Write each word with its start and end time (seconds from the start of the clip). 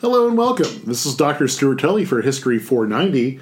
Hello 0.00 0.28
and 0.28 0.38
welcome. 0.38 0.84
This 0.84 1.04
is 1.04 1.16
Dr. 1.16 1.48
Stuart 1.48 1.80
Tully 1.80 2.04
for 2.04 2.22
History 2.22 2.60
490, 2.60 3.40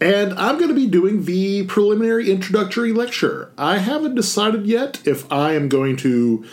and 0.00 0.32
I'm 0.32 0.56
going 0.56 0.70
to 0.70 0.74
be 0.74 0.88
doing 0.88 1.24
the 1.24 1.66
preliminary 1.66 2.32
introductory 2.32 2.92
lecture. 2.92 3.52
I 3.56 3.78
haven't 3.78 4.16
decided 4.16 4.66
yet 4.66 5.00
if 5.06 5.30
I 5.30 5.52
am 5.52 5.68
going 5.68 5.96
to 5.98 6.44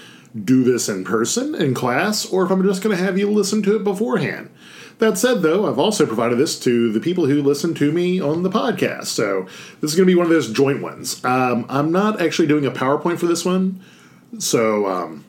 do 0.43 0.63
this 0.63 0.87
in 0.87 1.03
person 1.03 1.55
in 1.55 1.73
class 1.73 2.27
or 2.27 2.45
if 2.45 2.51
I'm 2.51 2.61
just 2.61 2.83
going 2.83 2.95
to 2.95 3.03
have 3.03 3.17
you 3.17 3.27
listen 3.31 3.63
to 3.63 3.75
it 3.75 3.83
beforehand. 3.83 4.51
That 4.99 5.17
said, 5.17 5.41
though, 5.41 5.67
I've 5.67 5.79
also 5.79 6.05
provided 6.05 6.37
this 6.37 6.59
to 6.59 6.91
the 6.91 6.99
people 6.99 7.25
who 7.25 7.41
listen 7.41 7.73
to 7.73 7.91
me 7.91 8.21
on 8.21 8.43
the 8.43 8.51
podcast, 8.51 9.05
so 9.05 9.47
this 9.81 9.89
is 9.89 9.95
going 9.97 10.05
to 10.05 10.11
be 10.11 10.15
one 10.15 10.27
of 10.27 10.31
those 10.31 10.51
joint 10.51 10.83
ones. 10.83 11.25
Um, 11.25 11.65
I'm 11.67 11.91
not 11.91 12.21
actually 12.21 12.47
doing 12.47 12.67
a 12.67 12.71
PowerPoint 12.71 13.17
for 13.17 13.25
this 13.25 13.43
one, 13.43 13.83
so 14.37 14.85
um, 14.85 15.25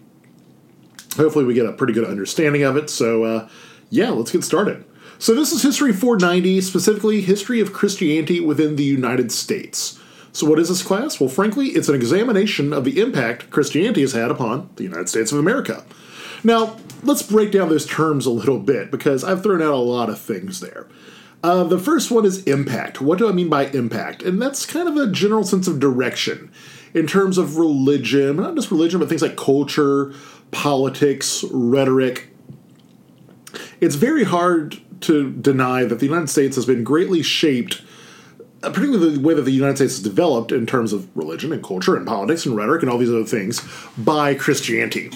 hopefully 1.17 1.47
we 1.47 1.55
get 1.55 1.65
a 1.65 1.73
pretty 1.73 1.95
good 1.95 2.05
understanding 2.05 2.63
of 2.63 2.77
it. 2.77 2.91
So, 2.91 3.25
uh, 3.25 3.49
yeah, 3.91 4.11
let's 4.11 4.33
get 4.33 4.45
started. 4.45 4.85
So, 5.19 5.35
this 5.35 5.53
is 5.53 5.63
History 5.63 5.93
490, 5.93 6.61
specifically 6.61 7.23
history 7.23 7.61
of 7.61 7.73
Christianity 7.73 8.39
within 8.39 8.77
the 8.77 8.85
United 8.85 9.33
States. 9.33 9.99
So, 10.33 10.47
what 10.47 10.59
is 10.59 10.69
this 10.69 10.83
class? 10.83 11.19
Well, 11.19 11.31
frankly, 11.31 11.69
it's 11.69 11.89
an 11.89 11.95
examination 11.95 12.75
of 12.75 12.85
the 12.85 13.01
impact 13.01 13.51
Christianity 13.51 14.03
has 14.03 14.13
had 14.13 14.31
upon 14.31 14.69
the 14.77 14.85
United 14.85 15.09
States 15.09 15.33
of 15.33 15.39
America. 15.39 15.85
Now, 16.45 16.77
let's 17.03 17.23
break 17.23 17.51
down 17.51 17.71
those 17.71 17.87
terms 17.87 18.27
a 18.27 18.31
little 18.31 18.59
bit 18.59 18.91
because 18.91 19.25
I've 19.25 19.43
thrown 19.43 19.63
out 19.63 19.73
a 19.73 19.77
lot 19.77 20.11
of 20.11 20.19
things 20.19 20.61
there. 20.61 20.87
Uh, 21.43 21.65
the 21.65 21.79
first 21.79 22.11
one 22.11 22.25
is 22.25 22.43
impact. 22.45 23.01
What 23.01 23.19
do 23.19 23.29
I 23.29 23.33
mean 23.33 23.49
by 23.49 23.67
impact? 23.69 24.23
And 24.23 24.41
that's 24.41 24.67
kind 24.67 24.89
of 24.89 24.97
a 24.97 25.11
general 25.11 25.45
sense 25.45 25.69
of 25.69 25.81
direction 25.81 26.51
in 26.93 27.07
terms 27.07 27.39
of 27.39 27.57
religion, 27.57 28.37
not 28.37 28.55
just 28.55 28.71
religion, 28.71 29.01
but 29.01 29.09
things 29.09 29.23
like 29.23 29.37
culture, 29.37 30.13
politics, 30.51 31.45
rhetoric. 31.51 32.29
It's 33.81 33.95
very 33.95 34.25
hard 34.25 34.81
to 35.03 35.31
deny 35.33 35.85
that 35.85 35.99
the 35.99 36.07
United 36.07 36.29
States 36.29 36.57
has 36.57 36.67
been 36.67 36.83
greatly 36.85 37.23
shaped, 37.23 37.83
uh, 38.63 38.71
particularly 38.71 39.17
the 39.17 39.21
way 39.21 39.35
that 39.35 39.43
the 39.43 39.51
United 39.51 39.77
States 39.77 39.95
has 39.95 40.03
developed 40.03 40.53
in 40.53 40.67
terms 40.67 40.93
of 40.93 41.15
religion 41.17 41.53
and 41.53 41.63
culture 41.63 41.97
and 41.97 42.07
politics 42.07 42.47
and 42.47 42.57
rhetoric 42.57 42.83
and 42.83 42.91
all 42.91 42.99
these 42.99 43.11
other 43.11 43.25
things, 43.25 43.67
by 43.99 44.35
Christianity. 44.35 45.11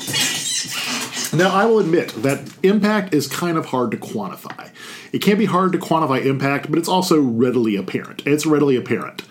Now, 1.32 1.54
I 1.54 1.64
will 1.64 1.78
admit 1.78 2.08
that 2.22 2.40
impact 2.64 3.14
is 3.14 3.28
kind 3.28 3.56
of 3.56 3.66
hard 3.66 3.92
to 3.92 3.96
quantify. 3.96 4.70
It 5.12 5.22
can 5.22 5.38
be 5.38 5.44
hard 5.44 5.72
to 5.72 5.78
quantify 5.78 6.24
impact, 6.24 6.68
but 6.68 6.78
it's 6.78 6.88
also 6.88 7.20
readily 7.20 7.76
apparent. 7.76 8.22
It's 8.26 8.46
readily 8.46 8.76
apparent. 8.76 9.22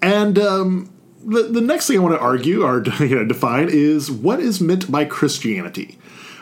And 0.00 0.38
um, 0.38 0.92
the, 1.24 1.42
the 1.42 1.60
next 1.60 1.88
thing 1.88 1.98
I 1.98 2.02
want 2.02 2.14
to 2.14 2.20
argue 2.20 2.62
or 2.64 2.84
you 3.00 3.16
know, 3.16 3.24
define 3.24 3.68
is 3.68 4.10
what 4.10 4.38
is 4.38 4.60
meant 4.60 4.90
by 4.90 5.04
Christianity. 5.04 5.98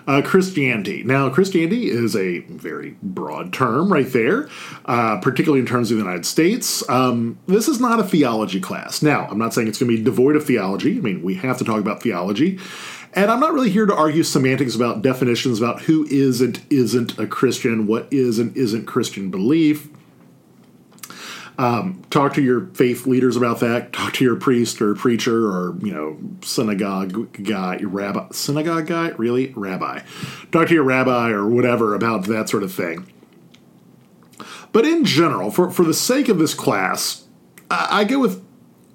Uh, 0.06 0.22
Christianity. 0.22 1.02
Now, 1.02 1.28
Christianity 1.30 1.90
is 1.90 2.14
a 2.14 2.38
very 2.40 2.96
broad 3.02 3.52
term 3.52 3.92
right 3.92 4.06
there, 4.06 4.48
uh, 4.84 5.18
particularly 5.20 5.58
in 5.58 5.66
terms 5.66 5.90
of 5.90 5.96
the 5.96 6.04
United 6.04 6.24
States. 6.24 6.88
Um, 6.88 7.40
this 7.46 7.66
is 7.66 7.80
not 7.80 7.98
a 7.98 8.04
theology 8.04 8.60
class. 8.60 9.02
Now, 9.02 9.26
I'm 9.28 9.38
not 9.38 9.52
saying 9.52 9.66
it's 9.66 9.78
going 9.78 9.90
to 9.90 9.96
be 9.96 10.04
devoid 10.04 10.36
of 10.36 10.46
theology. 10.46 10.98
I 10.98 11.00
mean, 11.00 11.22
we 11.22 11.34
have 11.34 11.58
to 11.58 11.64
talk 11.64 11.80
about 11.80 12.02
theology. 12.02 12.60
And 13.14 13.30
I'm 13.30 13.40
not 13.40 13.52
really 13.52 13.70
here 13.70 13.86
to 13.86 13.94
argue 13.94 14.22
semantics 14.22 14.76
about 14.76 15.02
definitions 15.02 15.58
about 15.58 15.82
who 15.82 16.06
is 16.08 16.40
and 16.40 16.60
isn't 16.70 17.18
a 17.18 17.26
Christian, 17.26 17.86
what 17.86 18.06
is 18.12 18.38
and 18.38 18.56
isn't 18.56 18.84
Christian 18.84 19.30
belief. 19.30 19.88
Um, 21.58 22.02
talk 22.10 22.34
to 22.34 22.42
your 22.42 22.66
faith 22.74 23.06
leaders 23.06 23.36
about 23.36 23.60
that. 23.60 23.92
Talk 23.92 24.12
to 24.14 24.24
your 24.24 24.36
priest 24.36 24.82
or 24.82 24.94
preacher 24.94 25.46
or 25.46 25.76
you 25.80 25.92
know 25.92 26.18
synagogue 26.42 27.42
guy, 27.42 27.78
rabbi, 27.82 28.26
synagogue 28.32 28.86
guy, 28.86 29.08
really 29.16 29.52
rabbi. 29.56 30.02
Talk 30.52 30.68
to 30.68 30.74
your 30.74 30.84
rabbi 30.84 31.30
or 31.30 31.46
whatever 31.48 31.94
about 31.94 32.24
that 32.24 32.48
sort 32.48 32.62
of 32.62 32.72
thing. 32.72 33.10
But 34.72 34.84
in 34.84 35.04
general, 35.06 35.50
for 35.50 35.70
for 35.70 35.84
the 35.84 35.94
sake 35.94 36.28
of 36.28 36.38
this 36.38 36.52
class, 36.52 37.24
I, 37.70 38.00
I 38.00 38.04
go 38.04 38.18
with 38.18 38.44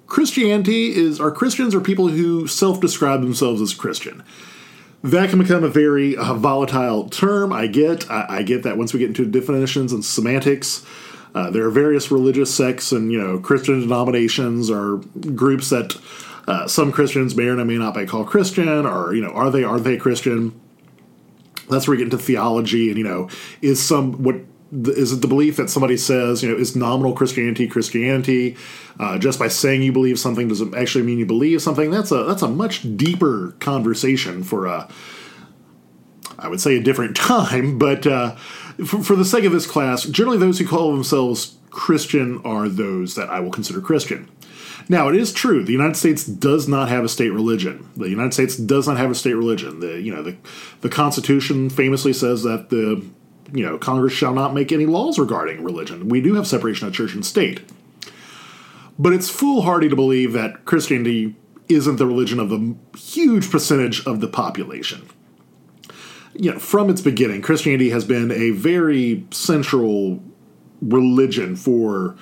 Christianity 0.06 0.94
is 0.94 1.18
are 1.18 1.32
Christians 1.32 1.74
are 1.74 1.80
people 1.80 2.08
who 2.08 2.46
self-describe 2.46 3.22
themselves 3.22 3.60
as 3.60 3.74
Christian. 3.74 4.22
That 5.02 5.30
can 5.30 5.40
become 5.40 5.64
a 5.64 5.68
very 5.68 6.16
uh, 6.16 6.34
volatile 6.34 7.08
term. 7.08 7.52
I 7.52 7.66
get. 7.66 8.08
I, 8.08 8.26
I, 8.28 8.42
get 8.44 8.62
that 8.62 8.76
once 8.76 8.92
we 8.92 9.00
get 9.00 9.08
into 9.08 9.26
definitions 9.26 9.92
and 9.92 10.04
semantics. 10.04 10.86
Uh, 11.34 11.50
there 11.50 11.64
are 11.66 11.70
various 11.70 12.10
religious 12.10 12.54
sects 12.54 12.92
and 12.92 13.10
you 13.10 13.20
know 13.20 13.38
Christian 13.38 13.80
denominations 13.80 14.70
or 14.70 14.98
groups 15.34 15.70
that 15.70 15.98
uh, 16.46 16.66
some 16.66 16.90
Christians 16.90 17.36
may 17.36 17.46
or 17.46 17.64
may 17.64 17.78
not 17.78 17.94
be 17.94 18.06
called 18.06 18.26
Christian, 18.26 18.86
or 18.86 19.14
you 19.14 19.22
know, 19.22 19.30
are 19.30 19.50
they 19.50 19.64
are 19.64 19.78
they 19.78 19.96
Christian? 19.96 20.58
That's 21.70 21.86
where 21.86 21.92
we 21.92 21.98
get 21.98 22.12
into 22.12 22.18
theology 22.18 22.88
and 22.88 22.98
you 22.98 23.04
know, 23.04 23.28
is 23.60 23.82
some 23.82 24.22
what 24.22 24.36
is 24.72 25.12
it 25.12 25.20
the 25.20 25.28
belief 25.28 25.56
that 25.56 25.68
somebody 25.68 25.96
says, 25.96 26.42
you 26.42 26.50
know, 26.50 26.56
is 26.56 26.74
nominal 26.74 27.12
Christianity 27.12 27.68
Christianity? 27.68 28.56
Uh, 28.98 29.18
just 29.18 29.38
by 29.38 29.48
saying 29.48 29.82
you 29.82 29.92
believe 29.92 30.18
something 30.18 30.48
doesn't 30.48 30.74
actually 30.74 31.04
mean 31.04 31.18
you 31.18 31.26
believe 31.26 31.62
something. 31.62 31.90
That's 31.90 32.10
a 32.10 32.24
that's 32.24 32.42
a 32.42 32.48
much 32.48 32.96
deeper 32.96 33.54
conversation 33.60 34.42
for 34.42 34.66
a, 34.66 34.88
I 36.38 36.48
would 36.48 36.60
say 36.60 36.76
a 36.76 36.82
different 36.82 37.16
time. 37.16 37.78
But 37.78 38.06
uh, 38.06 38.36
for, 38.84 39.02
for 39.02 39.16
the 39.16 39.24
sake 39.24 39.44
of 39.44 39.52
this 39.52 39.66
class, 39.66 40.04
generally 40.04 40.38
those 40.38 40.58
who 40.58 40.66
call 40.66 40.92
themselves 40.92 41.56
Christian 41.70 42.40
are 42.44 42.68
those 42.68 43.14
that 43.14 43.30
I 43.30 43.40
will 43.40 43.50
consider 43.50 43.80
Christian. 43.80 44.30
Now, 44.88 45.08
it 45.08 45.14
is 45.14 45.32
true 45.32 45.64
the 45.64 45.72
United 45.72 45.96
States 45.96 46.24
does 46.24 46.66
not 46.68 46.88
have 46.88 47.04
a 47.04 47.08
state 47.08 47.30
religion. 47.30 47.88
The 47.96 48.10
United 48.10 48.34
States 48.34 48.56
does 48.56 48.88
not 48.88 48.96
have 48.96 49.10
a 49.10 49.14
state 49.14 49.34
religion. 49.34 49.80
The 49.80 50.00
you 50.00 50.14
know 50.14 50.22
the 50.22 50.36
the 50.80 50.88
Constitution 50.88 51.70
famously 51.70 52.12
says 52.12 52.42
that 52.42 52.70
the 52.70 53.04
you 53.52 53.64
know, 53.64 53.78
Congress 53.78 54.12
shall 54.12 54.32
not 54.32 54.54
make 54.54 54.72
any 54.72 54.86
laws 54.86 55.18
regarding 55.18 55.62
religion. 55.62 56.08
We 56.08 56.20
do 56.20 56.34
have 56.34 56.46
separation 56.46 56.88
of 56.88 56.94
church 56.94 57.14
and 57.14 57.24
state. 57.24 57.60
But 58.98 59.12
it's 59.12 59.28
foolhardy 59.28 59.88
to 59.88 59.96
believe 59.96 60.32
that 60.32 60.64
Christianity 60.64 61.36
isn't 61.68 61.96
the 61.96 62.06
religion 62.06 62.40
of 62.40 62.52
a 62.52 62.74
huge 62.96 63.50
percentage 63.50 64.06
of 64.06 64.20
the 64.20 64.28
population. 64.28 65.08
You 66.34 66.52
know, 66.52 66.58
from 66.58 66.88
its 66.88 67.00
beginning, 67.00 67.42
Christianity 67.42 67.90
has 67.90 68.04
been 68.04 68.30
a 68.30 68.50
very 68.50 69.26
central 69.30 70.22
religion 70.80 71.56
for 71.56 72.16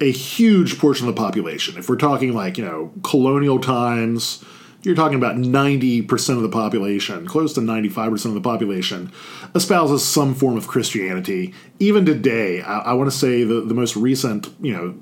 a 0.00 0.10
huge 0.10 0.78
portion 0.78 1.08
of 1.08 1.14
the 1.14 1.20
population. 1.20 1.76
If 1.76 1.88
we're 1.88 1.96
talking 1.96 2.34
like, 2.34 2.58
you 2.58 2.64
know, 2.64 2.92
colonial 3.02 3.58
times, 3.58 4.44
you're 4.82 4.96
talking 4.96 5.16
about 5.16 5.36
90% 5.36 6.36
of 6.36 6.42
the 6.42 6.48
population, 6.48 7.26
close 7.26 7.52
to 7.54 7.60
95% 7.60 8.24
of 8.26 8.34
the 8.34 8.40
population, 8.40 9.12
espouses 9.54 10.04
some 10.04 10.34
form 10.34 10.56
of 10.56 10.66
Christianity. 10.66 11.54
Even 11.78 12.04
today, 12.04 12.62
I, 12.62 12.78
I 12.78 12.92
want 12.94 13.10
to 13.10 13.16
say 13.16 13.44
the, 13.44 13.60
the 13.60 13.74
most 13.74 13.94
recent, 13.94 14.48
you 14.60 14.72
know, 14.72 14.94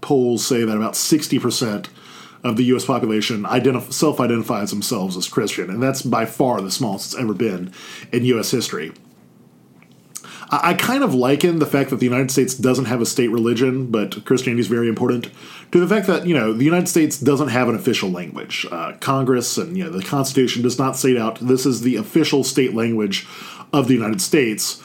polls 0.00 0.46
say 0.46 0.64
that 0.64 0.76
about 0.76 0.94
60% 0.94 1.88
of 2.48 2.56
the 2.56 2.64
U.S. 2.64 2.84
population 2.84 3.42
identif- 3.44 3.92
self-identifies 3.92 4.70
themselves 4.70 5.16
as 5.16 5.28
Christian, 5.28 5.70
and 5.70 5.82
that's 5.82 6.02
by 6.02 6.26
far 6.26 6.60
the 6.60 6.70
smallest 6.70 7.12
it's 7.12 7.20
ever 7.20 7.34
been 7.34 7.72
in 8.12 8.24
U.S. 8.24 8.50
history. 8.50 8.92
I, 10.48 10.74
kind 10.74 11.02
of 11.02 11.12
liken 11.12 11.58
the 11.58 11.66
fact 11.66 11.90
that 11.90 11.96
the 11.96 12.06
United 12.06 12.30
States 12.30 12.54
doesn't 12.54 12.84
have 12.84 13.00
a 13.00 13.06
state 13.06 13.28
religion, 13.28 13.90
but 13.90 14.24
Christianity 14.24 14.60
is 14.60 14.68
very 14.68 14.88
important, 14.88 15.28
to 15.72 15.80
the 15.80 15.88
fact 15.88 16.06
that 16.06 16.26
you 16.26 16.34
know 16.34 16.52
the 16.52 16.64
United 16.64 16.88
States 16.88 17.18
doesn't 17.18 17.48
have 17.48 17.68
an 17.68 17.74
official 17.74 18.10
language. 18.10 18.64
Uh, 18.70 18.92
Congress 19.00 19.58
and 19.58 19.76
you 19.76 19.84
know 19.84 19.90
the 19.90 20.04
Constitution 20.04 20.62
does 20.62 20.78
not 20.78 20.96
state 20.96 21.16
out 21.16 21.38
this 21.40 21.66
is 21.66 21.80
the 21.80 21.96
official 21.96 22.44
state 22.44 22.74
language 22.74 23.26
of 23.72 23.88
the 23.88 23.94
United 23.94 24.20
States. 24.20 24.82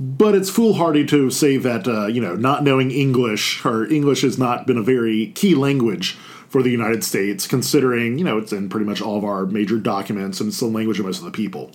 But 0.00 0.34
it's 0.34 0.50
foolhardy 0.50 1.06
to 1.06 1.30
say 1.30 1.58
that 1.58 1.86
uh, 1.86 2.06
you 2.06 2.22
know 2.22 2.34
not 2.34 2.64
knowing 2.64 2.90
English 2.90 3.64
or 3.66 3.86
English 3.86 4.22
has 4.22 4.38
not 4.38 4.66
been 4.66 4.78
a 4.78 4.82
very 4.82 5.26
key 5.32 5.54
language 5.54 6.16
for 6.52 6.62
the 6.62 6.70
United 6.70 7.02
States, 7.02 7.46
considering 7.46 8.18
you 8.18 8.24
know 8.24 8.36
it's 8.36 8.52
in 8.52 8.68
pretty 8.68 8.84
much 8.84 9.00
all 9.00 9.16
of 9.16 9.24
our 9.24 9.46
major 9.46 9.78
documents 9.78 10.38
and 10.38 10.48
it's 10.48 10.60
the 10.60 10.66
language 10.66 11.00
of 11.00 11.06
most 11.06 11.18
of 11.18 11.24
the 11.24 11.30
people. 11.30 11.70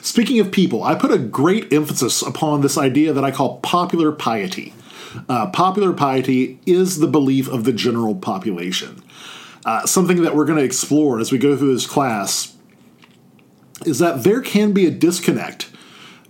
Speaking 0.00 0.38
of 0.38 0.52
people, 0.52 0.84
I 0.84 0.94
put 0.94 1.10
a 1.10 1.18
great 1.18 1.72
emphasis 1.72 2.22
upon 2.22 2.60
this 2.60 2.78
idea 2.78 3.12
that 3.12 3.24
I 3.24 3.32
call 3.32 3.58
popular 3.58 4.12
piety. 4.12 4.72
Uh, 5.28 5.50
popular 5.50 5.92
piety 5.92 6.60
is 6.66 7.00
the 7.00 7.08
belief 7.08 7.48
of 7.48 7.64
the 7.64 7.72
general 7.72 8.14
population. 8.14 9.02
Uh, 9.64 9.84
something 9.86 10.22
that 10.22 10.36
we're 10.36 10.44
going 10.44 10.58
to 10.58 10.64
explore 10.64 11.18
as 11.18 11.32
we 11.32 11.38
go 11.38 11.56
through 11.56 11.74
this 11.74 11.86
class 11.86 12.54
is 13.84 13.98
that 13.98 14.22
there 14.22 14.40
can 14.40 14.70
be 14.70 14.86
a 14.86 14.90
disconnect 14.90 15.68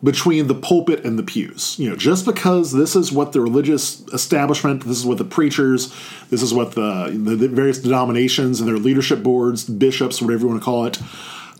between 0.03 0.49
the 0.49 0.55
pulpit 0.55 1.05
and 1.05 1.19
the 1.19 1.23
pews. 1.23 1.79
You 1.79 1.91
know, 1.91 1.97
just 1.97 2.27
because 2.27 2.73
this 2.73 2.97
is 2.97 3.13
what 3.13 3.33
the 3.33 3.41
religious 3.41 4.01
establishment, 4.09 4.85
this 4.85 4.99
is 4.99 5.07
what 5.07 5.19
the 5.19 5.25
preachers, 5.25 5.95
this 6.31 6.43
is 6.43 6.53
what 6.53 6.73
the, 6.73 7.11
the 7.13 7.49
various 7.49 7.79
denominations 7.79 8.61
and 8.61 8.69
their 8.69 8.79
leadership 8.79 9.23
boards, 9.23 9.65
bishops, 9.65 10.21
whatever 10.21 10.43
you 10.43 10.49
want 10.49 10.61
to 10.61 10.65
call 10.65 10.87
it, 10.87 10.99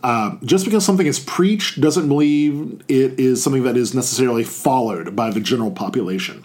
uh, 0.03 0.35
just 0.43 0.65
because 0.65 0.85
something 0.85 1.07
is 1.07 1.19
preached 1.19 1.79
doesn't 1.79 2.09
believe 2.09 2.81
it 2.89 3.17
is 3.17 3.41
something 3.41 3.63
that 3.63 3.77
is 3.77 3.93
necessarily 3.93 4.43
followed 4.43 5.15
by 5.15 5.29
the 5.29 5.39
general 5.39 5.71
population. 5.71 6.43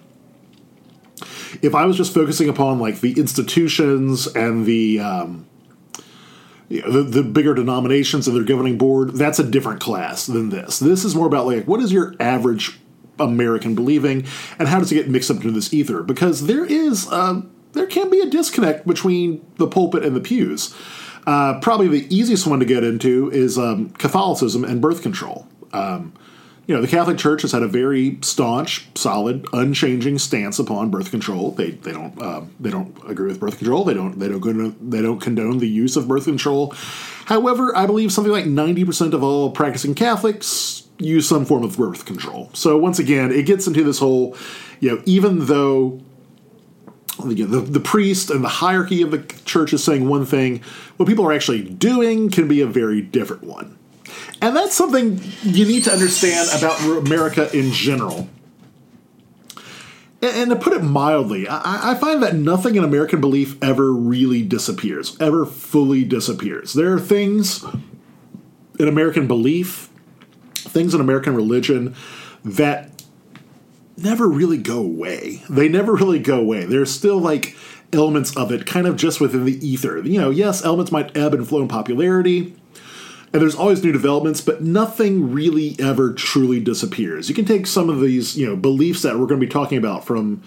If 1.61 1.75
I 1.75 1.85
was 1.87 1.97
just 1.97 2.15
focusing 2.15 2.49
upon 2.49 2.79
like 2.79 3.01
the 3.01 3.13
institutions 3.19 4.29
and 4.29 4.65
the 4.65 5.01
um, 5.01 5.47
the, 6.69 7.03
the 7.03 7.23
bigger 7.23 7.55
denominations 7.55 8.29
of 8.29 8.35
their 8.35 8.45
governing 8.45 8.79
board, 8.79 9.15
that's 9.15 9.39
a 9.39 9.45
different 9.45 9.81
class 9.81 10.27
than 10.27 10.51
this. 10.51 10.79
This 10.79 11.05
is 11.05 11.15
more 11.15 11.27
about 11.27 11.47
like 11.47 11.67
what 11.67 11.81
is 11.81 11.93
your 11.93 12.15
average 12.21 12.79
American 13.19 13.75
believing, 13.75 14.27
and 14.59 14.69
how 14.69 14.79
does 14.79 14.93
it 14.93 14.97
get 14.97 15.09
mixed 15.09 15.31
up 15.31 15.37
into 15.39 15.51
this 15.51 15.73
ether? 15.73 16.03
Because 16.03 16.47
there 16.47 16.65
is 16.65 17.11
uh, 17.11 17.43
there 17.73 17.87
can 17.87 18.11
be 18.11 18.21
a 18.21 18.27
disconnect 18.27 18.87
between 18.87 19.45
the 19.57 19.67
pulpit 19.67 20.05
and 20.05 20.15
the 20.15 20.21
pews. 20.21 20.75
Uh, 21.27 21.59
probably 21.61 21.89
the 21.89 22.15
easiest 22.15 22.47
one 22.47 22.59
to 22.59 22.65
get 22.65 22.85
into 22.85 23.31
is 23.33 23.59
um, 23.59 23.91
Catholicism 23.91 24.65
and 24.65 24.81
birth 24.81 25.03
control. 25.03 25.47
Um, 25.73 26.15
you 26.69 26.75
know, 26.75 26.83
the 26.83 26.87
Catholic 26.87 27.17
Church 27.17 27.41
has 27.43 27.53
had 27.53 27.63
a 27.63 27.67
very 27.67 28.19
staunch, 28.21 28.87
solid, 28.95 29.47
unchanging 29.55 30.19
stance 30.19 30.59
upon 30.59 30.91
birth 30.91 31.11
control. 31.11 31.53
They 31.53 31.71
they 31.71 31.93
don't 31.93 32.21
uh, 32.21 32.43
they 32.61 32.69
don't 32.69 32.95
agree 33.09 33.29
with 33.29 33.41
birth 33.41 33.57
control. 33.57 33.85
They 33.85 33.95
don't 33.95 34.19
they 34.19 34.29
don't 34.29 34.43
condone, 34.43 34.91
they 34.91 35.01
don't 35.01 35.19
condone 35.19 35.59
the 35.61 35.69
use 35.69 35.97
of 35.97 36.07
birth 36.07 36.27
control. 36.27 36.75
However, 37.25 37.75
I 37.75 37.87
believe 37.87 38.13
something 38.13 38.31
like 38.31 38.45
ninety 38.45 38.85
percent 38.85 39.15
of 39.15 39.23
all 39.23 39.51
practicing 39.51 39.95
Catholics 39.95 40.87
use 40.99 41.27
some 41.27 41.47
form 41.47 41.65
of 41.65 41.79
birth 41.79 42.05
control. 42.05 42.51
So 42.53 42.77
once 42.77 42.99
again, 42.99 43.33
it 43.33 43.47
gets 43.47 43.67
into 43.67 43.83
this 43.83 43.99
whole, 43.99 44.37
you 44.81 44.95
know, 44.95 45.03
even 45.07 45.47
though 45.47 46.03
the, 47.25 47.45
the, 47.45 47.61
the, 47.61 47.81
priest 47.81 48.31
and 48.31 48.45
the 48.45 48.49
hierarchy 48.49 49.03
of 49.03 49.13
the 49.13 49.21
church 49.45 49.73
is 49.73 49.83
saying 49.83 50.09
one 50.09 50.27
thing, 50.27 50.61
what 50.97 51.09
people 51.09 51.25
are 51.25 51.33
actually 51.33 51.63
doing 51.63 52.31
can 52.31 52.49
be 52.49 52.61
a 52.61 52.67
very 52.67 53.01
different 53.01 53.45
one. 53.45 53.79
And 54.41 54.57
that's 54.57 54.75
something 54.75 55.21
you 55.43 55.67
need 55.67 55.85
to 55.85 55.93
understand 55.93 56.49
about 56.57 56.81
America 57.07 57.55
in 57.57 57.73
general. 57.73 58.29
And, 60.21 60.51
to 60.51 60.57
put 60.57 60.73
it 60.73 60.83
mildly, 60.83 61.47
I, 61.49 61.95
find 61.95 62.23
that 62.25 62.35
nothing 62.35 62.75
in 62.75 62.83
American 62.83 63.21
belief 63.21 63.57
ever 63.63 63.93
really 63.93 64.43
disappears, 64.43 65.17
ever 65.21 65.47
fully 65.47 66.03
disappears. 66.03 66.73
There 66.73 66.93
are 66.93 66.99
things 66.99 67.65
in 68.81 68.89
American 68.89 69.29
belief, 69.29 69.89
things 70.55 70.93
in 70.93 71.01
American 71.01 71.37
religion 71.37 71.95
that 72.45 72.91
never 73.97 74.29
really 74.29 74.59
go 74.59 74.79
away. 74.79 75.43
They 75.49 75.69
never 75.69 75.95
really 75.95 76.19
go 76.19 76.41
away. 76.41 76.65
There's 76.65 76.91
still 76.91 77.21
like 77.21 77.57
elements 77.93 78.37
of 78.37 78.51
it 78.51 78.67
kind 78.67 78.89
of 78.89 78.97
just 78.97 79.21
within 79.21 79.45
the 79.45 79.65
ether. 79.67 79.99
You 80.01 80.21
know, 80.21 80.31
yes, 80.31 80.65
elements 80.65 80.91
might 80.91 81.17
ebb 81.17 81.33
and 81.33 81.47
flow 81.47 81.63
in 81.63 81.69
popularity 81.69 82.57
and 83.33 83.43
there's 83.43 83.55
always 83.55 83.85
new 83.85 83.93
developments, 83.93 84.41
but 84.41 84.63
nothing 84.63 85.33
really 85.33 85.77
ever 85.79 86.13
truly 86.13 86.61
disappears. 86.61 87.29
You 87.29 87.35
can 87.35 87.45
take 87.45 87.67
some 87.67 87.91
of 87.91 88.01
these, 88.01 88.37
you 88.37 88.47
know, 88.47 88.57
beliefs 88.57 89.03
that 89.03 89.19
we're 89.19 89.27
going 89.27 89.41
to 89.41 89.47
be 89.47 89.53
talking 89.53 89.79
about 89.79 90.05
from, 90.05 90.43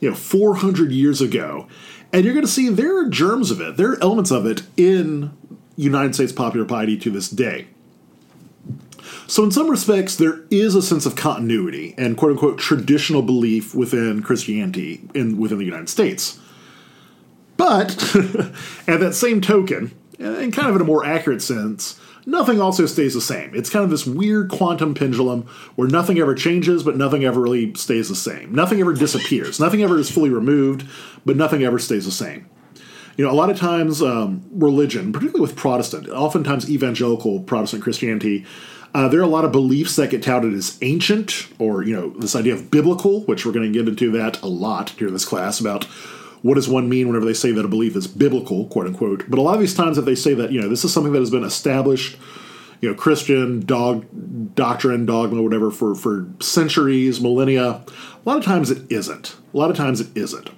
you 0.00 0.10
know, 0.10 0.16
400 0.16 0.90
years 0.90 1.20
ago, 1.20 1.68
and 2.12 2.24
you're 2.24 2.34
going 2.34 2.46
to 2.46 2.50
see 2.50 2.68
there 2.68 2.96
are 2.98 3.08
germs 3.08 3.50
of 3.50 3.60
it, 3.60 3.76
there 3.76 3.92
are 3.92 4.02
elements 4.02 4.30
of 4.30 4.46
it 4.46 4.62
in 4.76 5.36
United 5.76 6.14
States 6.14 6.32
popular 6.32 6.66
piety 6.66 6.96
to 6.98 7.10
this 7.10 7.28
day. 7.28 7.68
So, 9.26 9.42
in 9.42 9.50
some 9.50 9.70
respects, 9.70 10.16
there 10.16 10.40
is 10.50 10.74
a 10.74 10.82
sense 10.82 11.06
of 11.06 11.16
continuity 11.16 11.94
and 11.96 12.16
quote 12.16 12.32
unquote 12.32 12.58
traditional 12.58 13.22
belief 13.22 13.74
within 13.74 14.22
Christianity 14.22 15.08
in 15.14 15.38
within 15.38 15.58
the 15.58 15.64
United 15.64 15.88
States. 15.88 16.38
But 17.56 17.92
at 18.86 19.00
that 19.00 19.14
same 19.14 19.40
token, 19.40 19.92
and 20.18 20.52
kind 20.52 20.68
of 20.68 20.76
in 20.76 20.82
a 20.82 20.84
more 20.84 21.04
accurate 21.04 21.40
sense, 21.40 21.98
nothing 22.26 22.60
also 22.60 22.86
stays 22.86 23.14
the 23.14 23.20
same. 23.20 23.54
It's 23.54 23.70
kind 23.70 23.84
of 23.84 23.90
this 23.90 24.06
weird 24.06 24.50
quantum 24.50 24.94
pendulum 24.94 25.42
where 25.76 25.88
nothing 25.88 26.18
ever 26.18 26.34
changes, 26.34 26.82
but 26.82 26.96
nothing 26.96 27.24
ever 27.24 27.40
really 27.40 27.74
stays 27.74 28.08
the 28.08 28.14
same. 28.14 28.54
Nothing 28.54 28.80
ever 28.80 28.94
disappears. 28.94 29.60
nothing 29.60 29.82
ever 29.82 29.98
is 29.98 30.10
fully 30.10 30.30
removed, 30.30 30.88
but 31.24 31.36
nothing 31.36 31.62
ever 31.62 31.78
stays 31.78 32.04
the 32.04 32.12
same. 32.12 32.46
You 33.16 33.24
know, 33.24 33.30
a 33.30 33.34
lot 33.34 33.50
of 33.50 33.56
times, 33.56 34.02
um, 34.02 34.44
religion, 34.50 35.12
particularly 35.12 35.42
with 35.42 35.56
Protestant, 35.56 36.08
oftentimes 36.08 36.68
evangelical 36.68 37.40
Protestant 37.40 37.82
Christianity, 37.82 38.44
uh, 38.92 39.08
there 39.08 39.20
are 39.20 39.24
a 39.24 39.28
lot 39.28 39.44
of 39.44 39.52
beliefs 39.52 39.96
that 39.96 40.10
get 40.10 40.22
touted 40.22 40.54
as 40.54 40.78
ancient, 40.82 41.48
or 41.58 41.82
you 41.82 41.94
know, 41.94 42.10
this 42.10 42.36
idea 42.36 42.54
of 42.54 42.70
biblical, 42.70 43.22
which 43.22 43.44
we're 43.44 43.52
going 43.52 43.72
to 43.72 43.76
get 43.76 43.88
into 43.88 44.10
that 44.12 44.40
a 44.42 44.46
lot 44.46 44.94
during 44.96 45.12
this 45.12 45.24
class 45.24 45.60
about 45.60 45.86
what 46.44 46.56
does 46.56 46.68
one 46.68 46.90
mean 46.90 47.06
whenever 47.06 47.24
they 47.24 47.32
say 47.32 47.52
that 47.52 47.64
a 47.64 47.68
belief 47.68 47.96
is 47.96 48.06
biblical, 48.06 48.66
quote 48.66 48.86
unquote. 48.86 49.24
But 49.30 49.38
a 49.38 49.42
lot 49.42 49.54
of 49.54 49.60
these 49.60 49.72
times 49.72 49.96
that 49.96 50.02
they 50.02 50.14
say 50.14 50.34
that, 50.34 50.52
you 50.52 50.60
know, 50.60 50.68
this 50.68 50.84
is 50.84 50.92
something 50.92 51.14
that 51.14 51.20
has 51.20 51.30
been 51.30 51.42
established, 51.42 52.18
you 52.82 52.90
know, 52.90 52.94
Christian 52.94 53.64
dog 53.64 54.04
doctrine, 54.54 55.06
dogma, 55.06 55.40
whatever, 55.40 55.70
for, 55.70 55.94
for 55.94 56.28
centuries, 56.40 57.18
millennia, 57.18 57.64
a 57.64 57.82
lot 58.26 58.36
of 58.36 58.44
times 58.44 58.70
it 58.70 58.92
isn't. 58.92 59.36
A 59.54 59.56
lot 59.56 59.70
of 59.70 59.76
times 59.78 60.02
it 60.02 60.14
isn't. 60.14 60.50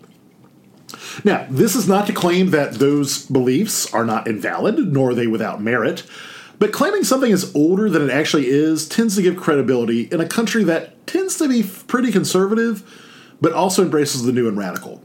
Now, 1.22 1.46
this 1.48 1.76
is 1.76 1.86
not 1.86 2.08
to 2.08 2.12
claim 2.12 2.50
that 2.50 2.74
those 2.74 3.24
beliefs 3.26 3.94
are 3.94 4.04
not 4.04 4.26
invalid, 4.26 4.92
nor 4.92 5.10
are 5.10 5.14
they 5.14 5.28
without 5.28 5.62
merit. 5.62 6.02
But 6.58 6.72
claiming 6.72 7.04
something 7.04 7.30
is 7.30 7.54
older 7.54 7.88
than 7.88 8.02
it 8.02 8.10
actually 8.10 8.48
is 8.48 8.88
tends 8.88 9.14
to 9.14 9.22
give 9.22 9.36
credibility 9.36 10.08
in 10.10 10.20
a 10.20 10.26
country 10.26 10.64
that 10.64 11.06
tends 11.06 11.38
to 11.38 11.48
be 11.48 11.62
pretty 11.86 12.10
conservative, 12.10 12.82
but 13.40 13.52
also 13.52 13.84
embraces 13.84 14.24
the 14.24 14.32
new 14.32 14.48
and 14.48 14.58
radical. 14.58 15.00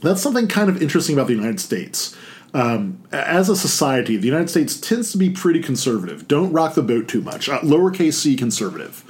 That's 0.00 0.22
something 0.22 0.48
kind 0.48 0.70
of 0.70 0.80
interesting 0.80 1.14
about 1.16 1.26
the 1.26 1.34
United 1.34 1.60
States. 1.60 2.16
Um, 2.54 3.02
as 3.12 3.48
a 3.48 3.56
society, 3.56 4.16
the 4.16 4.26
United 4.26 4.48
States 4.48 4.80
tends 4.80 5.12
to 5.12 5.18
be 5.18 5.28
pretty 5.28 5.60
conservative. 5.60 6.26
Don't 6.26 6.52
rock 6.52 6.74
the 6.74 6.82
boat 6.82 7.08
too 7.08 7.20
much. 7.20 7.48
Uh, 7.48 7.60
lowercase 7.60 8.14
c 8.14 8.36
conservative, 8.36 9.04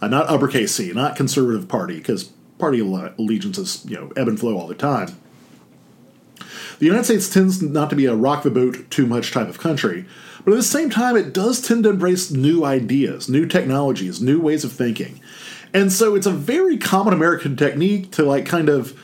uh, 0.00 0.08
not 0.08 0.28
uppercase 0.28 0.74
c, 0.74 0.92
not 0.92 1.16
conservative 1.16 1.66
party, 1.68 1.98
because 1.98 2.24
party 2.58 2.78
allegiances 2.78 3.84
you 3.88 3.96
know 3.96 4.12
ebb 4.16 4.28
and 4.28 4.38
flow 4.38 4.56
all 4.56 4.68
the 4.68 4.74
time. 4.74 5.16
The 6.78 6.86
United 6.86 7.04
States 7.04 7.28
tends 7.28 7.62
not 7.62 7.90
to 7.90 7.96
be 7.96 8.06
a 8.06 8.14
rock 8.14 8.42
the 8.42 8.50
boat 8.50 8.90
too 8.90 9.06
much 9.06 9.32
type 9.32 9.48
of 9.48 9.58
country, 9.58 10.06
but 10.44 10.52
at 10.52 10.56
the 10.56 10.62
same 10.62 10.90
time, 10.90 11.16
it 11.16 11.32
does 11.32 11.60
tend 11.60 11.84
to 11.84 11.90
embrace 11.90 12.30
new 12.30 12.64
ideas, 12.64 13.28
new 13.28 13.46
technologies, 13.46 14.20
new 14.20 14.40
ways 14.40 14.64
of 14.64 14.72
thinking. 14.72 15.20
And 15.72 15.92
so 15.92 16.14
it's 16.14 16.26
a 16.26 16.30
very 16.30 16.76
common 16.76 17.12
American 17.12 17.56
technique 17.56 18.12
to 18.12 18.24
like 18.24 18.46
kind 18.46 18.68
of 18.68 18.98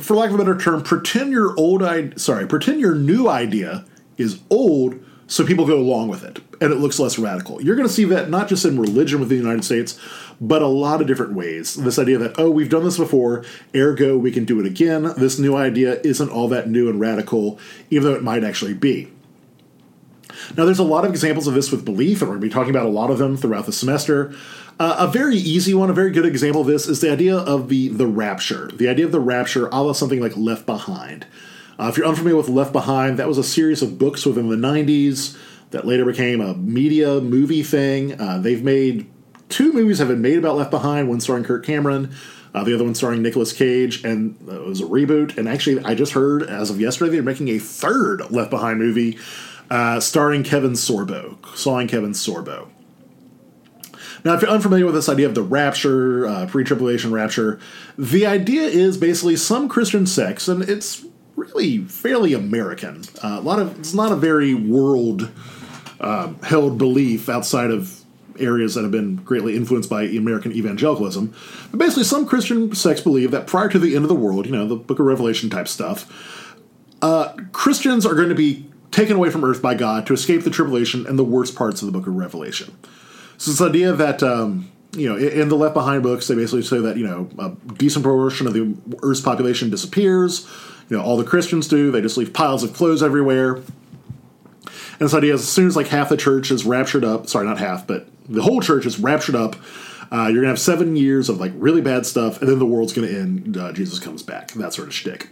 for 0.00 0.14
lack 0.14 0.30
of 0.30 0.34
a 0.34 0.38
better 0.38 0.58
term, 0.58 0.82
pretend 0.82 1.32
your 1.32 1.54
old 1.58 1.82
idea, 1.82 2.18
sorry, 2.18 2.46
pretend 2.46 2.80
your 2.80 2.94
new 2.94 3.28
idea 3.28 3.84
is 4.16 4.40
old 4.50 5.02
so 5.26 5.46
people 5.46 5.64
go 5.64 5.78
along 5.78 6.08
with 6.08 6.24
it 6.24 6.40
and 6.60 6.72
it 6.72 6.76
looks 6.76 6.98
less 6.98 7.18
radical. 7.18 7.62
You're 7.62 7.76
going 7.76 7.88
to 7.88 7.94
see 7.94 8.04
that 8.06 8.28
not 8.28 8.48
just 8.48 8.64
in 8.64 8.78
religion 8.78 9.20
within 9.20 9.38
the 9.38 9.42
United 9.42 9.64
States, 9.64 9.98
but 10.40 10.60
a 10.60 10.66
lot 10.66 11.00
of 11.00 11.06
different 11.06 11.32
ways. 11.32 11.74
This 11.74 11.98
idea 11.98 12.18
that, 12.18 12.34
oh, 12.36 12.50
we've 12.50 12.68
done 12.68 12.84
this 12.84 12.98
before, 12.98 13.44
ergo 13.74 14.18
we 14.18 14.32
can 14.32 14.44
do 14.44 14.60
it 14.60 14.66
again. 14.66 15.14
This 15.16 15.38
new 15.38 15.56
idea 15.56 16.00
isn't 16.00 16.30
all 16.30 16.48
that 16.48 16.68
new 16.68 16.90
and 16.90 17.00
radical, 17.00 17.58
even 17.90 18.04
though 18.04 18.16
it 18.16 18.22
might 18.22 18.44
actually 18.44 18.74
be. 18.74 19.10
Now, 20.56 20.64
there's 20.64 20.78
a 20.78 20.84
lot 20.84 21.04
of 21.04 21.10
examples 21.10 21.46
of 21.46 21.54
this 21.54 21.70
with 21.70 21.84
belief, 21.84 22.20
and 22.20 22.28
we're 22.28 22.36
going 22.36 22.40
to 22.42 22.46
be 22.48 22.52
talking 22.52 22.70
about 22.70 22.86
a 22.86 22.90
lot 22.90 23.10
of 23.10 23.18
them 23.18 23.36
throughout 23.36 23.66
the 23.66 23.72
semester. 23.72 24.34
Uh, 24.80 24.96
a 25.00 25.06
very 25.06 25.36
easy 25.36 25.74
one, 25.74 25.90
a 25.90 25.92
very 25.92 26.10
good 26.10 26.24
example 26.24 26.62
of 26.62 26.66
this 26.66 26.88
is 26.88 27.02
the 27.02 27.12
idea 27.12 27.36
of 27.36 27.68
the 27.68 27.88
the 27.88 28.06
rapture. 28.06 28.70
The 28.72 28.88
idea 28.88 29.04
of 29.04 29.12
the 29.12 29.20
rapture, 29.20 29.66
a 29.66 29.82
la 29.82 29.92
something 29.92 30.22
like 30.22 30.34
Left 30.38 30.64
Behind. 30.64 31.26
Uh, 31.78 31.88
if 31.88 31.98
you're 31.98 32.06
unfamiliar 32.06 32.38
with 32.38 32.48
Left 32.48 32.72
Behind, 32.72 33.18
that 33.18 33.28
was 33.28 33.36
a 33.36 33.44
series 33.44 33.82
of 33.82 33.98
books 33.98 34.24
within 34.24 34.48
the 34.48 34.56
90s 34.56 35.36
that 35.72 35.86
later 35.86 36.06
became 36.06 36.40
a 36.40 36.54
media 36.54 37.20
movie 37.20 37.62
thing. 37.62 38.18
Uh, 38.18 38.38
they've 38.38 38.64
made 38.64 39.06
two 39.50 39.70
movies 39.74 39.98
have 39.98 40.08
been 40.08 40.22
made 40.22 40.38
about 40.38 40.56
Left 40.56 40.70
Behind, 40.70 41.10
one 41.10 41.20
starring 41.20 41.44
Kirk 41.44 41.62
Cameron, 41.62 42.14
uh, 42.54 42.64
the 42.64 42.74
other 42.74 42.84
one 42.84 42.94
starring 42.94 43.20
Nicolas 43.20 43.52
Cage, 43.52 44.02
and 44.02 44.34
it 44.48 44.64
was 44.64 44.80
a 44.80 44.84
reboot. 44.84 45.36
And 45.36 45.46
actually, 45.46 45.84
I 45.84 45.94
just 45.94 46.12
heard 46.12 46.42
as 46.42 46.70
of 46.70 46.80
yesterday 46.80 47.10
they're 47.12 47.22
making 47.22 47.48
a 47.48 47.58
third 47.58 48.30
Left 48.30 48.48
Behind 48.48 48.78
movie 48.78 49.18
uh, 49.68 50.00
starring 50.00 50.42
Kevin 50.42 50.72
Sorbo, 50.72 51.36
starring 51.54 51.86
Kevin 51.86 52.12
Sorbo. 52.12 52.68
Now, 54.24 54.34
if 54.34 54.42
you're 54.42 54.50
unfamiliar 54.50 54.86
with 54.86 54.94
this 54.94 55.08
idea 55.08 55.26
of 55.26 55.34
the 55.34 55.42
rapture, 55.42 56.26
uh, 56.26 56.46
pre 56.46 56.64
tribulation 56.64 57.12
rapture, 57.12 57.58
the 57.96 58.26
idea 58.26 58.62
is 58.62 58.96
basically 58.96 59.36
some 59.36 59.68
Christian 59.68 60.06
sects, 60.06 60.48
and 60.48 60.62
it's 60.62 61.04
really 61.36 61.78
fairly 61.78 62.34
American. 62.34 63.02
Uh, 63.22 63.38
a 63.38 63.40
lot 63.40 63.58
of 63.58 63.78
it's 63.78 63.94
not 63.94 64.12
a 64.12 64.16
very 64.16 64.54
world 64.54 65.30
uh, 66.00 66.32
held 66.42 66.78
belief 66.78 67.28
outside 67.28 67.70
of 67.70 68.00
areas 68.38 68.74
that 68.74 68.82
have 68.82 68.90
been 68.90 69.16
greatly 69.16 69.54
influenced 69.54 69.90
by 69.90 70.04
American 70.04 70.52
evangelicalism. 70.52 71.34
But 71.70 71.78
basically, 71.78 72.04
some 72.04 72.26
Christian 72.26 72.74
sects 72.74 73.00
believe 73.00 73.30
that 73.30 73.46
prior 73.46 73.68
to 73.68 73.78
the 73.78 73.94
end 73.94 74.04
of 74.04 74.08
the 74.08 74.14
world, 74.14 74.46
you 74.46 74.52
know, 74.52 74.66
the 74.66 74.76
Book 74.76 74.98
of 74.98 75.06
Revelation 75.06 75.50
type 75.50 75.68
stuff, 75.68 76.56
uh, 77.02 77.34
Christians 77.52 78.04
are 78.06 78.14
going 78.14 78.28
to 78.28 78.34
be 78.34 78.66
taken 78.90 79.16
away 79.16 79.30
from 79.30 79.44
earth 79.44 79.62
by 79.62 79.74
God 79.74 80.06
to 80.06 80.14
escape 80.14 80.42
the 80.42 80.50
tribulation 80.50 81.06
and 81.06 81.18
the 81.18 81.24
worst 81.24 81.54
parts 81.54 81.82
of 81.82 81.86
the 81.86 81.92
Book 81.92 82.06
of 82.06 82.14
Revelation. 82.14 82.76
So 83.40 83.50
this 83.50 83.62
idea 83.62 83.94
that 83.94 84.22
um, 84.22 84.70
you 84.92 85.08
know 85.08 85.16
in 85.16 85.48
the 85.48 85.56
Left 85.56 85.72
Behind 85.72 86.02
books, 86.02 86.28
they 86.28 86.34
basically 86.34 86.60
say 86.60 86.78
that 86.80 86.98
you 86.98 87.06
know 87.06 87.26
a 87.38 87.72
decent 87.72 88.04
proportion 88.04 88.46
of 88.46 88.52
the 88.52 88.76
Earth's 89.02 89.22
population 89.22 89.70
disappears. 89.70 90.46
You 90.90 90.98
know 90.98 91.02
all 91.02 91.16
the 91.16 91.24
Christians 91.24 91.66
do; 91.66 91.90
they 91.90 92.02
just 92.02 92.18
leave 92.18 92.34
piles 92.34 92.62
of 92.62 92.74
clothes 92.74 93.02
everywhere. 93.02 93.54
And 93.54 95.08
this 95.08 95.14
idea 95.14 95.32
is 95.32 95.40
as 95.40 95.48
soon 95.48 95.68
as 95.68 95.74
like 95.74 95.86
half 95.86 96.10
the 96.10 96.18
church 96.18 96.50
is 96.50 96.66
raptured 96.66 97.02
up, 97.02 97.28
sorry, 97.28 97.46
not 97.46 97.56
half, 97.56 97.86
but 97.86 98.08
the 98.28 98.42
whole 98.42 98.60
church 98.60 98.84
is 98.84 99.00
raptured 99.00 99.36
up. 99.36 99.56
Uh, 100.12 100.26
you're 100.26 100.42
gonna 100.42 100.48
have 100.48 100.60
seven 100.60 100.94
years 100.94 101.30
of 101.30 101.40
like 101.40 101.52
really 101.54 101.80
bad 101.80 102.04
stuff, 102.04 102.42
and 102.42 102.50
then 102.50 102.58
the 102.58 102.66
world's 102.66 102.92
gonna 102.92 103.06
end. 103.06 103.56
Uh, 103.56 103.72
Jesus 103.72 103.98
comes 103.98 104.22
back, 104.22 104.52
that 104.52 104.74
sort 104.74 104.86
of 104.86 104.92
shtick. 104.92 105.30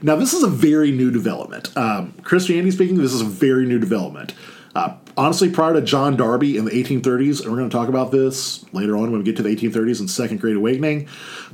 Now, 0.00 0.16
this 0.16 0.32
is 0.32 0.42
a 0.42 0.48
very 0.48 0.90
new 0.90 1.10
development. 1.10 1.76
Um, 1.76 2.14
Christianity 2.22 2.70
speaking, 2.70 2.96
this 2.96 3.12
is 3.12 3.20
a 3.20 3.24
very 3.24 3.66
new 3.66 3.78
development. 3.78 4.32
Uh, 4.74 4.96
honestly, 5.16 5.48
prior 5.48 5.72
to 5.72 5.80
John 5.80 6.16
Darby 6.16 6.56
in 6.56 6.64
the 6.64 6.70
1830s, 6.72 7.40
and 7.40 7.50
we're 7.50 7.58
going 7.58 7.70
to 7.70 7.76
talk 7.76 7.88
about 7.88 8.10
this 8.10 8.64
later 8.72 8.96
on 8.96 9.10
when 9.12 9.18
we 9.18 9.24
get 9.24 9.36
to 9.36 9.42
the 9.42 9.54
1830s 9.54 10.00
and 10.00 10.10
Second 10.10 10.40
Great 10.40 10.56
Awakening, 10.56 11.08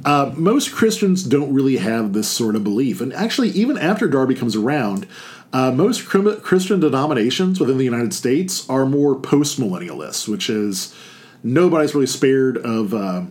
uh, 0.04 0.32
most 0.36 0.72
Christians 0.72 1.22
don't 1.22 1.52
really 1.52 1.76
have 1.76 2.12
this 2.12 2.28
sort 2.28 2.56
of 2.56 2.64
belief. 2.64 3.00
And 3.00 3.12
actually, 3.12 3.50
even 3.50 3.76
after 3.76 4.08
Darby 4.08 4.34
comes 4.34 4.56
around, 4.56 5.06
uh, 5.52 5.70
most 5.70 6.06
Christian 6.06 6.80
denominations 6.80 7.60
within 7.60 7.76
the 7.76 7.84
United 7.84 8.14
States 8.14 8.68
are 8.70 8.86
more 8.86 9.14
postmillennialists, 9.14 10.26
which 10.26 10.48
is 10.48 10.94
nobody's 11.42 11.94
really 11.94 12.06
spared 12.06 12.56
of. 12.56 12.94
Uh, 12.94 13.22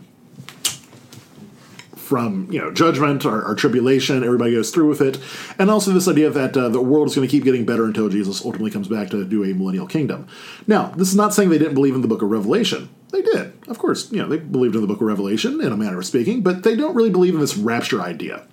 from 2.10 2.50
you 2.50 2.58
know 2.58 2.72
judgment 2.72 3.24
or, 3.24 3.46
or, 3.46 3.54
tribulation. 3.54 4.24
Everybody 4.24 4.50
goes 4.50 4.72
through 4.72 4.88
with 4.88 5.00
it, 5.00 5.16
and 5.60 5.70
also 5.70 5.92
this 5.92 6.08
idea 6.08 6.28
that 6.28 6.56
uh, 6.56 6.68
the 6.68 6.80
world 6.80 7.06
is 7.06 7.14
going 7.14 7.26
to 7.26 7.30
keep 7.30 7.44
getting 7.44 7.64
better 7.64 7.84
until 7.84 8.08
Jesus 8.08 8.44
ultimately 8.44 8.72
comes 8.72 8.88
back 8.88 9.10
to 9.10 9.24
do 9.24 9.44
a 9.44 9.54
millennial 9.54 9.86
kingdom. 9.86 10.26
Now, 10.66 10.88
this 10.96 11.08
is 11.08 11.14
not 11.14 11.32
saying 11.32 11.50
they 11.50 11.58
didn't 11.58 11.74
believe 11.74 11.94
in 11.94 12.00
the 12.00 12.08
Book 12.08 12.20
of 12.20 12.28
Revelation. 12.28 12.88
They 13.12 13.22
did, 13.22 13.52
of 13.68 13.78
course. 13.78 14.10
You 14.10 14.22
know, 14.22 14.28
they 14.28 14.38
believed 14.38 14.74
in 14.74 14.80
the 14.80 14.88
Book 14.88 15.00
of 15.00 15.06
Revelation 15.06 15.60
in 15.60 15.72
a 15.72 15.76
manner 15.76 16.00
of 16.00 16.04
speaking, 16.04 16.42
but 16.42 16.64
they 16.64 16.74
don't 16.74 16.96
really 16.96 17.10
believe 17.10 17.34
in 17.34 17.40
this 17.40 17.56
rapture 17.56 18.02
idea. 18.02 18.44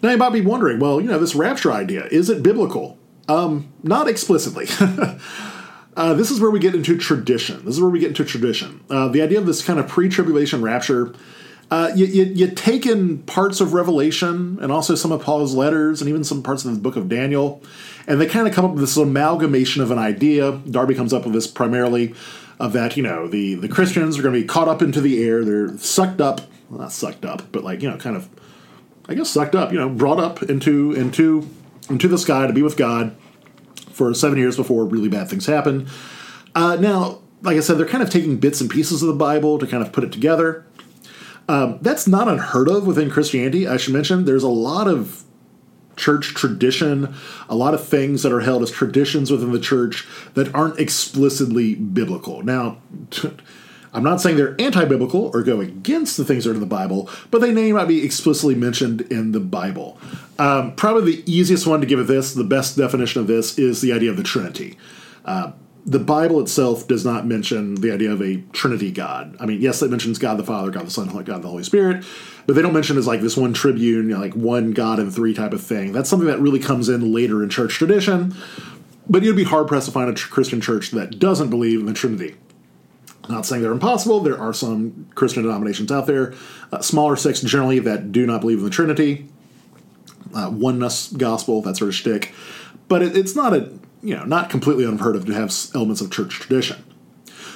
Now, 0.00 0.10
you 0.10 0.16
might 0.16 0.32
be 0.32 0.40
wondering, 0.40 0.78
well, 0.78 1.00
you 1.00 1.08
know, 1.08 1.18
this 1.18 1.34
rapture 1.34 1.72
idea 1.72 2.06
is 2.12 2.30
it 2.30 2.44
biblical? 2.44 2.96
Um, 3.28 3.72
not 3.82 4.08
explicitly. 4.08 4.66
Uh, 5.96 6.14
this 6.14 6.30
is 6.30 6.40
where 6.40 6.50
we 6.50 6.60
get 6.60 6.74
into 6.74 6.96
tradition. 6.96 7.64
This 7.64 7.74
is 7.74 7.80
where 7.80 7.90
we 7.90 7.98
get 7.98 8.08
into 8.08 8.24
tradition. 8.24 8.82
Uh, 8.88 9.08
the 9.08 9.20
idea 9.20 9.38
of 9.38 9.44
this 9.44 9.62
kind 9.62 9.78
of 9.78 9.88
pre 9.88 10.08
tribulation 10.08 10.62
rapture 10.62 11.12
uh, 11.70 11.92
you, 11.94 12.06
you, 12.06 12.24
you 12.24 12.46
take 12.48 12.84
in 12.84 13.18
parts 13.18 13.60
of 13.60 13.72
Revelation 13.74 14.58
and 14.60 14.72
also 14.72 14.94
some 14.94 15.12
of 15.12 15.22
Paul's 15.22 15.54
letters 15.54 16.00
and 16.00 16.08
even 16.08 16.24
some 16.24 16.42
parts 16.42 16.64
of 16.64 16.74
the 16.74 16.80
book 16.80 16.96
of 16.96 17.08
Daniel, 17.08 17.62
and 18.06 18.20
they 18.20 18.26
kind 18.26 18.48
of 18.48 18.54
come 18.54 18.64
up 18.64 18.72
with 18.72 18.80
this 18.80 18.96
amalgamation 18.96 19.82
of 19.82 19.90
an 19.90 19.98
idea. 19.98 20.52
Darby 20.70 20.94
comes 20.94 21.12
up 21.12 21.24
with 21.24 21.32
this 21.32 21.46
primarily 21.46 22.14
of 22.58 22.72
that, 22.74 22.96
you 22.96 23.02
know, 23.02 23.26
the, 23.26 23.54
the 23.54 23.68
Christians 23.68 24.18
are 24.18 24.22
going 24.22 24.34
to 24.34 24.40
be 24.40 24.46
caught 24.46 24.68
up 24.68 24.82
into 24.82 25.00
the 25.00 25.22
air. 25.24 25.44
They're 25.44 25.78
sucked 25.78 26.20
up, 26.20 26.42
well, 26.68 26.80
not 26.80 26.92
sucked 26.92 27.24
up, 27.24 27.50
but 27.52 27.64
like, 27.64 27.82
you 27.82 27.90
know, 27.90 27.96
kind 27.96 28.16
of, 28.16 28.28
I 29.08 29.14
guess, 29.14 29.30
sucked 29.30 29.54
up, 29.54 29.72
you 29.72 29.78
know, 29.78 29.88
brought 29.88 30.18
up 30.18 30.42
into, 30.42 30.92
into, 30.92 31.48
into 31.88 32.06
the 32.06 32.18
sky 32.18 32.46
to 32.46 32.52
be 32.52 32.62
with 32.62 32.76
God 32.76 33.16
for 33.92 34.12
seven 34.12 34.38
years 34.38 34.56
before 34.56 34.84
really 34.84 35.08
bad 35.08 35.28
things 35.28 35.46
happen. 35.46 35.88
Uh, 36.54 36.76
now, 36.76 37.20
like 37.42 37.56
I 37.56 37.60
said, 37.60 37.78
they're 37.78 37.86
kind 37.86 38.02
of 38.02 38.10
taking 38.10 38.36
bits 38.36 38.60
and 38.60 38.68
pieces 38.68 39.02
of 39.02 39.08
the 39.08 39.14
Bible 39.14 39.58
to 39.58 39.66
kind 39.66 39.82
of 39.82 39.92
put 39.92 40.04
it 40.04 40.12
together. 40.12 40.66
Um, 41.50 41.80
that's 41.82 42.06
not 42.06 42.28
unheard 42.28 42.68
of 42.68 42.86
within 42.86 43.10
Christianity. 43.10 43.66
I 43.66 43.76
should 43.76 43.92
mention 43.92 44.24
there's 44.24 44.44
a 44.44 44.48
lot 44.48 44.86
of 44.86 45.24
church 45.96 46.32
tradition, 46.32 47.12
a 47.48 47.56
lot 47.56 47.74
of 47.74 47.84
things 47.84 48.22
that 48.22 48.30
are 48.32 48.38
held 48.38 48.62
as 48.62 48.70
traditions 48.70 49.32
within 49.32 49.50
the 49.50 49.58
church 49.58 50.06
that 50.34 50.54
aren't 50.54 50.78
explicitly 50.78 51.74
biblical. 51.74 52.44
Now, 52.44 52.78
I'm 53.92 54.04
not 54.04 54.20
saying 54.20 54.36
they're 54.36 54.54
anti 54.60 54.84
biblical 54.84 55.32
or 55.34 55.42
go 55.42 55.60
against 55.60 56.16
the 56.16 56.24
things 56.24 56.44
that 56.44 56.52
are 56.52 56.54
in 56.54 56.60
the 56.60 56.66
Bible, 56.66 57.10
but 57.32 57.40
they 57.40 57.50
may 57.50 57.72
not 57.72 57.88
be 57.88 58.04
explicitly 58.04 58.54
mentioned 58.54 59.00
in 59.10 59.32
the 59.32 59.40
Bible. 59.40 59.98
Um, 60.38 60.76
probably 60.76 61.16
the 61.16 61.32
easiest 61.32 61.66
one 61.66 61.80
to 61.80 61.86
give 61.86 61.98
it 61.98 62.06
this, 62.06 62.32
the 62.32 62.44
best 62.44 62.76
definition 62.76 63.20
of 63.22 63.26
this, 63.26 63.58
is 63.58 63.80
the 63.80 63.92
idea 63.92 64.12
of 64.12 64.16
the 64.16 64.22
Trinity. 64.22 64.78
Uh, 65.24 65.50
the 65.86 65.98
Bible 65.98 66.40
itself 66.40 66.86
does 66.86 67.04
not 67.04 67.26
mention 67.26 67.76
the 67.76 67.92
idea 67.92 68.12
of 68.12 68.20
a 68.20 68.36
Trinity 68.52 68.90
God. 68.90 69.36
I 69.40 69.46
mean, 69.46 69.60
yes, 69.60 69.82
it 69.82 69.90
mentions 69.90 70.18
God 70.18 70.36
the 70.36 70.44
Father, 70.44 70.70
God 70.70 70.86
the 70.86 70.90
Son, 70.90 71.08
God 71.08 71.42
the 71.42 71.48
Holy 71.48 71.64
Spirit, 71.64 72.04
but 72.46 72.54
they 72.54 72.62
don't 72.62 72.72
mention 72.72 72.98
as 72.98 73.06
like 73.06 73.20
this 73.20 73.36
one 73.36 73.54
triune, 73.54 73.80
you 73.80 74.02
know, 74.02 74.18
like 74.18 74.34
one 74.34 74.72
God 74.72 74.98
and 74.98 75.12
three 75.12 75.34
type 75.34 75.52
of 75.52 75.62
thing. 75.62 75.92
That's 75.92 76.08
something 76.08 76.28
that 76.28 76.40
really 76.40 76.58
comes 76.58 76.88
in 76.88 77.12
later 77.12 77.42
in 77.42 77.48
church 77.48 77.74
tradition. 77.74 78.34
But 79.08 79.22
you'd 79.22 79.36
be 79.36 79.44
hard 79.44 79.68
pressed 79.68 79.86
to 79.86 79.92
find 79.92 80.10
a 80.10 80.14
Christian 80.14 80.60
church 80.60 80.90
that 80.92 81.18
doesn't 81.18 81.50
believe 81.50 81.80
in 81.80 81.86
the 81.86 81.94
Trinity. 81.94 82.36
Not 83.28 83.46
saying 83.46 83.62
they're 83.62 83.72
impossible. 83.72 84.20
There 84.20 84.38
are 84.38 84.52
some 84.52 85.08
Christian 85.14 85.42
denominations 85.44 85.90
out 85.90 86.06
there, 86.06 86.34
uh, 86.72 86.80
smaller 86.80 87.16
sects 87.16 87.40
generally, 87.40 87.78
that 87.80 88.12
do 88.12 88.26
not 88.26 88.40
believe 88.40 88.58
in 88.58 88.64
the 88.64 88.70
Trinity. 88.70 89.28
Uh, 90.34 90.50
oneness 90.52 91.08
gospel, 91.12 91.60
that 91.62 91.76
sort 91.76 91.88
of 91.88 91.94
shtick. 91.94 92.32
But 92.88 93.02
it, 93.02 93.16
it's 93.16 93.34
not 93.34 93.52
a 93.52 93.72
you 94.02 94.14
know, 94.14 94.24
not 94.24 94.50
completely 94.50 94.84
unheard 94.84 95.16
of 95.16 95.26
to 95.26 95.32
have 95.32 95.52
elements 95.74 96.00
of 96.00 96.10
church 96.10 96.34
tradition. 96.34 96.84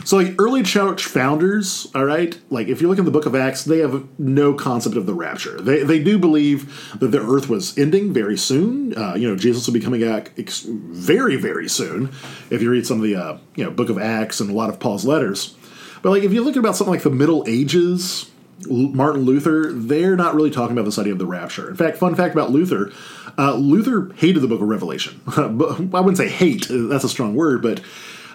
So, 0.04 0.16
like 0.16 0.34
early 0.38 0.62
church 0.62 1.04
founders, 1.04 1.90
all 1.94 2.04
right, 2.04 2.38
like 2.50 2.68
if 2.68 2.82
you 2.82 2.88
look 2.88 2.98
in 2.98 3.04
the 3.04 3.10
book 3.10 3.26
of 3.26 3.34
Acts, 3.34 3.64
they 3.64 3.78
have 3.78 4.06
no 4.18 4.52
concept 4.52 4.96
of 4.96 5.06
the 5.06 5.14
rapture. 5.14 5.60
They, 5.60 5.82
they 5.82 6.02
do 6.02 6.18
believe 6.18 6.92
that 6.98 7.08
the 7.08 7.20
earth 7.20 7.48
was 7.48 7.78
ending 7.78 8.12
very 8.12 8.36
soon. 8.36 8.96
Uh, 8.98 9.14
you 9.14 9.28
know, 9.28 9.36
Jesus 9.36 9.66
will 9.66 9.74
be 9.74 9.80
coming 9.80 10.00
back 10.00 10.32
ex- 10.36 10.66
very, 10.68 11.36
very 11.36 11.68
soon. 11.68 12.10
If 12.50 12.60
you 12.60 12.70
read 12.70 12.86
some 12.86 12.98
of 12.98 13.04
the, 13.04 13.14
uh, 13.16 13.38
you 13.54 13.64
know, 13.64 13.70
book 13.70 13.88
of 13.88 13.98
Acts 13.98 14.40
and 14.40 14.50
a 14.50 14.52
lot 14.52 14.68
of 14.68 14.78
Paul's 14.80 15.04
letters. 15.04 15.56
But 16.02 16.10
like 16.10 16.22
if 16.22 16.32
you 16.32 16.42
look 16.42 16.56
at 16.56 16.60
about 16.60 16.76
something 16.76 16.92
like 16.92 17.02
the 17.02 17.10
Middle 17.10 17.44
Ages, 17.46 18.30
Martin 18.68 19.22
Luther, 19.22 19.72
they're 19.72 20.16
not 20.16 20.34
really 20.34 20.50
talking 20.50 20.76
about 20.76 20.84
this 20.84 20.98
idea 20.98 21.12
of 21.12 21.18
the 21.18 21.26
rapture. 21.26 21.68
In 21.68 21.76
fact, 21.76 21.96
fun 21.96 22.14
fact 22.14 22.34
about 22.34 22.50
Luther, 22.50 22.92
uh, 23.38 23.54
Luther 23.54 24.12
hated 24.16 24.40
the 24.40 24.48
book 24.48 24.60
of 24.60 24.68
Revelation. 24.68 25.20
I 25.36 25.46
wouldn't 25.46 26.16
say 26.16 26.28
hate, 26.28 26.66
that's 26.68 27.04
a 27.04 27.08
strong 27.08 27.34
word, 27.34 27.62
but 27.62 27.80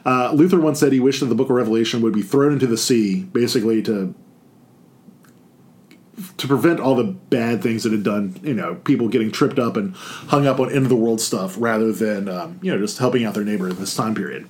uh, 0.05 0.31
Luther 0.33 0.59
once 0.59 0.79
said 0.79 0.91
he 0.91 0.99
wished 0.99 1.19
that 1.19 1.27
the 1.27 1.35
book 1.35 1.49
of 1.49 1.55
Revelation 1.55 2.01
would 2.01 2.13
be 2.13 2.21
thrown 2.21 2.53
into 2.53 2.67
the 2.67 2.77
sea, 2.77 3.23
basically 3.23 3.81
to 3.83 4.13
to 6.37 6.47
prevent 6.47 6.79
all 6.79 6.95
the 6.95 7.03
bad 7.03 7.61
things 7.61 7.83
that 7.83 7.91
had 7.91 8.03
done, 8.03 8.37
you 8.43 8.53
know, 8.53 8.75
people 8.75 9.07
getting 9.07 9.31
tripped 9.31 9.59
up 9.59 9.77
and 9.77 9.95
hung 9.95 10.47
up 10.47 10.59
on 10.59 10.69
end 10.69 10.83
of 10.83 10.89
the 10.89 10.95
world 10.95 11.21
stuff 11.21 11.55
rather 11.57 11.91
than, 11.91 12.27
um, 12.27 12.59
you 12.61 12.71
know, 12.71 12.77
just 12.77 12.97
helping 12.97 13.25
out 13.25 13.33
their 13.33 13.43
neighbor 13.43 13.69
in 13.69 13.75
this 13.75 13.95
time 13.95 14.15
period. 14.15 14.47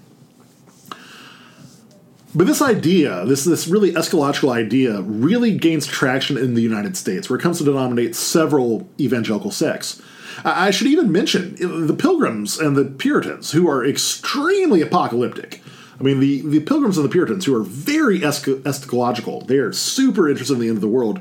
But 2.33 2.45
this 2.45 2.61
idea, 2.61 3.25
this 3.25 3.43
this 3.43 3.67
really 3.67 3.91
eschatological 3.91 4.53
idea, 4.53 5.01
really 5.01 5.57
gains 5.57 5.87
traction 5.87 6.37
in 6.37 6.53
the 6.53 6.61
United 6.61 6.95
States, 6.95 7.27
where 7.27 7.39
it 7.39 7.41
comes 7.41 7.57
to 7.57 7.63
denominate 7.63 8.15
several 8.15 8.87
evangelical 8.99 9.49
sects. 9.49 9.99
I 10.43 10.72
should 10.72 10.88
even 10.88 11.12
mention 11.12 11.55
uh, 11.62 11.86
the 11.86 11.93
Pilgrims 11.93 12.60
and 12.60 12.75
the 12.75 12.86
Puritans, 12.86 13.51
who 13.51 13.69
are 13.69 13.86
extremely 13.86 14.81
apocalyptic. 14.81 15.62
I 16.00 16.03
mean, 16.03 16.19
the, 16.19 16.41
the 16.41 16.62
Pilgrims 16.62 16.98
and 16.98 17.05
the 17.05 17.12
Puritans, 17.12 17.46
who 17.46 17.55
are 17.55 17.63
very 17.63 18.19
eschatological, 18.19 19.46
they 19.48 19.58
are 19.58 19.74
super 19.74 20.29
interested 20.29 20.53
in 20.53 20.60
the 20.62 20.67
end 20.67 20.77
of 20.77 20.81
the 20.81 20.88
world. 20.88 21.19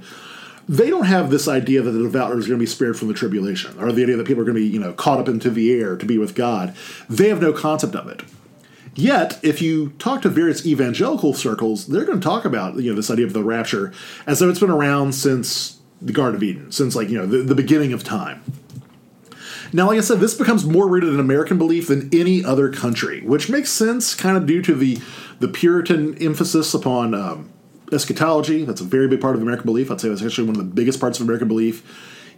They 0.68 0.90
don't 0.90 1.06
have 1.06 1.30
this 1.30 1.48
idea 1.48 1.82
that 1.82 1.90
the 1.90 2.02
devout 2.02 2.30
are 2.30 2.36
going 2.36 2.50
to 2.50 2.56
be 2.58 2.66
spared 2.66 2.98
from 2.98 3.08
the 3.08 3.14
tribulation, 3.14 3.78
or 3.80 3.90
the 3.90 4.02
idea 4.02 4.16
that 4.16 4.26
people 4.26 4.42
are 4.42 4.44
going 4.44 4.56
to 4.56 4.60
be, 4.60 4.66
you 4.66 4.78
know, 4.78 4.92
caught 4.92 5.18
up 5.18 5.28
into 5.28 5.50
the 5.50 5.72
air 5.72 5.96
to 5.96 6.06
be 6.06 6.18
with 6.18 6.34
God. 6.34 6.76
They 7.08 7.28
have 7.28 7.40
no 7.40 7.52
concept 7.52 7.94
of 7.94 8.06
it. 8.08 8.22
Yet, 8.94 9.38
if 9.42 9.62
you 9.62 9.90
talk 10.00 10.22
to 10.22 10.28
various 10.28 10.66
evangelical 10.66 11.32
circles, 11.32 11.86
they're 11.86 12.04
going 12.04 12.20
to 12.20 12.24
talk 12.24 12.44
about 12.44 12.76
you 12.76 12.90
know 12.90 12.96
this 12.96 13.10
idea 13.10 13.26
of 13.26 13.32
the 13.32 13.44
rapture 13.44 13.92
as 14.26 14.40
though 14.40 14.50
it's 14.50 14.58
been 14.58 14.70
around 14.70 15.14
since 15.14 15.78
the 16.02 16.12
Garden 16.12 16.34
of 16.34 16.42
Eden, 16.42 16.72
since 16.72 16.96
like 16.96 17.08
you 17.08 17.16
know 17.16 17.24
the, 17.24 17.38
the 17.38 17.54
beginning 17.54 17.92
of 17.92 18.02
time. 18.02 18.42
Now, 19.72 19.88
like 19.88 19.98
I 19.98 20.00
said, 20.00 20.20
this 20.20 20.34
becomes 20.34 20.64
more 20.64 20.88
rooted 20.88 21.12
in 21.12 21.20
American 21.20 21.58
belief 21.58 21.88
than 21.88 22.08
any 22.12 22.44
other 22.44 22.70
country, 22.72 23.20
which 23.20 23.50
makes 23.50 23.70
sense, 23.70 24.14
kind 24.14 24.36
of 24.36 24.46
due 24.46 24.62
to 24.62 24.74
the 24.74 24.98
the 25.40 25.48
Puritan 25.48 26.20
emphasis 26.20 26.74
upon 26.74 27.14
um, 27.14 27.50
eschatology. 27.92 28.64
That's 28.64 28.80
a 28.80 28.84
very 28.84 29.06
big 29.06 29.20
part 29.20 29.36
of 29.36 29.42
American 29.42 29.66
belief. 29.66 29.90
I'd 29.90 30.00
say 30.00 30.08
that's 30.08 30.22
actually 30.22 30.48
one 30.48 30.56
of 30.56 30.66
the 30.66 30.74
biggest 30.74 30.98
parts 30.98 31.20
of 31.20 31.26
American 31.26 31.48
belief 31.48 31.84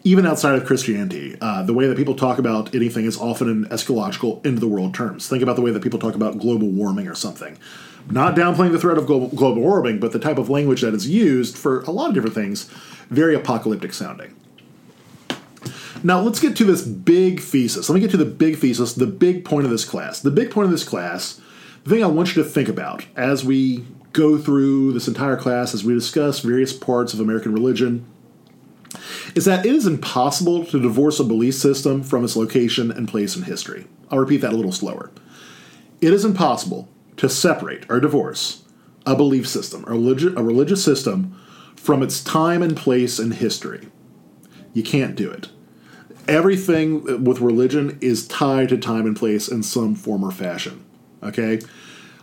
even 0.03 0.27
outside 0.27 0.55
of 0.55 0.65
Christianity, 0.65 1.37
uh, 1.41 1.63
the 1.63 1.75
way 1.75 1.87
that 1.87 1.97
people 1.97 2.15
talk 2.15 2.39
about 2.39 2.75
anything 2.75 3.05
is 3.05 3.19
often 3.19 3.49
in 3.49 3.65
eschatological, 3.67 4.45
end 4.47 4.55
of 4.55 4.61
the 4.61 4.69
world 4.69 4.95
terms. 4.95 5.29
Think 5.29 5.43
about 5.43 5.57
the 5.57 5.63
way 5.63 5.71
that 5.71 5.83
people 5.83 5.99
talk 5.99 6.15
about 6.15 6.39
global 6.39 6.69
warming 6.69 7.07
or 7.07 7.15
something. 7.15 7.59
Not 8.11 8.35
downplaying 8.35 8.73
the 8.73 8.79
threat 8.79 8.97
of 8.97 9.07
global, 9.07 9.29
global 9.29 9.61
warming, 9.61 10.01
but 10.01 10.13
the 10.13 10.19
type 10.19 10.39
of 10.39 10.49
language 10.49 10.81
that 10.81 10.95
is 10.95 11.07
used 11.07 11.57
for 11.57 11.83
a 11.83 11.91
lot 11.91 12.09
of 12.09 12.15
different 12.15 12.35
things, 12.35 12.65
very 13.11 13.35
apocalyptic 13.35 13.93
sounding. 13.93 14.35
Now, 16.03 16.21
let's 16.21 16.41
get 16.41 16.57
to 16.57 16.65
this 16.65 16.83
big 16.83 17.41
thesis. 17.41 17.89
Let 17.89 17.95
me 17.95 18.01
get 18.01 18.11
to 18.13 18.17
the 18.17 18.25
big 18.25 18.57
thesis, 18.57 18.95
the 18.95 19.07
big 19.07 19.45
point 19.45 19.67
of 19.67 19.71
this 19.71 19.85
class. 19.85 20.21
The 20.21 20.31
big 20.31 20.51
point 20.51 20.65
of 20.65 20.71
this 20.71 20.85
class, 20.85 21.41
the 21.85 21.91
thing 21.91 22.05
I 22.05 22.09
want 22.09 22.35
you 22.35 22.43
to 22.43 22.49
think 22.49 22.69
about 22.69 23.05
as 23.17 23.45
we 23.45 23.85
go 24.13 24.39
through 24.39 24.93
this 24.93 25.09
entire 25.09 25.37
class, 25.37 25.75
as 25.75 25.85
we 25.85 25.95
discuss 25.95 26.41
various 26.41 26.73
parts 26.73 27.13
of 27.13 27.21
American 27.21 27.53
religion, 27.53 28.07
is 29.35 29.45
that 29.45 29.65
it 29.67 29.75
is 29.75 29.87
impossible 29.87 30.65
to 30.67 30.81
divorce 30.81 31.21
a 31.21 31.25
belief 31.25 31.55
system 31.55 32.03
from 32.03 32.25
its 32.25 32.35
location 32.35 32.91
and 32.91 33.07
place 33.07 33.37
in 33.37 33.43
history. 33.43 33.87
I'll 34.11 34.19
repeat 34.19 34.39
that 34.39 34.53
a 34.53 34.57
little 34.57 34.73
slower. 34.73 35.11
It 36.01 36.13
is 36.13 36.25
impossible 36.25 36.89
to 37.19 37.29
separate 37.29 37.85
or 37.91 38.01
divorce 38.01 38.65
a 39.07 39.15
belief 39.15 39.47
system, 39.49 39.85
a, 39.85 39.89
religi- 39.89 40.37
a 40.37 40.43
religious 40.43 40.85
system, 40.85 41.39
from 41.77 42.03
its 42.03 42.23
time 42.23 42.63
and 42.63 42.77
place 42.77 43.19
in 43.19 43.31
history. 43.31 43.89
You 44.75 44.83
can't 44.83 45.15
do 45.15 45.31
it. 45.31 45.49
Everything 46.29 47.25
with 47.25 47.41
religion 47.41 47.99
is 48.01 48.27
tied 48.27 48.69
to 48.71 48.79
time 48.79 49.07
and 49.07 49.17
place 49.17 49.49
in 49.49 49.63
some 49.63 49.95
form 49.95 50.25
or 50.25 50.31
fashion. 50.31 50.85
Okay? 51.23 51.61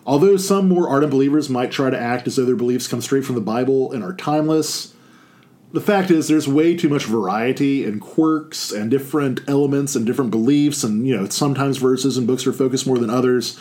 Although 0.06 0.38
some 0.38 0.70
more 0.70 0.88
ardent 0.88 1.12
believers 1.12 1.50
might 1.50 1.72
try 1.72 1.90
to 1.90 2.00
act 2.00 2.28
as 2.28 2.38
though 2.38 2.46
their 2.46 2.56
beliefs 2.56 2.88
come 2.88 3.02
straight 3.02 3.26
from 3.26 3.36
the 3.36 3.42
Bible 3.42 3.92
and 3.92 4.04
are 4.04 4.14
timeless, 4.14 4.94
the 5.74 5.82
fact 5.82 6.10
is, 6.10 6.28
there's 6.28 6.48
way 6.48 6.78
too 6.78 6.88
much 6.88 7.04
variety 7.04 7.84
and 7.84 8.00
quirks 8.00 8.72
and 8.72 8.90
different 8.90 9.42
elements 9.50 9.96
and 9.96 10.06
different 10.06 10.32
beliefs, 10.32 10.84
and 10.84 11.06
you 11.06 11.16
know, 11.16 11.28
sometimes 11.28 11.78
verses 11.78 12.18
and 12.18 12.26
books 12.26 12.48
are 12.48 12.54
focused 12.54 12.88
more 12.88 12.98
than 12.98 13.10
others. 13.10 13.60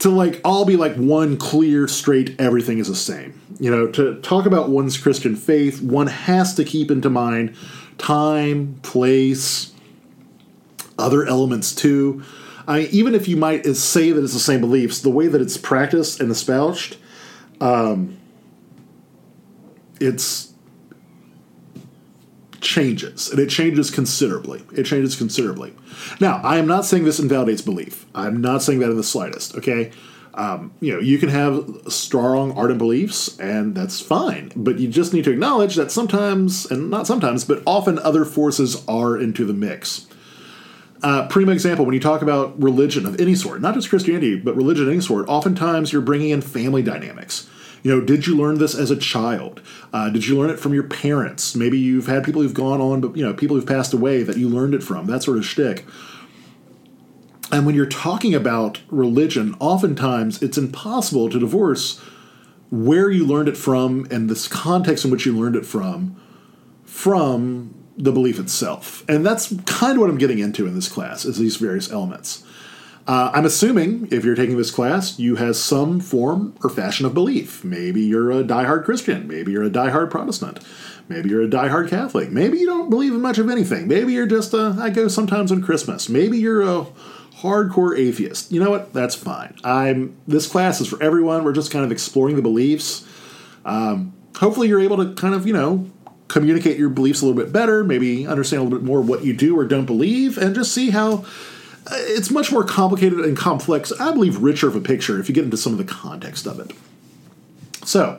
To 0.00 0.10
like 0.10 0.40
all 0.44 0.64
be 0.64 0.76
like 0.76 0.94
one 0.94 1.36
clear, 1.36 1.88
straight, 1.88 2.38
everything 2.38 2.78
is 2.78 2.88
the 2.88 2.94
same. 2.94 3.40
You 3.58 3.70
know, 3.70 3.88
to 3.88 4.20
talk 4.20 4.46
about 4.46 4.68
one's 4.68 4.96
Christian 4.96 5.34
faith, 5.34 5.82
one 5.82 6.06
has 6.06 6.54
to 6.54 6.64
keep 6.64 6.90
into 6.90 7.10
mind 7.10 7.56
time, 7.98 8.78
place, 8.82 9.72
other 10.98 11.26
elements 11.26 11.74
too. 11.74 12.22
I 12.66 12.82
even 12.92 13.14
if 13.14 13.28
you 13.28 13.36
might 13.36 13.66
say 13.76 14.10
that 14.12 14.22
it's 14.22 14.32
the 14.32 14.38
same 14.38 14.60
beliefs, 14.60 15.00
the 15.00 15.10
way 15.10 15.28
that 15.28 15.40
it's 15.40 15.56
practiced 15.56 16.20
and 16.20 16.30
espoused, 16.30 16.96
um, 17.60 18.18
it's 20.00 20.52
changes 22.60 23.30
and 23.30 23.38
it 23.38 23.50
changes 23.50 23.90
considerably. 23.90 24.62
It 24.74 24.84
changes 24.84 25.16
considerably. 25.16 25.74
Now, 26.20 26.40
I 26.42 26.56
am 26.56 26.66
not 26.66 26.84
saying 26.84 27.04
this 27.04 27.20
invalidates 27.20 27.62
belief. 27.62 28.06
I'm 28.14 28.40
not 28.40 28.62
saying 28.62 28.80
that 28.80 28.90
in 28.90 28.96
the 28.96 29.04
slightest. 29.04 29.54
Okay. 29.56 29.92
Um, 30.36 30.72
you 30.80 30.92
know, 30.92 30.98
you 30.98 31.18
can 31.18 31.28
have 31.28 31.64
strong 31.88 32.52
ardent 32.52 32.78
beliefs, 32.78 33.38
and 33.38 33.74
that's 33.74 34.00
fine. 34.00 34.52
But 34.56 34.80
you 34.80 34.88
just 34.88 35.12
need 35.12 35.24
to 35.24 35.30
acknowledge 35.30 35.76
that 35.76 35.92
sometimes, 35.92 36.66
and 36.70 36.90
not 36.90 37.06
sometimes, 37.06 37.44
but 37.44 37.62
often 37.66 37.98
other 38.00 38.24
forces 38.24 38.84
are 38.88 39.16
into 39.16 39.44
the 39.44 39.52
mix. 39.52 40.06
Uh, 41.04 41.28
prime 41.28 41.50
example, 41.50 41.84
when 41.84 41.94
you 41.94 42.00
talk 42.00 42.22
about 42.22 42.60
religion 42.60 43.06
of 43.06 43.20
any 43.20 43.34
sort, 43.34 43.60
not 43.60 43.74
just 43.74 43.90
Christianity, 43.90 44.36
but 44.36 44.56
religion 44.56 44.84
of 44.84 44.90
any 44.90 45.02
sort, 45.02 45.28
oftentimes 45.28 45.92
you're 45.92 46.02
bringing 46.02 46.30
in 46.30 46.40
family 46.40 46.82
dynamics. 46.82 47.48
You 47.82 47.94
know, 47.94 48.00
did 48.04 48.26
you 48.26 48.34
learn 48.34 48.56
this 48.56 48.74
as 48.74 48.90
a 48.90 48.96
child? 48.96 49.60
Uh, 49.92 50.08
did 50.08 50.26
you 50.26 50.38
learn 50.38 50.48
it 50.48 50.58
from 50.58 50.72
your 50.72 50.84
parents? 50.84 51.54
Maybe 51.54 51.78
you've 51.78 52.06
had 52.06 52.24
people 52.24 52.40
who've 52.40 52.54
gone 52.54 52.80
on, 52.80 53.02
but 53.02 53.14
you 53.14 53.22
know, 53.22 53.34
people 53.34 53.54
who've 53.54 53.66
passed 53.66 53.92
away 53.92 54.22
that 54.22 54.38
you 54.38 54.48
learned 54.48 54.74
it 54.74 54.82
from. 54.82 55.06
That 55.06 55.22
sort 55.22 55.36
of 55.36 55.44
shtick. 55.44 55.84
And 57.54 57.64
when 57.64 57.76
you're 57.76 57.86
talking 57.86 58.34
about 58.34 58.80
religion, 58.88 59.54
oftentimes 59.60 60.42
it's 60.42 60.58
impossible 60.58 61.30
to 61.30 61.38
divorce 61.38 62.00
where 62.68 63.10
you 63.10 63.24
learned 63.24 63.48
it 63.48 63.56
from 63.56 64.08
and 64.10 64.28
this 64.28 64.48
context 64.48 65.04
in 65.04 65.12
which 65.12 65.24
you 65.24 65.38
learned 65.38 65.54
it 65.54 65.64
from 65.64 66.20
from 66.84 67.72
the 67.96 68.10
belief 68.10 68.40
itself. 68.40 69.04
And 69.08 69.24
that's 69.24 69.54
kind 69.66 69.92
of 69.92 70.00
what 70.00 70.10
I'm 70.10 70.18
getting 70.18 70.40
into 70.40 70.66
in 70.66 70.74
this 70.74 70.88
class 70.88 71.24
is 71.24 71.38
these 71.38 71.54
various 71.54 71.92
elements. 71.92 72.42
Uh, 73.06 73.30
I'm 73.32 73.44
assuming 73.44 74.08
if 74.10 74.24
you're 74.24 74.34
taking 74.34 74.56
this 74.56 74.72
class, 74.72 75.20
you 75.20 75.36
have 75.36 75.54
some 75.54 76.00
form 76.00 76.56
or 76.64 76.70
fashion 76.70 77.06
of 77.06 77.14
belief. 77.14 77.62
Maybe 77.62 78.00
you're 78.00 78.32
a 78.32 78.42
diehard 78.42 78.84
Christian. 78.84 79.28
Maybe 79.28 79.52
you're 79.52 79.62
a 79.62 79.70
diehard 79.70 80.10
Protestant. 80.10 80.58
Maybe 81.08 81.28
you're 81.28 81.42
a 81.42 81.48
diehard 81.48 81.88
Catholic. 81.88 82.32
Maybe 82.32 82.58
you 82.58 82.66
don't 82.66 82.90
believe 82.90 83.12
in 83.12 83.20
much 83.20 83.38
of 83.38 83.48
anything. 83.48 83.86
Maybe 83.86 84.14
you're 84.14 84.26
just 84.26 84.54
a, 84.54 84.74
I 84.80 84.90
go 84.90 85.06
sometimes 85.06 85.52
on 85.52 85.62
Christmas. 85.62 86.08
Maybe 86.08 86.38
you're 86.38 86.62
a 86.62 86.86
hardcore 87.44 87.96
atheist. 87.96 88.50
You 88.50 88.58
know 88.58 88.70
what? 88.70 88.92
That's 88.92 89.14
fine. 89.14 89.54
I'm. 89.62 90.16
This 90.26 90.46
class 90.46 90.80
is 90.80 90.88
for 90.88 91.00
everyone. 91.02 91.44
We're 91.44 91.52
just 91.52 91.70
kind 91.70 91.84
of 91.84 91.92
exploring 91.92 92.36
the 92.36 92.42
beliefs. 92.42 93.06
Um, 93.64 94.14
hopefully, 94.36 94.68
you're 94.68 94.80
able 94.80 94.96
to 94.96 95.14
kind 95.14 95.34
of 95.34 95.46
you 95.46 95.52
know 95.52 95.90
communicate 96.28 96.78
your 96.78 96.88
beliefs 96.88 97.20
a 97.20 97.26
little 97.26 97.40
bit 97.40 97.52
better. 97.52 97.84
Maybe 97.84 98.26
understand 98.26 98.60
a 98.60 98.64
little 98.64 98.78
bit 98.78 98.84
more 98.84 99.02
what 99.02 99.24
you 99.24 99.34
do 99.34 99.58
or 99.58 99.64
don't 99.64 99.86
believe, 99.86 100.38
and 100.38 100.54
just 100.54 100.72
see 100.72 100.90
how 100.90 101.24
it's 101.90 102.30
much 102.30 102.50
more 102.50 102.64
complicated 102.64 103.20
and 103.20 103.36
complex. 103.36 103.92
I 103.92 104.12
believe 104.12 104.38
richer 104.38 104.66
of 104.66 104.74
a 104.74 104.80
picture 104.80 105.20
if 105.20 105.28
you 105.28 105.34
get 105.34 105.44
into 105.44 105.58
some 105.58 105.72
of 105.72 105.78
the 105.78 105.84
context 105.84 106.46
of 106.46 106.58
it. 106.58 106.72
So, 107.86 108.16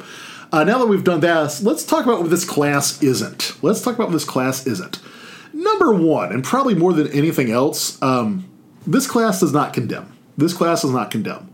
uh, 0.52 0.64
now 0.64 0.78
that 0.78 0.86
we've 0.86 1.04
done 1.04 1.22
that, 1.22 1.60
let's 1.64 1.84
talk 1.84 2.06
about 2.06 2.22
what 2.22 2.30
this 2.30 2.46
class 2.46 3.02
isn't. 3.02 3.56
Let's 3.64 3.82
talk 3.82 3.96
about 3.96 4.10
what 4.10 4.14
this 4.14 4.26
class 4.26 4.68
isn't. 4.68 5.00
Number 5.54 5.94
one, 5.94 6.32
and 6.32 6.44
probably 6.44 6.76
more 6.76 6.94
than 6.94 7.08
anything 7.08 7.50
else, 7.50 8.00
um, 8.04 8.46
this 8.86 9.08
class 9.08 9.40
does 9.40 9.54
not 9.54 9.74
condemn. 9.74 10.16
This 10.38 10.54
class 10.54 10.82
does 10.82 10.92
not 10.92 11.12
condemn. 11.12 11.54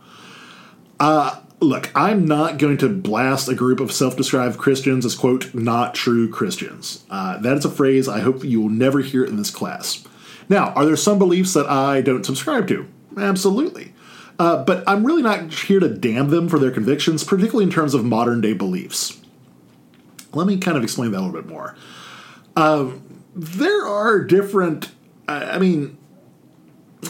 Uh, 0.99 1.39
look, 1.59 1.91
I'm 1.95 2.25
not 2.25 2.57
going 2.57 2.77
to 2.77 2.89
blast 2.89 3.47
a 3.47 3.55
group 3.55 3.79
of 3.79 3.91
self 3.91 4.17
described 4.17 4.57
Christians 4.57 5.05
as, 5.05 5.15
quote, 5.15 5.53
not 5.53 5.95
true 5.95 6.29
Christians. 6.29 7.03
Uh, 7.09 7.37
that 7.37 7.57
is 7.57 7.65
a 7.65 7.71
phrase 7.71 8.07
I 8.07 8.19
hope 8.19 8.43
you 8.43 8.61
will 8.61 8.69
never 8.69 8.99
hear 8.99 9.23
in 9.23 9.37
this 9.37 9.51
class. 9.51 10.03
Now, 10.49 10.69
are 10.73 10.85
there 10.85 10.97
some 10.97 11.17
beliefs 11.17 11.53
that 11.53 11.67
I 11.67 12.01
don't 12.01 12.25
subscribe 12.25 12.67
to? 12.69 12.87
Absolutely. 13.17 13.93
Uh, 14.37 14.63
but 14.63 14.83
I'm 14.87 15.05
really 15.05 15.21
not 15.21 15.53
here 15.53 15.79
to 15.79 15.87
damn 15.87 16.29
them 16.29 16.49
for 16.49 16.57
their 16.57 16.71
convictions, 16.71 17.23
particularly 17.23 17.65
in 17.65 17.71
terms 17.71 17.93
of 17.93 18.03
modern 18.03 18.41
day 18.41 18.53
beliefs. 18.53 19.19
Let 20.33 20.47
me 20.47 20.57
kind 20.57 20.77
of 20.77 20.83
explain 20.83 21.11
that 21.11 21.19
a 21.19 21.21
little 21.21 21.41
bit 21.41 21.47
more. 21.47 21.75
Um, 22.55 23.23
there 23.35 23.85
are 23.85 24.19
different, 24.23 24.91
I 25.27 25.59
mean, 25.59 25.97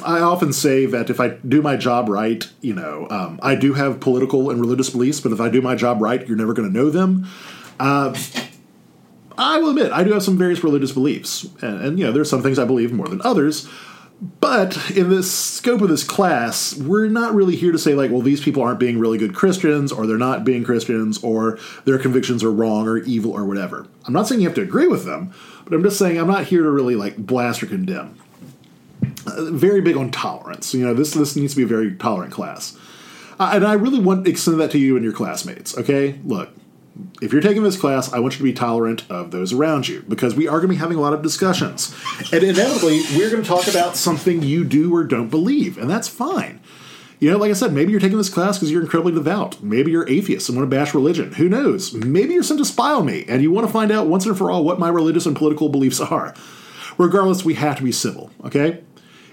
I 0.06 0.20
often 0.20 0.54
say 0.54 0.86
that 0.86 1.10
if 1.10 1.20
I 1.20 1.30
do 1.30 1.62
my 1.62 1.76
job 1.76 2.08
right, 2.08 2.50
you 2.62 2.74
know, 2.74 3.08
um, 3.10 3.40
I 3.44 3.56
do 3.56 3.74
have 3.74 4.00
political 4.00 4.50
and 4.50 4.60
religious 4.60 4.90
beliefs, 4.90 5.20
but 5.20 5.32
if 5.32 5.42
I 5.42 5.50
do 5.50 5.62
my 5.62 5.76
job 5.76 6.02
right, 6.02 6.26
you're 6.28 6.38
never 6.38 6.54
going 6.54 6.72
to 6.72 6.74
know 6.74 6.90
them. 6.90 7.28
Uh, 7.80 8.18
I 9.38 9.60
will 9.60 9.70
admit, 9.70 9.92
I 9.92 10.04
do 10.04 10.14
have 10.14 10.24
some 10.24 10.38
various 10.38 10.64
religious 10.64 10.92
beliefs, 10.92 11.44
and, 11.62 11.82
and 11.84 12.00
you 12.00 12.06
know, 12.06 12.12
there's 12.12 12.30
some 12.30 12.42
things 12.42 12.58
I 12.58 12.66
believe 12.66 12.94
more 12.94 13.08
than 13.08 13.22
others. 13.24 13.68
But 14.40 14.92
in 14.92 15.10
the 15.10 15.24
scope 15.24 15.82
of 15.82 15.90
this 15.90 16.04
class, 16.04 16.76
we're 16.78 17.08
not 17.08 17.34
really 17.34 17.56
here 17.56 17.72
to 17.72 17.80
say, 17.80 17.96
like, 17.96 18.12
well, 18.12 18.22
these 18.22 18.40
people 18.40 18.62
aren't 18.62 18.80
being 18.80 19.00
really 19.00 19.18
good 19.18 19.34
Christians, 19.34 19.92
or 19.92 20.06
they're 20.06 20.18
not 20.18 20.46
being 20.46 20.64
Christians, 20.64 21.18
or 21.24 21.58
their 21.86 21.98
convictions 21.98 22.44
are 22.44 22.52
wrong 22.52 22.88
or 22.88 23.00
evil 23.00 23.32
or 23.32 23.46
whatever. 23.46 23.88
I'm 24.06 24.14
not 24.14 24.28
saying 24.28 24.42
you 24.42 24.48
have 24.48 24.56
to 24.56 24.62
agree 24.62 24.86
with 24.86 25.06
them, 25.06 25.34
but 25.64 25.74
I'm 25.74 25.82
just 25.82 25.98
saying 25.98 26.20
I'm 26.20 26.28
not 26.28 26.46
here 26.46 26.62
to 26.62 26.70
really, 26.70 26.96
like, 26.96 27.18
blast 27.18 27.64
or 27.64 27.66
condemn. 27.66 28.21
Very 29.26 29.82
big 29.82 29.98
on 29.98 30.12
tolerance. 30.12 30.74
You 30.74 30.86
know, 30.86 30.94
this, 30.94 31.14
this 31.14 31.36
needs 31.36 31.54
to 31.54 31.58
be 31.58 31.64
a 31.64 31.68
very 31.68 31.96
tolerant 31.96 32.34
class. 32.34 32.78
Uh, 33.40 33.52
and 33.54 33.66
I 33.66 33.74
really 33.74 34.00
want 34.00 34.26
to 34.26 34.32
extend 34.32 34.60
that 34.60 34.72
to 34.72 34.78
you 34.78 34.96
and 34.96 35.04
your 35.04 35.14
classmates, 35.14 35.78
okay? 35.78 36.20
Look, 36.24 36.50
if 37.22 37.32
you're 37.32 37.42
taking 37.42 37.64
this 37.64 37.80
class, 37.80 38.12
I 38.12 38.20
want 38.20 38.34
you 38.34 38.38
to 38.40 38.44
be 38.44 38.54
tolerant 38.54 39.10
of 39.10 39.32
those 39.32 39.54
around 39.54 39.88
you 39.88 40.04
because 40.08 40.36
we 40.36 40.48
are 40.48 40.58
going 40.58 40.68
to 40.68 40.76
be 40.76 40.80
having 40.80 40.98
a 40.98 41.02
lot 41.02 41.14
of 41.14 41.22
discussions. 41.22 41.96
And 42.32 42.44
inevitably, 42.44 43.02
we're 43.16 43.32
going 43.32 43.42
to 43.42 43.48
talk 43.48 43.68
about 43.68 43.96
something 43.96 44.44
you 44.44 44.64
do 44.64 44.94
or 44.94 45.04
don't 45.04 45.30
believe, 45.30 45.78
and 45.78 45.90
that's 45.90 46.08
fine. 46.08 46.60
You 47.20 47.30
know, 47.30 47.38
like 47.38 47.52
I 47.52 47.54
said, 47.54 47.72
maybe 47.72 47.92
you're 47.92 48.02
taking 48.02 48.18
this 48.18 48.30
class 48.30 48.58
because 48.58 48.72
you're 48.72 48.82
incredibly 48.82 49.14
devout. 49.14 49.62
Maybe 49.62 49.92
you're 49.92 50.10
atheist 50.10 50.50
and 50.50 50.58
want 50.58 50.70
to 50.70 50.76
bash 50.76 50.96
religion. 50.96 51.34
Who 51.34 51.48
knows? 51.48 51.94
Maybe 51.94 52.34
you're 52.34 52.42
sent 52.42 52.58
to 52.60 52.66
spy 52.66 52.92
on 52.92 53.06
me 53.06 53.26
and 53.28 53.44
you 53.44 53.52
want 53.52 53.68
to 53.68 53.72
find 53.72 53.92
out 53.92 54.08
once 54.08 54.26
and 54.26 54.36
for 54.36 54.50
all 54.50 54.64
what 54.64 54.80
my 54.80 54.90
religious 54.90 55.28
and 55.28 55.36
political 55.36 55.70
beliefs 55.70 56.00
are. 56.00 56.34
Regardless, 56.98 57.46
we 57.46 57.54
have 57.54 57.78
to 57.78 57.84
be 57.84 57.92
civil, 57.92 58.32
okay? 58.44 58.82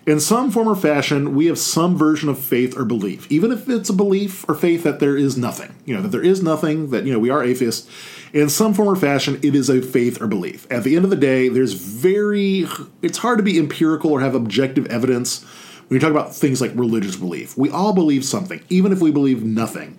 In 0.09 0.21
some 0.21 0.51
form 0.51 0.67
or 0.69 0.75
fashion, 0.75 1.35
we 1.35 1.47
have 1.49 1.59
some 1.59 1.95
version 1.95 2.31
of 2.31 2.39
faith 2.39 2.75
or 2.79 2.87
belief, 2.87 3.31
even 3.31 3.53
if 3.53 3.69
it's 3.69 3.91
a 3.91 3.93
belief 3.93 4.49
or 4.49 4.55
faith 4.55 4.83
that 4.85 5.01
there 5.01 5.19
is 5.19 5.37
nothing. 5.37 5.75
You 5.85 5.97
know, 5.97 6.01
that 6.01 6.09
there 6.09 6.25
is 6.25 6.43
nothing, 6.43 6.89
that, 6.93 7.05
you 7.05 7.13
know, 7.13 7.19
we 7.19 7.29
are 7.29 7.45
atheists. 7.45 7.87
In 8.33 8.49
some 8.49 8.73
form 8.73 8.89
or 8.89 8.97
fashion, 8.97 9.39
it 9.43 9.55
is 9.55 9.69
a 9.69 9.83
faith 9.83 10.23
or 10.23 10.27
belief. 10.27 10.67
At 10.71 10.83
the 10.83 10.97
end 10.97 11.05
of 11.05 11.11
the 11.11 11.17
day, 11.17 11.51
there's 11.51 11.75
very, 11.75 12.67
it's 13.03 13.19
hard 13.19 13.37
to 13.37 13.43
be 13.43 13.59
empirical 13.59 14.11
or 14.11 14.23
have 14.23 14.35
objective 14.35 14.87
evidence 14.87 15.45
when 15.89 15.97
you 15.97 16.01
talk 16.01 16.11
about 16.11 16.35
things 16.35 16.63
like 16.63 16.73
religious 16.75 17.17
belief. 17.17 17.59
We 17.59 17.69
all 17.69 17.93
believe 17.93 18.25
something, 18.25 18.65
even 18.71 18.93
if 18.93 19.03
we 19.03 19.11
believe 19.11 19.45
nothing. 19.45 19.99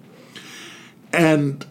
And 1.13 1.63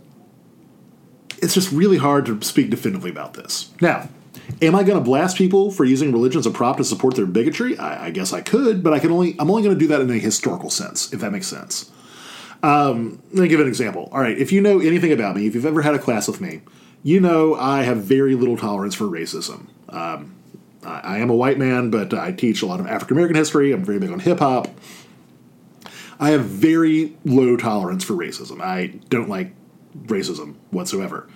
it's 1.38 1.54
just 1.54 1.72
really 1.72 1.98
hard 1.98 2.24
to 2.26 2.40
speak 2.42 2.70
definitively 2.70 3.10
about 3.10 3.34
this. 3.34 3.72
Now, 3.80 4.08
Am 4.60 4.74
I 4.74 4.82
going 4.82 4.98
to 4.98 5.04
blast 5.04 5.36
people 5.36 5.70
for 5.70 5.84
using 5.84 6.12
religion 6.12 6.40
as 6.40 6.46
a 6.46 6.50
prop 6.50 6.78
to 6.78 6.84
support 6.84 7.16
their 7.16 7.26
bigotry? 7.26 7.78
I, 7.78 8.06
I 8.06 8.10
guess 8.10 8.32
I 8.32 8.40
could, 8.40 8.82
but 8.82 8.92
I 8.92 8.98
can 8.98 9.10
only 9.10 9.36
I'm 9.38 9.50
only 9.50 9.62
going 9.62 9.74
to 9.74 9.78
do 9.78 9.86
that 9.88 10.00
in 10.00 10.10
a 10.10 10.18
historical 10.18 10.70
sense, 10.70 11.12
if 11.12 11.20
that 11.20 11.30
makes 11.30 11.46
sense. 11.46 11.90
Um, 12.62 13.22
let 13.32 13.42
me 13.42 13.48
give 13.48 13.60
an 13.60 13.68
example. 13.68 14.08
All 14.10 14.20
right, 14.20 14.36
if 14.36 14.50
you 14.50 14.60
know 14.60 14.80
anything 14.80 15.12
about 15.12 15.36
me, 15.36 15.46
if 15.46 15.54
you've 15.54 15.66
ever 15.66 15.82
had 15.82 15.94
a 15.94 15.98
class 15.98 16.26
with 16.26 16.40
me, 16.40 16.62
you 17.02 17.20
know 17.20 17.54
I 17.54 17.82
have 17.82 17.98
very 17.98 18.34
little 18.34 18.56
tolerance 18.56 18.94
for 18.94 19.04
racism. 19.04 19.68
Um, 19.88 20.34
I, 20.84 21.00
I 21.00 21.18
am 21.18 21.30
a 21.30 21.36
white 21.36 21.58
man, 21.58 21.90
but 21.90 22.12
I 22.12 22.32
teach 22.32 22.62
a 22.62 22.66
lot 22.66 22.80
of 22.80 22.86
African 22.86 23.16
American 23.16 23.36
history. 23.36 23.72
I'm 23.72 23.84
very 23.84 23.98
big 23.98 24.10
on 24.10 24.18
hip 24.18 24.40
hop. 24.40 24.68
I 26.20 26.30
have 26.30 26.44
very 26.44 27.16
low 27.24 27.56
tolerance 27.56 28.02
for 28.02 28.14
racism. 28.14 28.60
I 28.60 28.88
don't 29.08 29.28
like 29.28 29.52
racism 30.06 30.56
whatsoever. 30.70 31.28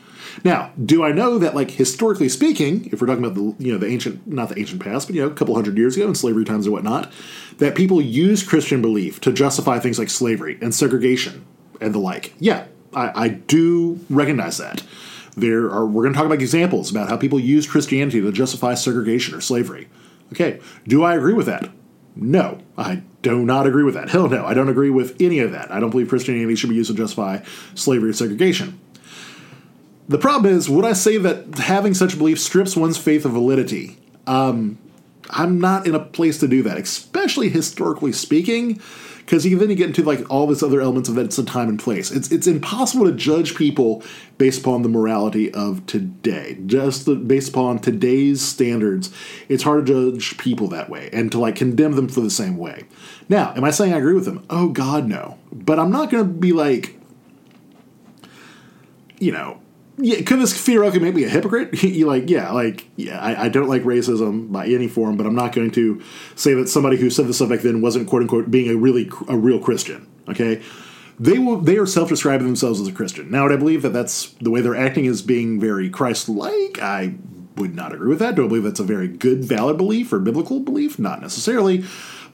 Now, 0.44 0.72
do 0.82 1.04
I 1.04 1.12
know 1.12 1.38
that, 1.38 1.54
like 1.54 1.70
historically 1.70 2.28
speaking, 2.28 2.88
if 2.92 3.00
we're 3.00 3.06
talking 3.06 3.24
about 3.24 3.34
the 3.34 3.64
you 3.64 3.72
know 3.72 3.78
the 3.78 3.86
ancient, 3.86 4.26
not 4.26 4.48
the 4.48 4.58
ancient 4.58 4.82
past, 4.82 5.08
but 5.08 5.14
you 5.14 5.22
know 5.22 5.28
a 5.28 5.34
couple 5.34 5.54
hundred 5.54 5.76
years 5.76 5.96
ago 5.96 6.08
in 6.08 6.14
slavery 6.14 6.44
times 6.44 6.66
and 6.66 6.72
whatnot, 6.72 7.12
that 7.58 7.74
people 7.74 8.00
used 8.00 8.48
Christian 8.48 8.82
belief 8.82 9.20
to 9.20 9.32
justify 9.32 9.78
things 9.78 9.98
like 9.98 10.10
slavery 10.10 10.58
and 10.60 10.74
segregation 10.74 11.44
and 11.80 11.94
the 11.94 11.98
like? 11.98 12.34
Yeah, 12.38 12.66
I, 12.94 13.24
I 13.24 13.28
do 13.28 14.00
recognize 14.08 14.58
that. 14.58 14.82
There 15.36 15.70
are 15.70 15.86
we're 15.86 16.02
going 16.02 16.12
to 16.12 16.16
talk 16.16 16.26
about 16.26 16.40
examples 16.40 16.90
about 16.90 17.08
how 17.08 17.16
people 17.16 17.40
use 17.40 17.66
Christianity 17.66 18.20
to 18.20 18.32
justify 18.32 18.74
segregation 18.74 19.34
or 19.34 19.40
slavery. 19.40 19.88
Okay, 20.32 20.60
do 20.86 21.02
I 21.02 21.14
agree 21.14 21.34
with 21.34 21.46
that? 21.46 21.70
No, 22.14 22.60
I 22.76 23.02
do 23.22 23.44
not 23.44 23.66
agree 23.66 23.84
with 23.84 23.94
that. 23.94 24.10
Hell 24.10 24.28
no, 24.28 24.44
I 24.44 24.52
don't 24.52 24.68
agree 24.68 24.90
with 24.90 25.16
any 25.20 25.38
of 25.38 25.52
that. 25.52 25.70
I 25.70 25.80
don't 25.80 25.90
believe 25.90 26.08
Christianity 26.08 26.54
should 26.56 26.68
be 26.68 26.76
used 26.76 26.90
to 26.90 26.96
justify 26.96 27.42
slavery 27.74 28.10
or 28.10 28.12
segregation 28.12 28.78
The 30.12 30.18
problem 30.18 30.54
is, 30.54 30.68
would 30.68 30.84
I 30.84 30.92
say 30.92 31.16
that 31.16 31.56
having 31.56 31.94
such 31.94 32.18
belief 32.18 32.38
strips 32.38 32.76
one's 32.76 32.98
faith 32.98 33.24
of 33.24 33.32
validity? 33.32 33.96
Um, 34.26 34.76
I'm 35.30 35.58
not 35.58 35.86
in 35.86 35.94
a 35.94 36.00
place 36.00 36.36
to 36.40 36.48
do 36.48 36.62
that, 36.64 36.76
especially 36.76 37.48
historically 37.48 38.12
speaking, 38.12 38.78
because 39.20 39.46
you 39.46 39.58
then 39.58 39.70
you 39.70 39.74
get 39.74 39.86
into 39.86 40.02
like 40.02 40.30
all 40.30 40.46
this 40.46 40.62
other 40.62 40.82
elements 40.82 41.08
of 41.08 41.14
that 41.14 41.24
it's 41.24 41.38
a 41.38 41.44
time 41.44 41.70
and 41.70 41.78
place. 41.78 42.10
It's 42.10 42.30
it's 42.30 42.46
impossible 42.46 43.06
to 43.06 43.12
judge 43.12 43.54
people 43.54 44.02
based 44.36 44.60
upon 44.60 44.82
the 44.82 44.90
morality 44.90 45.50
of 45.54 45.86
today, 45.86 46.58
just 46.66 47.06
the, 47.06 47.14
based 47.14 47.48
upon 47.48 47.78
today's 47.78 48.42
standards. 48.42 49.10
It's 49.48 49.62
hard 49.62 49.86
to 49.86 50.12
judge 50.12 50.36
people 50.36 50.68
that 50.68 50.90
way 50.90 51.08
and 51.14 51.32
to 51.32 51.38
like 51.38 51.56
condemn 51.56 51.92
them 51.92 52.08
for 52.08 52.20
the 52.20 52.28
same 52.28 52.58
way. 52.58 52.84
Now, 53.30 53.54
am 53.56 53.64
I 53.64 53.70
saying 53.70 53.94
I 53.94 53.96
agree 53.96 54.12
with 54.12 54.26
them? 54.26 54.44
Oh 54.50 54.68
God, 54.68 55.08
no. 55.08 55.38
But 55.50 55.78
I'm 55.78 55.90
not 55.90 56.10
going 56.10 56.22
to 56.22 56.30
be 56.30 56.52
like, 56.52 57.00
you 59.18 59.32
know, 59.32 59.61
yeah, 59.98 60.22
could 60.22 60.40
this 60.40 60.58
theoretically 60.58 61.00
make 61.00 61.14
me 61.14 61.24
a 61.24 61.28
hypocrite? 61.28 61.82
you 61.82 62.06
like, 62.06 62.30
yeah, 62.30 62.50
like, 62.50 62.86
yeah, 62.96 63.20
I, 63.20 63.44
I, 63.44 63.48
don't 63.48 63.68
like 63.68 63.82
racism 63.82 64.50
by 64.50 64.66
any 64.66 64.88
form, 64.88 65.16
but 65.16 65.26
I'm 65.26 65.34
not 65.34 65.52
going 65.52 65.70
to 65.72 66.02
say 66.34 66.54
that 66.54 66.68
somebody 66.68 66.96
who 66.96 67.10
said 67.10 67.26
this 67.26 67.36
stuff 67.36 67.50
back 67.50 67.60
then 67.60 67.82
wasn't 67.82 68.08
quote 68.08 68.22
unquote 68.22 68.50
being 68.50 68.70
a 68.70 68.76
really 68.76 69.10
a 69.28 69.36
real 69.36 69.58
Christian. 69.58 70.08
Okay, 70.28 70.62
they 71.18 71.38
will 71.38 71.58
they 71.58 71.76
are 71.76 71.86
self 71.86 72.08
describing 72.08 72.46
themselves 72.46 72.80
as 72.80 72.88
a 72.88 72.92
Christian. 72.92 73.30
Now, 73.30 73.44
would 73.44 73.52
I 73.52 73.56
believe 73.56 73.82
that 73.82 73.92
that's 73.92 74.30
the 74.40 74.50
way 74.50 74.60
they're 74.60 74.76
acting 74.76 75.04
is 75.04 75.22
being 75.22 75.60
very 75.60 75.90
Christ 75.90 76.28
like? 76.28 76.80
I 76.80 77.14
would 77.56 77.74
not 77.74 77.92
agree 77.92 78.08
with 78.08 78.18
that. 78.20 78.34
Do 78.34 78.44
I 78.44 78.48
believe 78.48 78.62
that's 78.62 78.80
a 78.80 78.84
very 78.84 79.08
good, 79.08 79.44
valid 79.44 79.76
belief 79.76 80.12
or 80.12 80.18
biblical 80.18 80.60
belief? 80.60 80.98
Not 80.98 81.20
necessarily. 81.20 81.84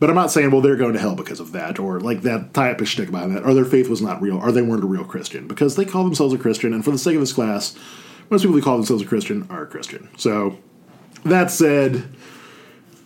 But 0.01 0.11
I'm 0.11 0.17
not 0.17 0.31
saying, 0.31 0.51
well, 0.51 0.61
they're 0.61 0.77
going 0.77 0.93
to 0.93 1.01
hell 1.01 1.17
because 1.17 1.41
of 1.41 1.53
that, 1.53 1.79
or 1.79 2.01
like 2.01 2.23
that 2.23 2.55
type 2.55 2.81
of 2.81 2.89
shtick 2.89 3.09
about 3.09 3.31
that, 3.31 3.45
or 3.45 3.53
their 3.53 3.65
faith 3.65 3.89
was 3.89 4.01
not 4.01 4.23
real, 4.23 4.39
or 4.39 4.53
they 4.53 4.63
weren't 4.63 4.85
a 4.85 4.87
real 4.87 5.05
Christian, 5.05 5.49
because 5.49 5.77
they 5.77 5.85
call 5.85 6.05
themselves 6.05 6.33
a 6.33 6.39
Christian, 6.39 6.73
and 6.73 6.85
for 6.85 6.93
the 6.93 6.99
sake 6.99 7.15
of 7.15 7.21
this 7.21 7.33
class, 7.33 7.77
most 8.31 8.43
people 8.43 8.55
who 8.55 8.63
call 8.63 8.77
themselves 8.77 9.03
a 9.03 9.07
Christian 9.07 9.47
are 9.51 9.63
a 9.63 9.67
Christian. 9.67 10.09
So, 10.17 10.59
that 11.25 11.51
said, 11.51 12.05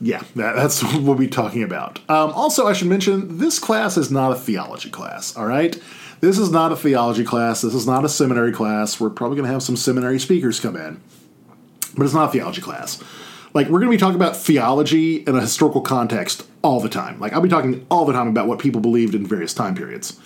yeah, 0.01 0.23
that, 0.37 0.57
that's 0.57 0.83
what 0.85 1.03
we'll 1.03 1.15
be 1.15 1.29
talking 1.29 1.63
about. 1.63 1.99
Um, 2.11 2.31
also, 2.33 2.67
I 2.67 2.73
should 2.75 2.89
mention 2.89 3.39
this 3.39 3.59
class 3.59 3.97
is 3.97 4.11
not 4.11 4.33
a 4.33 4.37
theology 4.37 4.91
class, 4.91 5.37
all 5.37 5.47
right? 5.47 5.81
This 6.21 6.39
is 6.39 6.51
not 6.51 6.71
a 6.71 6.77
theology 6.77 7.25
class. 7.25 7.63
This 7.63 7.75
is 7.75 7.87
not 7.87 8.05
a 8.05 8.09
seminary 8.09 8.53
class. 8.53 9.01
We're 9.01 9.11
probably 9.11 9.37
going 9.37 9.47
to 9.47 9.53
have 9.53 9.63
some 9.63 9.77
seminary 9.77 10.21
speakers 10.21 10.61
come 10.61 10.77
in, 10.77 11.01
but 11.97 12.05
it's 12.05 12.15
not 12.15 12.29
a 12.29 12.33
theology 12.33 12.61
class. 12.61 13.03
Like, 13.55 13.69
we're 13.69 13.81
going 13.81 13.91
to 13.91 13.97
be 13.97 14.01
talking 14.01 14.17
about 14.17 14.37
theology 14.37 15.17
in 15.17 15.37
a 15.37 15.41
historical 15.41 15.83
context 15.83 16.47
all 16.62 16.81
the 16.81 16.88
time. 16.88 17.21
Like, 17.21 17.33
I'll 17.33 17.43
be 17.43 17.49
talking 17.49 17.87
all 17.91 18.07
the 18.07 18.12
time 18.12 18.29
about 18.29 18.47
what 18.47 18.59
people 18.59 18.81
believed 18.81 19.15
in 19.15 19.27
various 19.27 19.53
time 19.53 19.75
periods. 19.75 20.19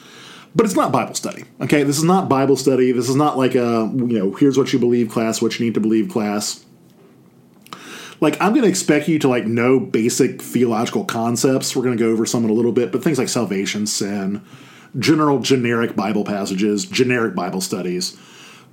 But 0.55 0.65
it's 0.65 0.77
not 0.77 0.93
Bible 0.93 1.15
study, 1.15 1.45
okay? 1.61 1.83
This 1.83 1.99
is 1.99 2.05
not 2.05 2.29
Bible 2.29 2.57
study. 2.57 2.93
This 2.93 3.09
is 3.09 3.17
not 3.17 3.37
like 3.37 3.55
a, 3.55 3.91
you 3.95 4.19
know, 4.19 4.33
here's 4.33 4.57
what 4.57 4.73
you 4.73 4.79
believe 4.79 5.11
class, 5.11 5.43
what 5.43 5.59
you 5.59 5.67
need 5.67 5.75
to 5.75 5.81
believe 5.81 6.09
class. 6.09 6.65
Like, 8.21 8.41
I'm 8.41 8.53
going 8.53 8.63
to 8.63 8.69
expect 8.69 9.09
you 9.09 9.19
to, 9.19 9.29
like, 9.29 9.45
know 9.45 9.79
basic 9.79 10.41
theological 10.41 11.05
concepts. 11.05 11.77
We're 11.77 11.83
going 11.83 11.99
to 11.99 12.03
go 12.03 12.11
over 12.11 12.25
some 12.25 12.45
in 12.45 12.51
a 12.51 12.55
little 12.55 12.73
bit, 12.73 12.91
but 12.91 13.05
things 13.05 13.19
like 13.19 13.29
salvation, 13.29 13.87
sin, 13.87 14.43
general 14.99 15.41
generic 15.41 15.95
Bible 15.95 16.25
passages, 16.25 16.87
generic 16.87 17.35
Bible 17.35 17.61
studies. 17.61 18.17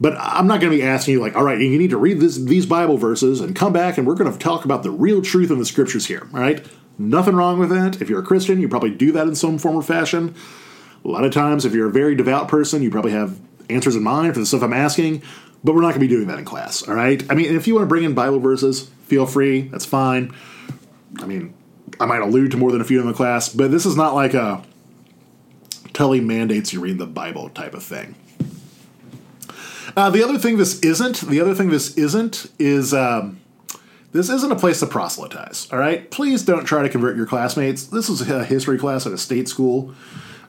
But 0.02 0.16
I'm 0.18 0.48
not 0.48 0.60
going 0.60 0.72
to 0.72 0.78
be 0.78 0.84
asking 0.84 1.14
you, 1.14 1.22
like, 1.22 1.36
all 1.36 1.44
right, 1.44 1.60
you 1.60 1.78
need 1.78 1.92
to 1.92 1.98
read 1.98 2.20
this, 2.20 2.38
these 2.38 2.66
Bible 2.66 2.98
verses 2.98 3.40
and 3.40 3.56
come 3.56 3.72
back 3.72 3.98
and 3.98 4.08
we're 4.08 4.16
going 4.16 4.32
to 4.32 4.38
talk 4.38 4.66
about 4.66 4.84
the 4.84 4.92
real 4.92 5.22
truth 5.22 5.52
in 5.52 5.60
the 5.60 5.66
scriptures 5.66 6.08
here, 6.08 6.28
right? 6.32 6.66
Nothing 6.98 7.36
wrong 7.36 7.60
with 7.60 7.70
that. 7.70 8.02
If 8.02 8.10
you're 8.10 8.20
a 8.20 8.26
Christian, 8.26 8.60
you 8.60 8.68
probably 8.68 8.92
do 8.92 9.12
that 9.14 9.28
in 9.28 9.36
some 9.36 9.58
form 9.58 9.76
or 9.76 9.84
fashion. 9.84 10.36
A 11.06 11.08
lot 11.08 11.24
of 11.24 11.32
times, 11.32 11.66
if 11.66 11.74
you're 11.74 11.88
a 11.88 11.92
very 11.92 12.16
devout 12.16 12.48
person, 12.48 12.82
you 12.82 12.90
probably 12.90 13.12
have 13.12 13.40
answers 13.70 13.96
in 13.96 14.04
mind 14.04 14.34
for 14.34 14.40
the 14.40 14.46
stuff 14.46 14.62
I'm 14.62 14.74
asking, 14.74 15.24
but 15.64 15.74
we're 15.76 15.82
not 15.82 15.90
going 15.90 16.02
to 16.02 16.08
be 16.08 16.08
doing 16.08 16.28
that 16.28 16.40
in 16.40 16.46
class, 16.46 16.88
all 16.88 16.96
right? 16.96 17.24
I 17.32 17.36
mean, 17.36 17.56
if 17.56 17.68
you 17.68 17.76
want 17.76 17.84
to 17.84 17.90
bring 17.90 18.04
in 18.04 18.14
Bible 18.14 18.40
verses, 18.40 18.90
feel 19.06 19.26
free. 19.26 19.62
That's 19.62 19.86
fine. 19.86 20.34
I 21.20 21.26
mean, 21.26 21.54
I 22.00 22.06
might 22.06 22.22
allude 22.22 22.52
to 22.52 22.58
more 22.58 22.72
than 22.72 22.82
a 22.82 22.86
few 22.86 23.00
in 23.00 23.08
the 23.08 23.14
class, 23.14 23.50
but 23.50 23.72
this 23.72 23.86
is 23.86 23.96
not 23.96 24.16
like 24.16 24.34
a 24.34 24.64
Tully 25.94 26.20
mandates 26.20 26.74
you 26.74 26.80
read 26.80 26.98
the 26.98 27.06
Bible 27.06 27.50
type 27.50 27.74
of 27.74 27.84
thing. 27.84 28.16
Uh, 29.96 30.10
the 30.10 30.24
other 30.24 30.38
thing 30.38 30.58
this 30.58 30.80
isn't, 30.80 31.22
the 31.22 31.40
other 31.40 31.54
thing 31.54 31.70
this 31.70 31.96
isn't 31.98 32.52
is 32.58 32.94
um, 32.94 33.40
this 34.12 34.30
isn't 34.30 34.52
a 34.52 34.56
place 34.56 34.80
to 34.80 34.88
proselytize, 34.88 35.68
all 35.72 35.80
right? 35.80 36.10
Please 36.10 36.44
don't 36.44 36.66
try 36.66 36.82
to 36.84 36.90
convert 36.90 37.16
your 37.16 37.26
classmates. 37.26 37.86
This 37.86 38.10
is 38.10 38.28
a 38.30 38.44
history 38.44 38.78
class 38.78 39.06
at 39.06 39.14
a 39.14 39.18
state 39.18 39.48
school, 39.48 39.94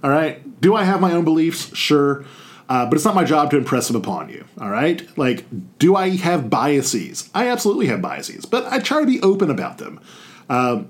all 0.03 0.11
right? 0.11 0.61
Do 0.61 0.75
I 0.75 0.85
have 0.85 1.01
my 1.01 1.13
own 1.13 1.25
beliefs? 1.25 1.75
Sure. 1.77 2.25
Uh, 2.69 2.87
but 2.87 2.95
it's 2.95 3.05
not 3.05 3.15
my 3.15 3.25
job 3.25 3.51
to 3.51 3.59
impress 3.59 3.89
them 3.89 3.97
upon 3.97 4.31
you, 4.31 4.45
all 4.59 4.71
right? 4.71 5.07
Like, 5.19 5.45
do 5.79 5.97
I 5.97 6.17
have 6.17 6.49
biases? 6.49 7.29
I 7.35 7.49
absolutely 7.49 7.87
have 7.89 8.01
biases, 8.01 8.47
but 8.47 8.65
I 8.73 8.79
try 8.79 9.01
to 9.01 9.07
be 9.07 9.21
open 9.21 9.51
about 9.51 9.77
them. 9.77 10.01
Uh, 10.49 10.85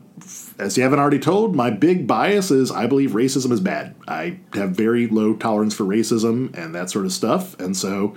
as 0.58 0.76
you 0.76 0.82
haven't 0.82 1.00
already 1.00 1.18
told, 1.18 1.54
my 1.56 1.70
big 1.70 2.06
bias 2.06 2.50
is 2.50 2.70
I 2.70 2.86
believe 2.86 3.10
racism 3.10 3.50
is 3.50 3.60
bad. 3.60 3.94
I 4.06 4.38
have 4.54 4.70
very 4.70 5.08
low 5.08 5.34
tolerance 5.34 5.74
for 5.74 5.84
racism 5.84 6.56
and 6.56 6.74
that 6.74 6.90
sort 6.90 7.06
of 7.06 7.12
stuff, 7.12 7.58
and 7.58 7.76
so, 7.76 8.14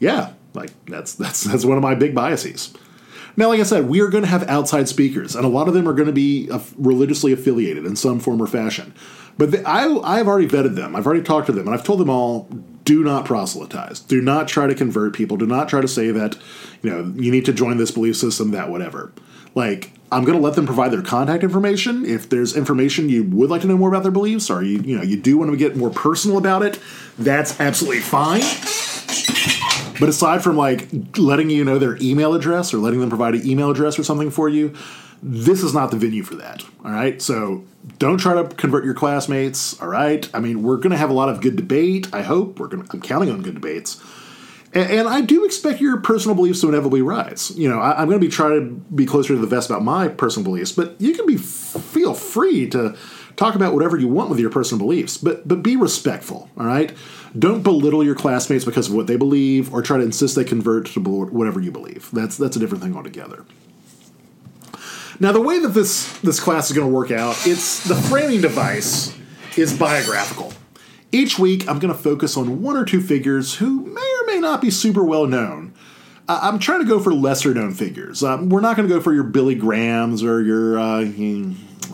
yeah, 0.00 0.32
like 0.54 0.70
that's 0.86 1.14
that's 1.14 1.44
that's 1.44 1.64
one 1.64 1.76
of 1.76 1.82
my 1.82 1.94
big 1.94 2.14
biases. 2.14 2.72
Now, 3.36 3.48
like 3.48 3.60
I 3.60 3.64
said, 3.64 3.86
we 3.88 4.00
are 4.00 4.08
going 4.08 4.24
to 4.24 4.30
have 4.30 4.48
outside 4.48 4.88
speakers, 4.88 5.36
and 5.36 5.44
a 5.44 5.48
lot 5.48 5.68
of 5.68 5.74
them 5.74 5.86
are 5.86 5.92
going 5.92 6.06
to 6.06 6.12
be 6.12 6.50
religiously 6.78 7.32
affiliated 7.32 7.84
in 7.84 7.94
some 7.94 8.18
form 8.18 8.40
or 8.40 8.46
fashion. 8.46 8.94
But 9.36 9.50
the, 9.50 9.68
I, 9.68 9.84
I've 10.02 10.26
already 10.26 10.48
vetted 10.48 10.74
them. 10.74 10.96
I've 10.96 11.06
already 11.06 11.22
talked 11.22 11.46
to 11.46 11.52
them, 11.52 11.66
and 11.66 11.74
I've 11.74 11.84
told 11.84 12.00
them 12.00 12.08
all: 12.08 12.48
do 12.84 13.04
not 13.04 13.26
proselytize. 13.26 14.00
Do 14.00 14.22
not 14.22 14.48
try 14.48 14.66
to 14.66 14.74
convert 14.74 15.14
people. 15.14 15.36
Do 15.36 15.46
not 15.46 15.68
try 15.68 15.82
to 15.82 15.88
say 15.88 16.10
that 16.12 16.38
you 16.82 16.90
know 16.90 17.12
you 17.14 17.30
need 17.30 17.44
to 17.44 17.52
join 17.52 17.76
this 17.76 17.90
belief 17.90 18.16
system, 18.16 18.52
that 18.52 18.70
whatever. 18.70 19.12
Like 19.54 19.92
I'm 20.10 20.24
going 20.24 20.38
to 20.38 20.42
let 20.42 20.54
them 20.54 20.64
provide 20.64 20.92
their 20.92 21.02
contact 21.02 21.42
information. 21.42 22.06
If 22.06 22.28
there's 22.30 22.56
information 22.56 23.08
you 23.08 23.24
would 23.24 23.50
like 23.50 23.62
to 23.62 23.66
know 23.66 23.76
more 23.76 23.90
about 23.90 24.02
their 24.02 24.12
beliefs, 24.12 24.48
or 24.48 24.62
you 24.62 24.80
you 24.80 24.96
know 24.96 25.02
you 25.02 25.20
do 25.20 25.36
want 25.36 25.50
to 25.50 25.56
get 25.58 25.76
more 25.76 25.90
personal 25.90 26.38
about 26.38 26.62
it, 26.62 26.78
that's 27.18 27.60
absolutely 27.60 28.00
fine. 28.00 28.42
But 30.00 30.08
aside 30.08 30.42
from 30.42 30.56
like 30.56 30.88
letting 31.16 31.50
you 31.50 31.64
know 31.64 31.78
their 31.78 31.96
email 32.00 32.34
address 32.34 32.74
or 32.74 32.78
letting 32.78 33.00
them 33.00 33.08
provide 33.08 33.34
an 33.34 33.46
email 33.46 33.70
address 33.70 33.98
or 33.98 34.04
something 34.04 34.30
for 34.30 34.48
you, 34.48 34.74
this 35.22 35.62
is 35.62 35.72
not 35.74 35.90
the 35.90 35.96
venue 35.96 36.22
for 36.22 36.34
that. 36.36 36.62
All 36.84 36.90
right. 36.90 37.20
So 37.20 37.64
don't 37.98 38.18
try 38.18 38.34
to 38.34 38.54
convert 38.54 38.84
your 38.84 38.94
classmates. 38.94 39.80
All 39.80 39.88
right. 39.88 40.28
I 40.34 40.40
mean, 40.40 40.62
we're 40.62 40.76
going 40.76 40.90
to 40.90 40.96
have 40.96 41.10
a 41.10 41.14
lot 41.14 41.28
of 41.28 41.40
good 41.40 41.56
debate. 41.56 42.08
I 42.12 42.22
hope 42.22 42.58
we're 42.58 42.68
going. 42.68 42.86
I'm 42.90 43.00
counting 43.00 43.30
on 43.30 43.42
good 43.42 43.54
debates. 43.54 44.00
And, 44.72 44.90
and, 44.90 45.08
I 45.08 45.22
do 45.22 45.44
expect 45.44 45.80
your 45.80 45.96
personal 45.98 46.34
beliefs 46.34 46.60
to 46.60 46.68
inevitably 46.68 47.00
rise. 47.00 47.50
You 47.56 47.68
know, 47.68 47.78
I, 47.78 48.02
am 48.02 48.08
going 48.08 48.20
to 48.20 48.26
be 48.26 48.30
trying 48.30 48.60
to 48.60 48.94
be 48.94 49.06
closer 49.06 49.34
to 49.34 49.40
the 49.40 49.46
vest 49.46 49.70
about 49.70 49.82
my 49.82 50.08
personal 50.08 50.44
beliefs, 50.44 50.72
but 50.72 51.00
you 51.00 51.14
can 51.14 51.24
be 51.24 51.38
feel 51.38 52.12
free 52.12 52.68
to 52.70 52.94
talk 53.36 53.54
about 53.54 53.74
whatever 53.74 53.96
you 53.96 54.08
want 54.08 54.28
with 54.28 54.38
your 54.38 54.50
personal 54.50 54.84
beliefs, 54.84 55.16
but 55.16 55.46
but 55.46 55.62
be 55.62 55.76
respectful. 55.76 56.50
All 56.58 56.66
right. 56.66 56.92
Don't 57.38 57.62
belittle 57.62 58.04
your 58.04 58.14
classmates 58.14 58.64
because 58.64 58.88
of 58.88 58.94
what 58.94 59.06
they 59.06 59.16
believe, 59.16 59.72
or 59.72 59.82
try 59.82 59.98
to 59.98 60.04
insist 60.04 60.36
they 60.36 60.44
convert 60.44 60.86
to 60.86 61.00
whatever 61.00 61.60
you 61.60 61.70
believe. 61.70 62.08
That's 62.12 62.36
that's 62.36 62.56
a 62.56 62.58
different 62.58 62.82
thing 62.82 62.96
altogether. 62.96 63.44
Now, 65.18 65.32
the 65.32 65.40
way 65.40 65.58
that 65.60 65.68
this 65.68 66.16
this 66.18 66.38
class 66.40 66.70
is 66.70 66.76
going 66.76 66.88
to 66.88 66.94
work 66.94 67.10
out, 67.10 67.36
it's 67.46 67.84
the 67.84 67.94
framing 67.94 68.40
device 68.40 69.16
is 69.56 69.76
biographical. 69.76 70.52
Each 71.12 71.38
week, 71.38 71.68
I'm 71.68 71.78
going 71.78 71.92
to 71.92 71.98
focus 71.98 72.36
on 72.36 72.62
one 72.62 72.76
or 72.76 72.84
two 72.84 73.00
figures 73.00 73.54
who 73.54 73.80
may 73.86 74.14
or 74.20 74.26
may 74.26 74.38
not 74.40 74.60
be 74.60 74.70
super 74.70 75.02
well 75.02 75.26
known. 75.26 75.72
I'm 76.28 76.58
trying 76.58 76.80
to 76.80 76.86
go 76.86 76.98
for 76.98 77.14
lesser 77.14 77.54
known 77.54 77.72
figures. 77.72 78.22
Um, 78.24 78.48
we're 78.48 78.60
not 78.60 78.76
going 78.76 78.88
to 78.88 78.94
go 78.94 79.00
for 79.00 79.14
your 79.14 79.22
Billy 79.22 79.54
Grahams 79.54 80.24
or 80.24 80.42
your 80.42 80.78
uh, 80.78 81.06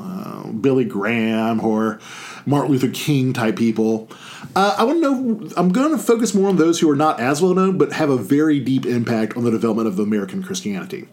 uh, 0.01 0.47
Billy 0.53 0.85
Graham 0.87 1.61
or 1.61 2.01
Martin 2.47 2.73
Luther 2.73 2.89
King 2.89 3.35
type 3.35 3.57
people. 3.57 4.09
Uh, 4.55 4.75
I 4.77 4.85
want 4.85 5.03
to 5.03 5.11
know. 5.11 5.51
I'm 5.57 5.71
going 5.71 5.93
to 5.93 5.99
focus 5.99 6.35
more 6.35 6.49
on 6.49 6.57
those 6.57 6.79
who 6.81 6.91
are 6.91 6.97
not 6.97 7.21
as 7.21 7.41
well 7.41 7.55
known, 7.55 7.79
but 7.79 7.93
have 7.93 8.11
a 8.11 8.19
very 8.19 8.61
deep 8.61 8.85
impact 8.85 9.37
on 9.37 9.45
the 9.45 9.51
development 9.51 9.89
of 9.89 9.99
American 9.99 10.43
Christianity. 10.43 11.09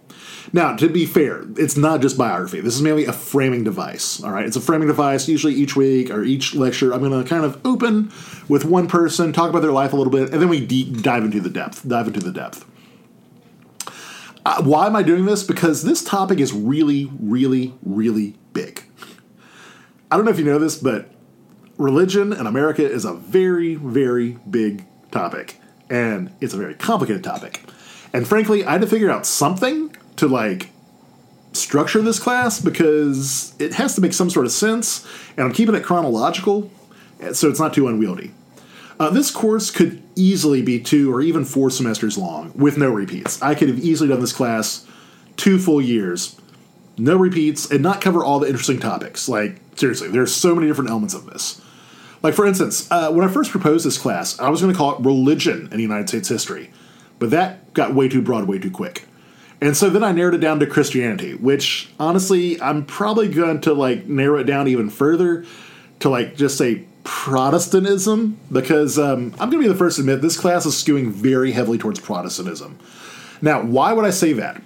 Now, 0.51 0.75
to 0.75 0.89
be 0.89 1.05
fair, 1.05 1.45
it's 1.55 1.77
not 1.77 2.01
just 2.01 2.17
biography. 2.17 2.59
This 2.59 2.75
is 2.75 2.81
mainly 2.81 3.05
a 3.05 3.13
framing 3.13 3.63
device. 3.63 4.21
All 4.21 4.31
right, 4.31 4.45
it's 4.45 4.57
a 4.57 4.61
framing 4.61 4.87
device. 4.87 5.29
Usually, 5.29 5.53
each 5.53 5.75
week 5.75 6.09
or 6.09 6.23
each 6.23 6.53
lecture, 6.53 6.93
I'm 6.93 6.99
going 6.99 7.23
to 7.23 7.29
kind 7.29 7.45
of 7.45 7.61
open 7.65 8.11
with 8.49 8.65
one 8.65 8.87
person, 8.87 9.31
talk 9.31 9.49
about 9.49 9.61
their 9.61 9.71
life 9.71 9.93
a 9.93 9.95
little 9.95 10.11
bit, 10.11 10.33
and 10.33 10.41
then 10.41 10.49
we 10.49 10.65
deep 10.65 11.01
dive 11.01 11.23
into 11.23 11.39
the 11.39 11.49
depth. 11.49 11.87
Dive 11.87 12.07
into 12.07 12.19
the 12.19 12.33
depth. 12.33 12.65
Uh, 14.45 14.63
why 14.63 14.87
am 14.87 14.95
I 14.95 15.03
doing 15.03 15.25
this? 15.25 15.43
Because 15.43 15.83
this 15.83 16.03
topic 16.03 16.39
is 16.39 16.51
really, 16.51 17.09
really, 17.19 17.73
really 17.83 18.35
big. 18.51 18.83
I 20.11 20.17
don't 20.17 20.25
know 20.25 20.31
if 20.31 20.39
you 20.39 20.45
know 20.45 20.59
this, 20.59 20.77
but 20.77 21.09
religion 21.79 22.31
in 22.33 22.45
America 22.45 22.87
is 22.87 23.05
a 23.05 23.13
very, 23.13 23.73
very 23.73 24.37
big 24.47 24.85
topic. 25.09 25.59
And 25.89 26.31
it's 26.39 26.53
a 26.53 26.57
very 26.57 26.75
complicated 26.75 27.23
topic. 27.23 27.63
And 28.13 28.27
frankly, 28.27 28.63
I 28.63 28.73
had 28.73 28.81
to 28.81 28.87
figure 28.87 29.09
out 29.09 29.25
something 29.25 29.95
to 30.17 30.27
like 30.27 30.69
structure 31.53 32.01
this 32.03 32.19
class 32.19 32.59
because 32.59 33.55
it 33.59 33.73
has 33.73 33.95
to 33.95 34.01
make 34.01 34.13
some 34.13 34.29
sort 34.29 34.45
of 34.45 34.51
sense. 34.51 35.07
And 35.35 35.47
I'm 35.47 35.53
keeping 35.53 35.73
it 35.73 35.83
chronological 35.83 36.69
so 37.33 37.49
it's 37.49 37.59
not 37.59 37.73
too 37.73 37.87
unwieldy. 37.87 38.31
Uh, 38.99 39.09
this 39.09 39.31
course 39.31 39.71
could 39.71 40.03
easily 40.15 40.61
be 40.61 40.79
two 40.79 41.13
or 41.13 41.21
even 41.21 41.45
four 41.45 41.69
semesters 41.69 42.17
long 42.17 42.51
with 42.53 42.77
no 42.77 42.89
repeats. 42.89 43.41
I 43.41 43.55
could 43.55 43.69
have 43.69 43.79
easily 43.79 44.09
done 44.09 44.19
this 44.19 44.33
class 44.33 44.85
two 45.37 45.57
full 45.57 45.81
years, 45.81 46.39
no 46.97 47.15
repeats, 47.15 47.71
and 47.71 47.81
not 47.81 48.01
cover 48.01 48.23
all 48.23 48.39
the 48.39 48.47
interesting 48.47 48.79
topics. 48.79 49.29
Like, 49.29 49.61
seriously, 49.75 50.09
there's 50.09 50.35
so 50.35 50.53
many 50.53 50.67
different 50.67 50.89
elements 50.89 51.13
of 51.13 51.25
this. 51.27 51.61
Like, 52.21 52.33
for 52.33 52.45
instance, 52.45 52.89
uh, 52.91 53.11
when 53.11 53.27
I 53.27 53.31
first 53.31 53.51
proposed 53.51 53.85
this 53.85 53.97
class, 53.97 54.39
I 54.39 54.49
was 54.49 54.61
going 54.61 54.73
to 54.73 54.77
call 54.77 54.95
it 54.95 55.05
Religion 55.05 55.69
in 55.71 55.77
the 55.77 55.81
United 55.81 56.09
States 56.09 56.27
History, 56.27 56.69
but 57.17 57.29
that 57.31 57.73
got 57.73 57.93
way 57.93 58.09
too 58.09 58.21
broad, 58.21 58.45
way 58.45 58.59
too 58.59 58.71
quick. 58.71 59.05
And 59.61 59.75
so 59.75 59.89
then 59.89 60.03
I 60.03 60.11
narrowed 60.11 60.35
it 60.35 60.39
down 60.39 60.59
to 60.59 60.65
Christianity, 60.65 61.35
which 61.35 61.89
honestly, 61.99 62.61
I'm 62.61 62.85
probably 62.85 63.27
going 63.27 63.61
to 63.61 63.73
like 63.73 64.05
narrow 64.07 64.39
it 64.39 64.45
down 64.45 64.67
even 64.67 64.89
further 64.89 65.45
to 65.99 66.09
like 66.09 66.35
just 66.35 66.57
say 66.57 66.85
Protestantism 67.03 68.39
because 68.51 68.97
um, 68.97 69.33
I'm 69.39 69.49
going 69.49 69.63
to 69.63 69.67
be 69.67 69.67
the 69.67 69.75
first 69.75 69.97
to 69.97 70.01
admit 70.01 70.21
this 70.21 70.39
class 70.39 70.65
is 70.65 70.75
skewing 70.75 71.11
very 71.11 71.51
heavily 71.51 71.77
towards 71.77 71.99
Protestantism. 71.99 72.79
Now, 73.41 73.61
why 73.61 73.93
would 73.93 74.05
I 74.05 74.11
say 74.11 74.33
that? 74.33 74.61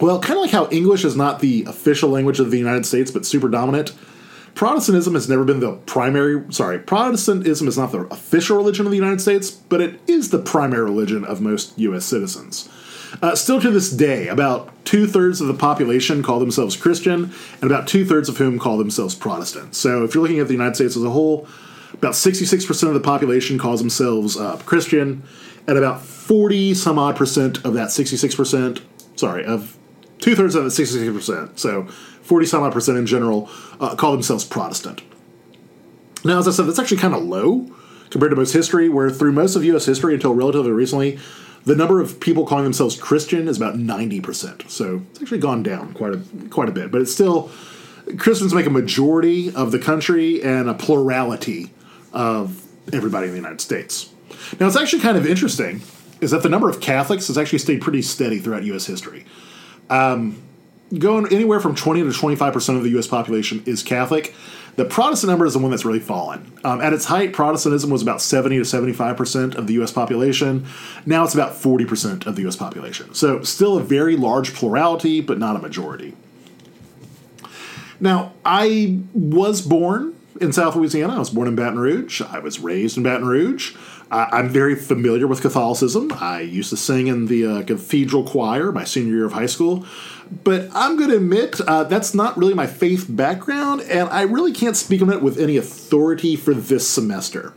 Well, 0.00 0.20
kind 0.20 0.36
of 0.38 0.42
like 0.42 0.50
how 0.50 0.68
English 0.70 1.04
is 1.04 1.16
not 1.16 1.40
the 1.40 1.64
official 1.66 2.10
language 2.10 2.40
of 2.40 2.50
the 2.50 2.58
United 2.58 2.86
States 2.86 3.10
but 3.10 3.24
super 3.24 3.48
dominant, 3.48 3.92
Protestantism 4.56 5.12
has 5.12 5.28
never 5.28 5.44
been 5.44 5.60
the 5.60 5.74
primary, 5.84 6.42
sorry, 6.50 6.78
Protestantism 6.78 7.68
is 7.68 7.76
not 7.76 7.92
the 7.92 8.00
official 8.06 8.56
religion 8.56 8.86
of 8.86 8.90
the 8.90 8.96
United 8.96 9.20
States, 9.20 9.50
but 9.50 9.82
it 9.82 10.00
is 10.08 10.30
the 10.30 10.38
primary 10.38 10.84
religion 10.84 11.26
of 11.26 11.42
most 11.42 11.78
U.S. 11.78 12.06
citizens. 12.06 12.66
Uh, 13.20 13.36
still 13.36 13.60
to 13.60 13.70
this 13.70 13.90
day, 13.90 14.28
about 14.28 14.72
two 14.86 15.06
thirds 15.06 15.42
of 15.42 15.46
the 15.46 15.54
population 15.54 16.22
call 16.22 16.40
themselves 16.40 16.74
Christian, 16.74 17.34
and 17.60 17.64
about 17.64 17.86
two 17.86 18.06
thirds 18.06 18.30
of 18.30 18.38
whom 18.38 18.58
call 18.58 18.78
themselves 18.78 19.14
Protestant. 19.14 19.74
So 19.74 20.04
if 20.04 20.14
you're 20.14 20.22
looking 20.22 20.40
at 20.40 20.46
the 20.46 20.54
United 20.54 20.76
States 20.76 20.96
as 20.96 21.04
a 21.04 21.10
whole, 21.10 21.46
about 21.92 22.14
66% 22.14 22.88
of 22.88 22.94
the 22.94 23.00
population 23.00 23.58
calls 23.58 23.80
themselves 23.80 24.38
uh, 24.38 24.56
Christian, 24.64 25.22
and 25.66 25.76
about 25.76 26.00
40 26.00 26.72
some 26.72 26.98
odd 26.98 27.14
percent 27.14 27.62
of 27.62 27.74
that 27.74 27.88
66%, 27.88 28.80
sorry, 29.16 29.44
of 29.44 29.76
two 30.18 30.34
thirds 30.34 30.54
of 30.54 30.64
that 30.64 30.70
66%, 30.70 31.58
so 31.58 31.86
40 32.26 32.46
some 32.46 32.62
odd 32.62 32.72
percent 32.72 32.98
in 32.98 33.06
general, 33.06 33.48
uh, 33.80 33.94
call 33.94 34.12
themselves 34.12 34.44
Protestant. 34.44 35.02
Now, 36.24 36.38
as 36.38 36.48
I 36.48 36.50
said, 36.50 36.66
that's 36.66 36.78
actually 36.78 36.96
kind 36.96 37.14
of 37.14 37.22
low 37.22 37.70
compared 38.10 38.30
to 38.30 38.36
most 38.36 38.52
history, 38.52 38.88
where 38.88 39.10
through 39.10 39.32
most 39.32 39.56
of 39.56 39.64
U.S. 39.64 39.86
history 39.86 40.14
until 40.14 40.34
relatively 40.34 40.72
recently, 40.72 41.18
the 41.64 41.76
number 41.76 42.00
of 42.00 42.20
people 42.20 42.46
calling 42.46 42.64
themselves 42.64 42.98
Christian 42.98 43.48
is 43.48 43.56
about 43.56 43.74
90%. 43.74 44.70
So 44.70 45.02
it's 45.10 45.20
actually 45.20 45.38
gone 45.38 45.62
down 45.62 45.92
quite 45.94 46.14
a, 46.14 46.20
quite 46.50 46.68
a 46.68 46.72
bit. 46.72 46.90
But 46.90 47.02
it's 47.02 47.12
still, 47.12 47.50
Christians 48.18 48.54
make 48.54 48.66
a 48.66 48.70
majority 48.70 49.54
of 49.54 49.72
the 49.72 49.78
country 49.78 50.42
and 50.42 50.68
a 50.68 50.74
plurality 50.74 51.72
of 52.12 52.62
everybody 52.92 53.26
in 53.26 53.32
the 53.32 53.38
United 53.38 53.60
States. 53.60 54.10
Now, 54.60 54.68
it's 54.68 54.76
actually 54.76 55.02
kind 55.02 55.16
of 55.16 55.26
interesting 55.26 55.82
is 56.20 56.30
that 56.30 56.42
the 56.42 56.48
number 56.48 56.70
of 56.70 56.80
Catholics 56.80 57.26
has 57.26 57.36
actually 57.36 57.58
stayed 57.58 57.82
pretty 57.82 58.00
steady 58.00 58.38
throughout 58.38 58.62
U.S. 58.64 58.86
history. 58.86 59.26
Um, 59.90 60.42
going 60.98 61.32
anywhere 61.32 61.60
from 61.60 61.74
20 61.74 62.02
to 62.02 62.08
25% 62.08 62.76
of 62.76 62.82
the 62.82 62.90
U.S. 62.90 63.06
population 63.06 63.62
is 63.66 63.82
Catholic. 63.82 64.34
The 64.76 64.84
Protestant 64.84 65.30
number 65.30 65.46
is 65.46 65.54
the 65.54 65.58
one 65.58 65.70
that's 65.70 65.86
really 65.86 66.00
fallen. 66.00 66.52
Um, 66.62 66.82
at 66.82 66.92
its 66.92 67.06
height, 67.06 67.32
Protestantism 67.32 67.88
was 67.90 68.02
about 68.02 68.20
70 68.20 68.58
to 68.58 68.62
75% 68.62 69.54
of 69.54 69.66
the 69.66 69.74
U.S. 69.74 69.90
population. 69.90 70.66
Now 71.06 71.24
it's 71.24 71.34
about 71.34 71.52
40% 71.52 72.26
of 72.26 72.36
the 72.36 72.42
U.S. 72.42 72.56
population. 72.56 73.14
So 73.14 73.42
still 73.42 73.78
a 73.78 73.82
very 73.82 74.16
large 74.16 74.54
plurality, 74.54 75.20
but 75.20 75.38
not 75.38 75.56
a 75.56 75.60
majority. 75.60 76.14
Now, 77.98 78.34
I 78.44 79.00
was 79.14 79.62
born 79.62 80.14
in 80.40 80.52
South 80.52 80.76
Louisiana. 80.76 81.16
I 81.16 81.18
was 81.18 81.30
born 81.30 81.48
in 81.48 81.56
Baton 81.56 81.78
Rouge. 81.78 82.20
I 82.20 82.38
was 82.40 82.60
raised 82.60 82.98
in 82.98 83.02
Baton 83.02 83.26
Rouge. 83.26 83.74
I'm 84.10 84.48
very 84.48 84.76
familiar 84.76 85.26
with 85.26 85.40
Catholicism. 85.40 86.12
I 86.20 86.40
used 86.40 86.70
to 86.70 86.76
sing 86.76 87.08
in 87.08 87.26
the 87.26 87.46
uh, 87.46 87.62
cathedral 87.64 88.22
choir 88.22 88.70
my 88.70 88.84
senior 88.84 89.14
year 89.14 89.24
of 89.24 89.32
high 89.32 89.46
school. 89.46 89.84
But 90.44 90.68
I'm 90.74 90.96
going 90.96 91.10
to 91.10 91.16
admit 91.16 91.60
uh, 91.60 91.84
that's 91.84 92.14
not 92.14 92.36
really 92.36 92.54
my 92.54 92.66
faith 92.66 93.06
background, 93.08 93.82
and 93.82 94.08
I 94.08 94.22
really 94.22 94.52
can't 94.52 94.76
speak 94.76 95.02
on 95.02 95.12
it 95.12 95.22
with 95.22 95.38
any 95.38 95.56
authority 95.56 96.36
for 96.36 96.52
this 96.52 96.88
semester. 96.88 97.54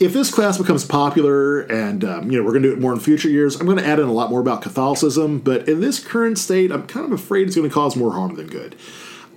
If 0.00 0.12
this 0.12 0.32
class 0.32 0.58
becomes 0.58 0.84
popular, 0.84 1.60
and 1.60 2.04
um, 2.04 2.30
you 2.30 2.38
know 2.38 2.44
we're 2.44 2.52
going 2.52 2.64
to 2.64 2.70
do 2.70 2.74
it 2.74 2.80
more 2.80 2.92
in 2.92 2.98
future 2.98 3.28
years, 3.28 3.60
I'm 3.60 3.66
going 3.66 3.78
to 3.78 3.86
add 3.86 4.00
in 4.00 4.06
a 4.06 4.12
lot 4.12 4.30
more 4.30 4.40
about 4.40 4.62
Catholicism. 4.62 5.38
But 5.38 5.68
in 5.68 5.80
this 5.80 6.00
current 6.00 6.38
state, 6.38 6.72
I'm 6.72 6.86
kind 6.86 7.06
of 7.06 7.12
afraid 7.12 7.46
it's 7.46 7.56
going 7.56 7.68
to 7.68 7.74
cause 7.74 7.94
more 7.94 8.12
harm 8.12 8.34
than 8.34 8.48
good. 8.48 8.74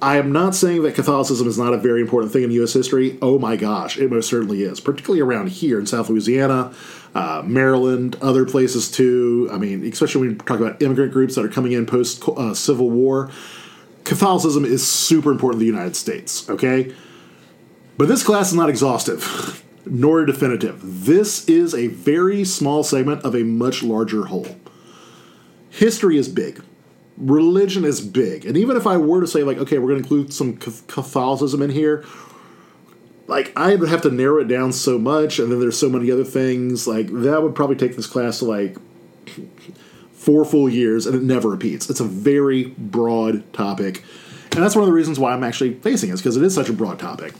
I 0.05 0.17
am 0.17 0.31
not 0.31 0.53
saying 0.53 0.83
that 0.83 0.93
Catholicism 0.93 1.47
is 1.47 1.57
not 1.57 1.73
a 1.73 1.79
very 1.79 1.99
important 1.99 2.31
thing 2.31 2.43
in 2.43 2.51
U.S. 2.51 2.73
history. 2.73 3.17
Oh 3.23 3.39
my 3.39 3.55
gosh, 3.55 3.97
it 3.97 4.11
most 4.11 4.29
certainly 4.29 4.61
is, 4.61 4.79
particularly 4.79 5.19
around 5.19 5.49
here 5.49 5.79
in 5.79 5.87
South 5.87 6.09
Louisiana, 6.09 6.71
uh, 7.15 7.41
Maryland, 7.43 8.15
other 8.21 8.45
places 8.45 8.91
too. 8.91 9.49
I 9.51 9.57
mean, 9.57 9.83
especially 9.83 10.27
when 10.27 10.37
we 10.37 10.45
talk 10.45 10.59
about 10.59 10.79
immigrant 10.79 11.11
groups 11.11 11.33
that 11.33 11.43
are 11.43 11.49
coming 11.49 11.71
in 11.71 11.87
post 11.87 12.23
uh, 12.29 12.53
Civil 12.53 12.91
War. 12.91 13.31
Catholicism 14.03 14.63
is 14.63 14.87
super 14.87 15.31
important 15.31 15.59
in 15.59 15.67
the 15.67 15.73
United 15.73 15.95
States, 15.95 16.47
okay? 16.51 16.93
But 17.97 18.07
this 18.07 18.21
class 18.21 18.49
is 18.49 18.53
not 18.53 18.69
exhaustive, 18.69 19.65
nor 19.87 20.23
definitive. 20.23 20.81
This 20.83 21.49
is 21.49 21.73
a 21.73 21.87
very 21.87 22.45
small 22.45 22.83
segment 22.83 23.23
of 23.23 23.33
a 23.33 23.41
much 23.41 23.81
larger 23.81 24.25
whole. 24.25 24.55
History 25.71 26.15
is 26.15 26.29
big 26.29 26.61
religion 27.17 27.85
is 27.85 28.01
big. 28.01 28.45
And 28.45 28.57
even 28.57 28.77
if 28.77 28.85
I 28.85 28.97
were 28.97 29.21
to 29.21 29.27
say, 29.27 29.43
like, 29.43 29.57
okay, 29.57 29.77
we're 29.77 29.89
going 29.89 30.03
to 30.03 30.03
include 30.03 30.33
some 30.33 30.57
Catholicism 30.57 31.61
in 31.61 31.69
here, 31.69 32.03
like, 33.27 33.51
I 33.55 33.75
would 33.75 33.89
have 33.89 34.01
to 34.03 34.11
narrow 34.11 34.39
it 34.39 34.47
down 34.47 34.71
so 34.71 34.99
much, 34.99 35.39
and 35.39 35.51
then 35.51 35.59
there's 35.59 35.79
so 35.79 35.89
many 35.89 36.11
other 36.11 36.23
things. 36.23 36.87
Like, 36.87 37.07
that 37.07 37.41
would 37.41 37.55
probably 37.55 37.75
take 37.75 37.95
this 37.95 38.05
class 38.05 38.39
to, 38.39 38.45
like, 38.45 38.77
four 40.11 40.45
full 40.45 40.69
years, 40.69 41.07
and 41.07 41.15
it 41.15 41.23
never 41.23 41.49
repeats. 41.49 41.89
It's 41.89 41.99
a 41.99 42.05
very 42.05 42.65
broad 42.77 43.51
topic. 43.53 44.03
And 44.51 44.63
that's 44.63 44.75
one 44.75 44.83
of 44.83 44.87
the 44.87 44.93
reasons 44.93 45.19
why 45.19 45.33
I'm 45.33 45.43
actually 45.43 45.73
facing 45.73 46.11
it, 46.11 46.17
because 46.17 46.37
it 46.37 46.43
is 46.43 46.53
such 46.53 46.69
a 46.69 46.73
broad 46.73 46.99
topic. 46.99 47.33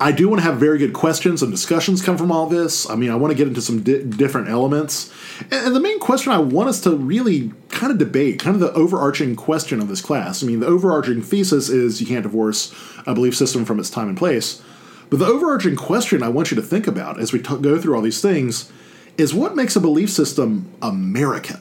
I 0.00 0.12
do 0.12 0.28
want 0.28 0.40
to 0.40 0.44
have 0.44 0.58
very 0.58 0.78
good 0.78 0.92
questions 0.92 1.42
and 1.42 1.50
discussions 1.50 2.02
come 2.02 2.16
from 2.16 2.30
all 2.30 2.46
this. 2.46 2.88
I 2.88 2.94
mean, 2.94 3.10
I 3.10 3.16
want 3.16 3.32
to 3.32 3.36
get 3.36 3.48
into 3.48 3.60
some 3.60 3.82
di- 3.82 4.04
different 4.04 4.48
elements. 4.48 5.12
And, 5.50 5.66
and, 5.66 5.76
the 5.76 5.80
main 5.80 5.98
question 5.98 6.32
I 6.32 6.38
want 6.38 6.68
us 6.68 6.80
to 6.82 6.96
really 6.96 7.52
kind 7.70 7.90
of 7.90 7.98
debate, 7.98 8.38
kind 8.38 8.54
of 8.54 8.60
the 8.60 8.72
overarching 8.74 9.34
question 9.34 9.80
of 9.80 9.88
this 9.88 10.00
class. 10.00 10.42
I 10.42 10.46
mean, 10.46 10.60
the 10.60 10.66
overarching 10.66 11.20
thesis 11.22 11.68
is 11.68 12.00
you 12.00 12.06
can't 12.06 12.22
divorce 12.22 12.72
a 13.06 13.14
belief 13.14 13.36
system 13.36 13.64
from 13.64 13.80
its 13.80 13.90
time 13.90 14.08
and 14.08 14.16
place. 14.16 14.62
But 15.10 15.18
the 15.18 15.26
overarching 15.26 15.74
question 15.74 16.22
I 16.22 16.28
want 16.28 16.50
you 16.50 16.54
to 16.56 16.62
think 16.62 16.86
about 16.86 17.18
as 17.18 17.32
we 17.32 17.40
t- 17.40 17.56
go 17.58 17.80
through 17.80 17.96
all 17.96 18.02
these 18.02 18.22
things 18.22 18.70
is 19.16 19.34
what 19.34 19.56
makes 19.56 19.74
a 19.74 19.80
belief 19.80 20.10
system 20.10 20.70
American? 20.80 21.60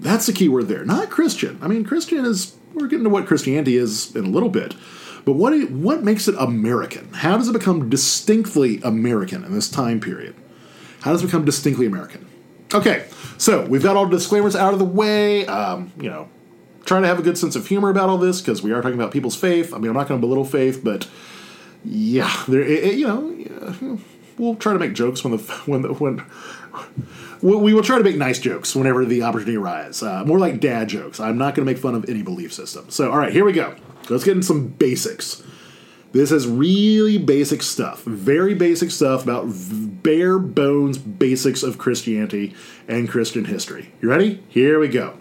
That's 0.00 0.26
the 0.26 0.32
key 0.32 0.48
word 0.48 0.66
there, 0.66 0.84
not 0.84 1.10
Christian. 1.10 1.58
I 1.62 1.68
mean, 1.68 1.84
Christian 1.84 2.24
is, 2.24 2.56
we're 2.74 2.88
getting 2.88 3.04
to 3.04 3.10
what 3.10 3.26
Christianity 3.26 3.76
is 3.76 4.14
in 4.16 4.24
a 4.24 4.28
little 4.28 4.48
bit. 4.48 4.74
But 5.26 5.32
what 5.32 5.70
what 5.70 6.04
makes 6.04 6.28
it 6.28 6.36
American? 6.38 7.12
How 7.12 7.36
does 7.36 7.48
it 7.48 7.52
become 7.52 7.90
distinctly 7.90 8.80
American 8.82 9.44
in 9.44 9.52
this 9.52 9.68
time 9.68 9.98
period? 10.00 10.36
How 11.00 11.12
does 11.12 11.22
it 11.22 11.26
become 11.26 11.44
distinctly 11.44 11.84
American? 11.84 12.28
Okay, 12.72 13.08
so 13.36 13.66
we've 13.66 13.82
got 13.82 13.96
all 13.96 14.06
the 14.06 14.16
disclaimers 14.16 14.54
out 14.54 14.72
of 14.72 14.78
the 14.78 14.84
way. 14.84 15.44
Um, 15.46 15.92
you 16.00 16.08
know, 16.08 16.28
trying 16.84 17.02
to 17.02 17.08
have 17.08 17.18
a 17.18 17.22
good 17.22 17.36
sense 17.36 17.56
of 17.56 17.66
humor 17.66 17.90
about 17.90 18.08
all 18.08 18.18
this 18.18 18.40
because 18.40 18.62
we 18.62 18.70
are 18.72 18.80
talking 18.80 18.94
about 18.94 19.10
people's 19.10 19.34
faith. 19.34 19.74
I 19.74 19.78
mean, 19.78 19.88
I'm 19.88 19.96
not 19.96 20.06
going 20.06 20.20
to 20.20 20.24
belittle 20.24 20.44
faith, 20.44 20.82
but 20.84 21.08
yeah, 21.84 22.44
there. 22.46 22.62
It, 22.62 22.84
it, 22.84 22.94
you 22.94 23.08
know, 23.08 23.98
we'll 24.38 24.54
try 24.54 24.74
to 24.74 24.78
make 24.78 24.94
jokes 24.94 25.24
when 25.24 25.36
the 25.36 25.42
when 25.66 25.82
the 25.82 25.92
when 25.94 26.22
we 27.42 27.74
will 27.74 27.82
try 27.82 27.98
to 27.98 28.04
make 28.04 28.16
nice 28.16 28.38
jokes 28.38 28.74
whenever 28.74 29.04
the 29.04 29.22
opportunity 29.22 29.56
arises. 29.56 30.02
Uh, 30.02 30.24
more 30.24 30.38
like 30.38 30.60
dad 30.60 30.88
jokes. 30.88 31.20
I'm 31.20 31.38
not 31.38 31.54
going 31.54 31.66
to 31.66 31.72
make 31.72 31.80
fun 31.80 31.94
of 31.94 32.08
any 32.08 32.22
belief 32.22 32.52
system. 32.52 32.90
So, 32.90 33.10
all 33.10 33.18
right, 33.18 33.32
here 33.32 33.44
we 33.44 33.52
go. 33.52 33.74
Let's 34.08 34.24
get 34.24 34.32
into 34.32 34.46
some 34.46 34.68
basics. 34.68 35.42
This 36.12 36.32
is 36.32 36.46
really 36.46 37.18
basic 37.18 37.62
stuff, 37.62 38.02
very 38.04 38.54
basic 38.54 38.90
stuff 38.90 39.24
about 39.24 39.48
bare 39.50 40.38
bones 40.38 40.96
basics 40.96 41.62
of 41.62 41.76
Christianity 41.76 42.54
and 42.88 43.08
Christian 43.08 43.44
history. 43.44 43.92
You 44.00 44.08
ready? 44.08 44.42
Here 44.48 44.78
we 44.78 44.88
go. 44.88 45.18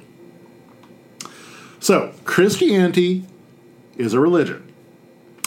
So, 1.80 2.14
Christianity 2.24 3.26
is 3.98 4.14
a 4.14 4.20
religion. 4.20 4.72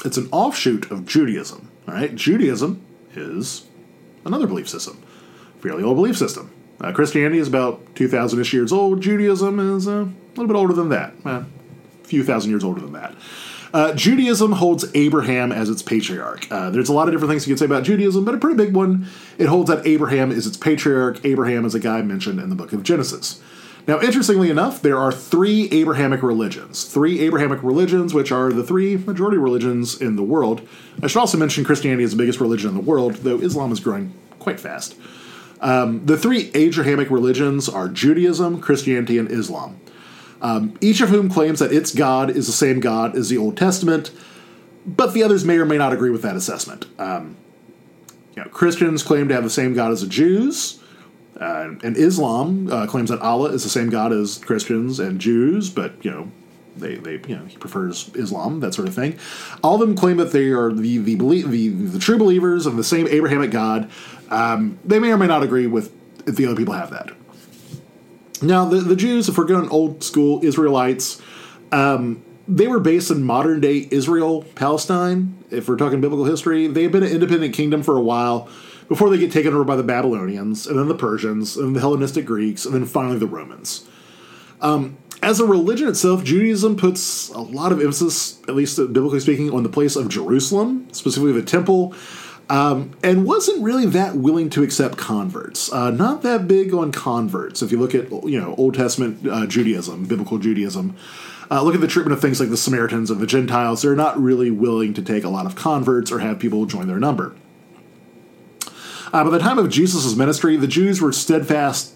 It's 0.04 0.16
an 0.16 0.28
offshoot 0.30 0.90
of 0.90 1.06
Judaism. 1.06 1.70
All 1.86 1.94
right, 1.94 2.14
Judaism 2.14 2.84
is 3.14 3.66
another 4.24 4.46
belief 4.46 4.68
system, 4.68 5.02
fairly 5.60 5.82
old 5.82 5.96
belief 5.96 6.18
system. 6.18 6.50
Uh, 6.80 6.92
Christianity 6.92 7.38
is 7.38 7.48
about 7.48 7.94
2,000 7.96 8.40
ish 8.40 8.52
years 8.52 8.72
old. 8.72 9.00
Judaism 9.00 9.58
is 9.76 9.88
uh, 9.88 9.92
a 9.92 10.08
little 10.36 10.46
bit 10.46 10.56
older 10.56 10.74
than 10.74 10.90
that. 10.90 11.12
a 11.24 11.44
few 12.04 12.22
thousand 12.24 12.50
years 12.50 12.64
older 12.64 12.80
than 12.80 12.92
that. 12.92 13.14
Uh, 13.74 13.92
Judaism 13.94 14.52
holds 14.52 14.86
Abraham 14.94 15.52
as 15.52 15.68
its 15.68 15.82
patriarch. 15.82 16.50
Uh, 16.50 16.70
there's 16.70 16.88
a 16.88 16.92
lot 16.92 17.06
of 17.08 17.12
different 17.12 17.30
things 17.30 17.46
you 17.46 17.52
can 17.52 17.58
say 17.58 17.66
about 17.66 17.84
Judaism, 17.84 18.24
but 18.24 18.34
a 18.34 18.38
pretty 18.38 18.56
big 18.56 18.74
one. 18.74 19.06
It 19.36 19.46
holds 19.46 19.68
that 19.68 19.86
Abraham 19.86 20.30
is 20.30 20.46
its 20.46 20.56
patriarch. 20.56 21.22
Abraham 21.24 21.64
is 21.64 21.74
a 21.74 21.80
guy 21.80 22.00
mentioned 22.02 22.40
in 22.40 22.48
the 22.48 22.56
book 22.56 22.72
of 22.72 22.82
Genesis. 22.82 23.42
Now, 23.86 24.00
interestingly 24.00 24.50
enough, 24.50 24.82
there 24.82 24.98
are 24.98 25.10
three 25.10 25.68
Abrahamic 25.70 26.22
religions. 26.22 26.84
Three 26.84 27.20
Abrahamic 27.20 27.62
religions, 27.62 28.12
which 28.12 28.30
are 28.30 28.52
the 28.52 28.62
three 28.62 28.96
majority 28.98 29.38
religions 29.38 30.00
in 30.00 30.16
the 30.16 30.22
world. 30.22 30.66
I 31.02 31.06
should 31.06 31.20
also 31.20 31.38
mention 31.38 31.64
Christianity 31.64 32.04
is 32.04 32.10
the 32.10 32.18
biggest 32.18 32.40
religion 32.40 32.70
in 32.70 32.74
the 32.74 32.82
world, 32.82 33.14
though 33.16 33.38
Islam 33.38 33.72
is 33.72 33.80
growing 33.80 34.12
quite 34.38 34.60
fast. 34.60 34.94
Um, 35.60 36.04
the 36.06 36.16
three 36.16 36.50
Abrahamic 36.54 37.10
religions 37.10 37.68
are 37.68 37.88
Judaism, 37.88 38.60
Christianity, 38.60 39.18
and 39.18 39.30
Islam. 39.30 39.80
Um, 40.40 40.78
each 40.80 41.00
of 41.00 41.08
whom 41.08 41.28
claims 41.28 41.58
that 41.58 41.72
its 41.72 41.92
God 41.92 42.30
is 42.30 42.46
the 42.46 42.52
same 42.52 42.80
God 42.80 43.16
as 43.16 43.28
the 43.28 43.38
Old 43.38 43.56
Testament, 43.56 44.12
but 44.86 45.12
the 45.12 45.22
others 45.22 45.44
may 45.44 45.58
or 45.58 45.64
may 45.64 45.78
not 45.78 45.92
agree 45.92 46.10
with 46.10 46.22
that 46.22 46.36
assessment. 46.36 46.86
Um, 46.98 47.36
you 48.36 48.44
know, 48.44 48.48
Christians 48.50 49.02
claim 49.02 49.28
to 49.28 49.34
have 49.34 49.42
the 49.42 49.50
same 49.50 49.74
God 49.74 49.90
as 49.90 50.02
the 50.02 50.06
Jews. 50.06 50.80
Uh, 51.38 51.74
and 51.84 51.96
Islam 51.96 52.70
uh, 52.70 52.86
claims 52.86 53.10
that 53.10 53.20
Allah 53.20 53.50
is 53.50 53.62
the 53.62 53.68
same 53.68 53.90
God 53.90 54.12
as 54.12 54.38
Christians 54.38 54.98
and 54.98 55.20
Jews, 55.20 55.70
but 55.70 56.04
you 56.04 56.10
know, 56.10 56.30
they, 56.80 56.96
they 56.96 57.20
you 57.28 57.36
know 57.36 57.44
he 57.44 57.56
prefers 57.56 58.10
Islam, 58.14 58.60
that 58.60 58.74
sort 58.74 58.88
of 58.88 58.94
thing. 58.94 59.18
All 59.62 59.74
of 59.74 59.80
them 59.80 59.96
claim 59.96 60.16
that 60.18 60.32
they 60.32 60.48
are 60.48 60.72
the 60.72 60.98
the, 60.98 61.14
the, 61.14 61.68
the 61.68 61.98
true 61.98 62.18
believers 62.18 62.66
of 62.66 62.76
the 62.76 62.84
same 62.84 63.06
Abrahamic 63.08 63.50
God. 63.50 63.90
Um, 64.30 64.78
they 64.84 64.98
may 64.98 65.10
or 65.12 65.16
may 65.16 65.26
not 65.26 65.42
agree 65.42 65.66
with 65.66 65.92
if 66.26 66.36
the 66.36 66.46
other 66.46 66.56
people 66.56 66.74
have 66.74 66.90
that. 66.90 67.12
Now, 68.40 68.64
the, 68.66 68.76
the 68.76 68.96
Jews, 68.96 69.28
if 69.28 69.36
we're 69.36 69.44
going 69.44 69.68
old 69.68 70.04
school 70.04 70.44
Israelites, 70.44 71.20
um, 71.72 72.22
they 72.46 72.68
were 72.68 72.80
based 72.80 73.10
in 73.10 73.24
modern 73.24 73.60
day 73.60 73.88
Israel, 73.90 74.44
Palestine. 74.54 75.42
If 75.50 75.68
we're 75.68 75.76
talking 75.76 76.00
biblical 76.00 76.24
history, 76.24 76.66
they've 76.66 76.92
been 76.92 77.02
an 77.02 77.10
independent 77.10 77.54
kingdom 77.54 77.82
for 77.82 77.96
a 77.96 78.00
while 78.00 78.48
before 78.88 79.10
they 79.10 79.18
get 79.18 79.32
taken 79.32 79.52
over 79.52 79.64
by 79.64 79.76
the 79.76 79.82
Babylonians, 79.82 80.66
and 80.66 80.78
then 80.78 80.88
the 80.88 80.94
Persians, 80.94 81.56
and 81.56 81.76
the 81.76 81.80
Hellenistic 81.80 82.24
Greeks, 82.24 82.64
and 82.64 82.74
then 82.74 82.86
finally 82.86 83.18
the 83.18 83.26
Romans. 83.26 83.86
Um, 84.60 84.96
as 85.22 85.40
a 85.40 85.46
religion 85.46 85.88
itself, 85.88 86.22
Judaism 86.24 86.76
puts 86.76 87.28
a 87.30 87.40
lot 87.40 87.72
of 87.72 87.80
emphasis, 87.80 88.40
at 88.48 88.54
least 88.54 88.76
biblically 88.76 89.20
speaking, 89.20 89.52
on 89.52 89.62
the 89.62 89.68
place 89.68 89.96
of 89.96 90.08
Jerusalem, 90.08 90.88
specifically 90.92 91.32
the 91.32 91.42
temple, 91.42 91.94
um, 92.48 92.92
and 93.02 93.26
wasn't 93.26 93.62
really 93.62 93.86
that 93.86 94.16
willing 94.16 94.48
to 94.50 94.62
accept 94.62 94.96
converts. 94.96 95.72
Uh, 95.72 95.90
not 95.90 96.22
that 96.22 96.48
big 96.48 96.72
on 96.72 96.92
converts. 96.92 97.62
If 97.62 97.72
you 97.72 97.78
look 97.78 97.94
at 97.94 98.10
you 98.24 98.40
know 98.40 98.54
Old 98.56 98.74
Testament 98.74 99.26
uh, 99.26 99.46
Judaism, 99.46 100.06
biblical 100.06 100.38
Judaism, 100.38 100.96
uh, 101.50 101.62
look 101.62 101.74
at 101.74 101.80
the 101.80 101.88
treatment 101.88 102.14
of 102.14 102.20
things 102.20 102.40
like 102.40 102.50
the 102.50 102.56
Samaritans 102.56 103.10
and 103.10 103.20
the 103.20 103.26
Gentiles. 103.26 103.82
They're 103.82 103.96
not 103.96 104.20
really 104.20 104.50
willing 104.50 104.94
to 104.94 105.02
take 105.02 105.24
a 105.24 105.28
lot 105.28 105.46
of 105.46 105.56
converts 105.56 106.12
or 106.12 106.20
have 106.20 106.38
people 106.38 106.64
join 106.64 106.86
their 106.86 106.98
number. 106.98 107.34
Uh, 109.12 109.24
by 109.24 109.30
the 109.30 109.38
time 109.38 109.58
of 109.58 109.70
Jesus' 109.70 110.14
ministry, 110.14 110.56
the 110.56 110.66
Jews 110.66 111.00
were 111.00 111.12
steadfast 111.12 111.94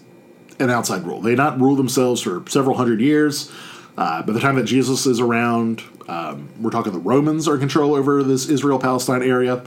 in 0.63 0.69
outside 0.69 1.03
rule. 1.03 1.21
They 1.21 1.35
not 1.35 1.59
rule 1.59 1.75
themselves 1.75 2.21
for 2.21 2.43
several 2.47 2.77
hundred 2.77 3.01
years. 3.01 3.51
Uh, 3.95 4.23
by 4.23 4.33
the 4.33 4.39
time 4.39 4.55
that 4.55 4.63
Jesus 4.63 5.05
is 5.05 5.19
around, 5.19 5.83
um, 6.07 6.49
we're 6.59 6.71
talking 6.71 6.91
the 6.91 6.99
Romans 6.99 7.47
are 7.47 7.53
in 7.53 7.59
control 7.59 7.93
over 7.93 8.23
this 8.23 8.49
Israel 8.49 8.79
Palestine 8.79 9.21
area. 9.21 9.63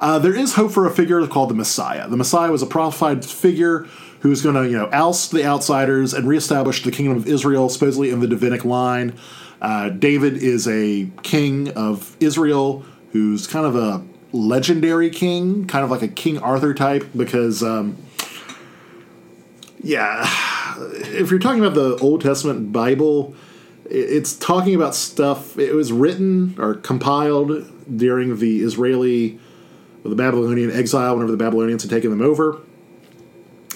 Uh, 0.00 0.18
there 0.18 0.34
is 0.34 0.54
hope 0.54 0.72
for 0.72 0.86
a 0.86 0.90
figure 0.90 1.24
called 1.26 1.50
the 1.50 1.54
Messiah. 1.54 2.08
The 2.08 2.16
Messiah 2.16 2.50
was 2.50 2.62
a 2.62 2.66
prophesied 2.66 3.24
figure 3.24 3.86
who's 4.20 4.42
going 4.42 4.54
to, 4.54 4.68
you 4.68 4.76
know, 4.76 4.88
oust 4.92 5.30
the 5.30 5.44
outsiders 5.44 6.14
and 6.14 6.26
reestablish 6.26 6.82
the 6.82 6.90
kingdom 6.90 7.16
of 7.16 7.26
Israel, 7.26 7.68
supposedly 7.68 8.10
in 8.10 8.20
the 8.20 8.26
Davidic 8.26 8.64
line. 8.64 9.16
Uh, 9.62 9.90
David 9.90 10.36
is 10.36 10.66
a 10.66 11.10
king 11.22 11.70
of 11.72 12.16
Israel 12.18 12.84
who's 13.12 13.46
kind 13.46 13.66
of 13.66 13.76
a 13.76 14.04
legendary 14.32 15.10
king, 15.10 15.66
kind 15.66 15.84
of 15.84 15.90
like 15.90 16.02
a 16.02 16.08
King 16.08 16.38
Arthur 16.38 16.74
type, 16.74 17.08
because, 17.16 17.62
um, 17.62 17.96
yeah, 19.82 20.24
if 20.78 21.30
you're 21.30 21.40
talking 21.40 21.64
about 21.64 21.74
the 21.74 21.96
Old 21.98 22.20
Testament 22.20 22.72
Bible, 22.72 23.34
it's 23.84 24.34
talking 24.34 24.74
about 24.74 24.94
stuff. 24.94 25.58
It 25.58 25.74
was 25.74 25.92
written 25.92 26.54
or 26.58 26.74
compiled 26.74 27.96
during 27.96 28.38
the 28.38 28.60
Israeli, 28.60 29.38
the 30.04 30.14
Babylonian 30.14 30.70
exile, 30.70 31.14
whenever 31.14 31.32
the 31.32 31.36
Babylonians 31.36 31.82
had 31.82 31.90
taken 31.90 32.10
them 32.10 32.22
over. 32.22 32.60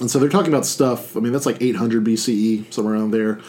And 0.01 0.11
so 0.11 0.19
they're 0.19 0.29
talking 0.29 0.53
about 0.53 0.67
stuff. 0.67 1.17
I 1.17 1.21
mean, 1.21 1.33
that's 1.33 1.47
like 1.47 1.61
800 1.61 2.05
BCE, 2.05 2.73
somewhere 2.73 2.95
around 2.95 3.12
there. 3.12 3.40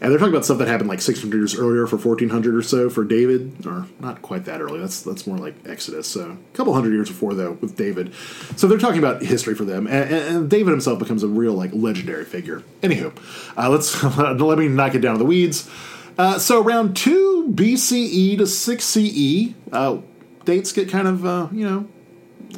And 0.00 0.12
they're 0.12 0.18
talking 0.18 0.32
about 0.32 0.44
stuff 0.44 0.58
that 0.58 0.68
happened 0.68 0.88
like 0.88 1.00
600 1.00 1.36
years 1.36 1.58
earlier 1.58 1.84
for 1.86 1.96
1400 1.96 2.54
or 2.54 2.62
so 2.62 2.88
for 2.88 3.02
David, 3.02 3.66
or 3.66 3.86
not 3.98 4.22
quite 4.22 4.44
that 4.44 4.60
early. 4.60 4.78
That's 4.78 5.02
that's 5.02 5.26
more 5.26 5.38
like 5.38 5.56
Exodus. 5.66 6.06
So 6.06 6.38
a 6.52 6.56
couple 6.56 6.72
hundred 6.72 6.92
years 6.92 7.08
before 7.08 7.34
though 7.34 7.52
with 7.60 7.76
David. 7.76 8.14
So 8.56 8.68
they're 8.68 8.78
talking 8.78 9.00
about 9.00 9.22
history 9.22 9.56
for 9.56 9.64
them, 9.64 9.88
and, 9.88 10.10
and 10.12 10.50
David 10.50 10.70
himself 10.70 11.00
becomes 11.00 11.24
a 11.24 11.28
real 11.28 11.54
like 11.54 11.72
legendary 11.72 12.24
figure. 12.24 12.62
Anywho, 12.80 13.12
uh, 13.56 13.68
let's 13.68 14.00
let 14.40 14.58
me 14.58 14.68
knock 14.68 14.94
it 14.94 15.00
down 15.00 15.14
to 15.14 15.18
the 15.18 15.24
weeds. 15.24 15.68
Uh, 16.16 16.38
so 16.38 16.62
around 16.62 16.96
two 16.96 17.48
BCE 17.52 18.38
to 18.38 18.46
six 18.46 18.84
CE, 18.84 19.54
uh, 19.72 19.98
dates 20.44 20.70
get 20.70 20.88
kind 20.88 21.08
of 21.08 21.26
uh, 21.26 21.48
you 21.50 21.68
know, 21.68 21.88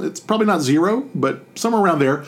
it's 0.04 0.20
probably 0.20 0.46
not 0.46 0.60
zero, 0.60 1.08
but 1.14 1.42
somewhere 1.58 1.82
around 1.82 2.00
there 2.00 2.26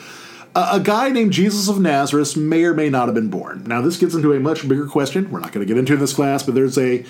a 0.55 0.79
guy 0.79 1.09
named 1.09 1.33
Jesus 1.33 1.67
of 1.67 1.79
Nazareth 1.79 2.37
may 2.37 2.63
or 2.63 2.73
may 2.73 2.89
not 2.89 3.07
have 3.07 3.15
been 3.15 3.29
born. 3.29 3.63
Now, 3.65 3.81
this 3.81 3.97
gets 3.97 4.13
into 4.13 4.33
a 4.33 4.39
much 4.39 4.67
bigger 4.67 4.87
question. 4.87 5.31
We're 5.31 5.39
not 5.39 5.51
going 5.51 5.65
to 5.65 5.71
get 5.71 5.79
into 5.79 5.93
in 5.93 5.99
this 5.99 6.13
class, 6.13 6.43
but 6.43 6.53
there's 6.53 6.77
a 6.77 7.03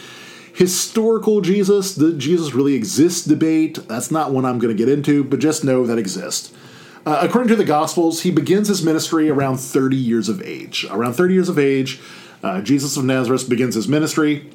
historical 0.54 1.42
Jesus, 1.42 1.96
did 1.96 2.20
Jesus 2.20 2.54
really 2.54 2.76
exist 2.76 3.28
debate. 3.28 3.80
That's 3.88 4.12
not 4.12 4.32
one 4.32 4.46
I'm 4.46 4.60
going 4.60 4.76
to 4.76 4.78
get 4.78 4.92
into, 4.92 5.24
but 5.24 5.40
just 5.40 5.64
know 5.64 5.86
that 5.86 5.98
exists. 5.98 6.54
Uh, 7.06 7.20
according 7.22 7.50
to 7.50 7.56
the 7.56 7.66
Gospels, 7.66 8.22
he 8.22 8.32
begins 8.32 8.70
his 8.70 8.82
ministry 8.82 9.30
around 9.30 9.58
30 9.58 9.98
years 9.98 10.30
of 10.30 10.42
age. 10.42 10.86
Around 10.90 11.14
30 11.14 11.34
years 11.34 11.50
of 11.50 11.60
age, 11.60 12.00
uh, 12.44 12.62
Jesus 12.62 12.96
of 12.96 13.04
Nazareth 13.04 13.50
begins 13.50 13.76
his 13.76 13.90
ministry. 13.90 14.50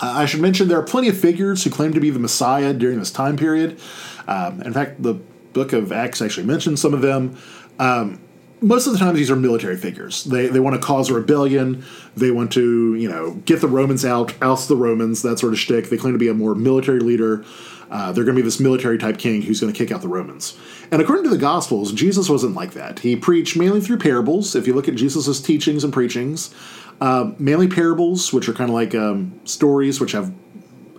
Uh, 0.00 0.12
I 0.16 0.26
should 0.26 0.40
mention 0.40 0.68
there 0.68 0.78
are 0.78 0.82
plenty 0.82 1.08
of 1.08 1.18
figures 1.18 1.64
who 1.64 1.70
claim 1.70 1.94
to 1.94 2.00
be 2.00 2.10
the 2.10 2.18
Messiah 2.18 2.74
during 2.74 2.98
this 2.98 3.10
time 3.10 3.38
period. 3.38 3.80
Um, 4.26 4.60
in 4.62 4.72
fact, 4.72 5.02
the 5.02 5.20
book 5.52 5.72
of 5.72 5.92
Acts 5.92 6.22
actually 6.22 6.46
mentions 6.46 6.80
some 6.80 6.94
of 6.94 7.02
them. 7.02 7.36
Um, 7.78 8.20
most 8.62 8.86
of 8.86 8.92
the 8.92 8.98
time, 8.98 9.14
these 9.14 9.30
are 9.30 9.36
military 9.36 9.76
figures. 9.76 10.24
They 10.24 10.48
they 10.48 10.60
want 10.60 10.76
to 10.76 10.82
cause 10.82 11.08
a 11.10 11.14
rebellion. 11.14 11.84
They 12.16 12.30
want 12.30 12.52
to 12.52 12.94
you 12.94 13.08
know 13.08 13.34
get 13.46 13.60
the 13.60 13.68
Romans 13.68 14.04
out, 14.04 14.34
oust 14.42 14.68
the 14.68 14.76
Romans, 14.76 15.22
that 15.22 15.38
sort 15.38 15.52
of 15.52 15.58
shtick. 15.58 15.88
They 15.88 15.96
claim 15.96 16.12
to 16.12 16.18
be 16.18 16.28
a 16.28 16.34
more 16.34 16.54
military 16.54 17.00
leader. 17.00 17.44
Uh, 17.90 18.12
they're 18.12 18.22
going 18.22 18.36
to 18.36 18.40
be 18.40 18.44
this 18.44 18.60
military 18.60 18.98
type 18.98 19.18
king 19.18 19.42
who's 19.42 19.60
going 19.60 19.72
to 19.72 19.76
kick 19.76 19.90
out 19.90 20.00
the 20.00 20.08
Romans. 20.08 20.56
And 20.92 21.02
according 21.02 21.24
to 21.24 21.30
the 21.30 21.38
Gospels, 21.38 21.92
Jesus 21.92 22.28
wasn't 22.28 22.54
like 22.54 22.72
that. 22.74 23.00
He 23.00 23.16
preached 23.16 23.56
mainly 23.56 23.80
through 23.80 23.98
parables. 23.98 24.54
If 24.54 24.68
you 24.68 24.74
look 24.74 24.86
at 24.86 24.94
Jesus' 24.94 25.40
teachings 25.40 25.82
and 25.82 25.92
preachings, 25.92 26.54
uh, 27.00 27.32
mainly 27.38 27.66
parables, 27.66 28.32
which 28.32 28.48
are 28.48 28.52
kind 28.52 28.70
of 28.70 28.74
like 28.74 28.94
um, 28.94 29.40
stories 29.44 30.00
which 30.00 30.12
have 30.12 30.32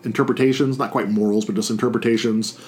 interpretations, 0.04 0.78
not 0.78 0.92
quite 0.92 1.08
morals, 1.08 1.46
but 1.46 1.56
just 1.56 1.70
interpretations. 1.70 2.60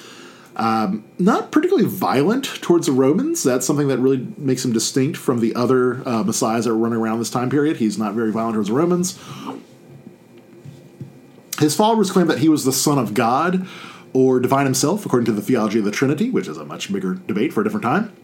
Um, 0.55 1.03
not 1.17 1.51
particularly 1.51 1.89
violent 1.89 2.45
towards 2.61 2.85
the 2.85 2.91
Romans. 2.91 3.41
That's 3.41 3.65
something 3.65 3.87
that 3.87 3.97
really 3.97 4.27
makes 4.37 4.63
him 4.63 4.71
distinct 4.71 5.17
from 5.17 5.39
the 5.39 5.55
other 5.55 6.07
uh, 6.07 6.23
messiahs 6.23 6.65
that 6.65 6.71
were 6.71 6.77
running 6.77 6.99
around 6.99 7.19
this 7.19 7.31
time 7.31 7.49
period. 7.49 7.77
He's 7.77 7.97
not 7.97 8.13
very 8.13 8.31
violent 8.31 8.55
towards 8.55 8.69
the 8.69 8.75
Romans. 8.75 9.19
His 11.59 11.75
followers 11.75 12.11
claim 12.11 12.27
that 12.27 12.39
he 12.39 12.49
was 12.49 12.65
the 12.65 12.73
Son 12.73 12.99
of 12.99 13.13
God 13.13 13.67
or 14.13 14.39
divine 14.39 14.65
himself, 14.65 15.05
according 15.05 15.25
to 15.25 15.31
the 15.31 15.41
theology 15.41 15.79
of 15.79 15.85
the 15.85 15.91
Trinity, 15.91 16.29
which 16.29 16.47
is 16.47 16.57
a 16.57 16.65
much 16.65 16.91
bigger 16.93 17.15
debate 17.15 17.51
for 17.51 17.61
a 17.61 17.63
different 17.63 17.83
time. 17.83 18.15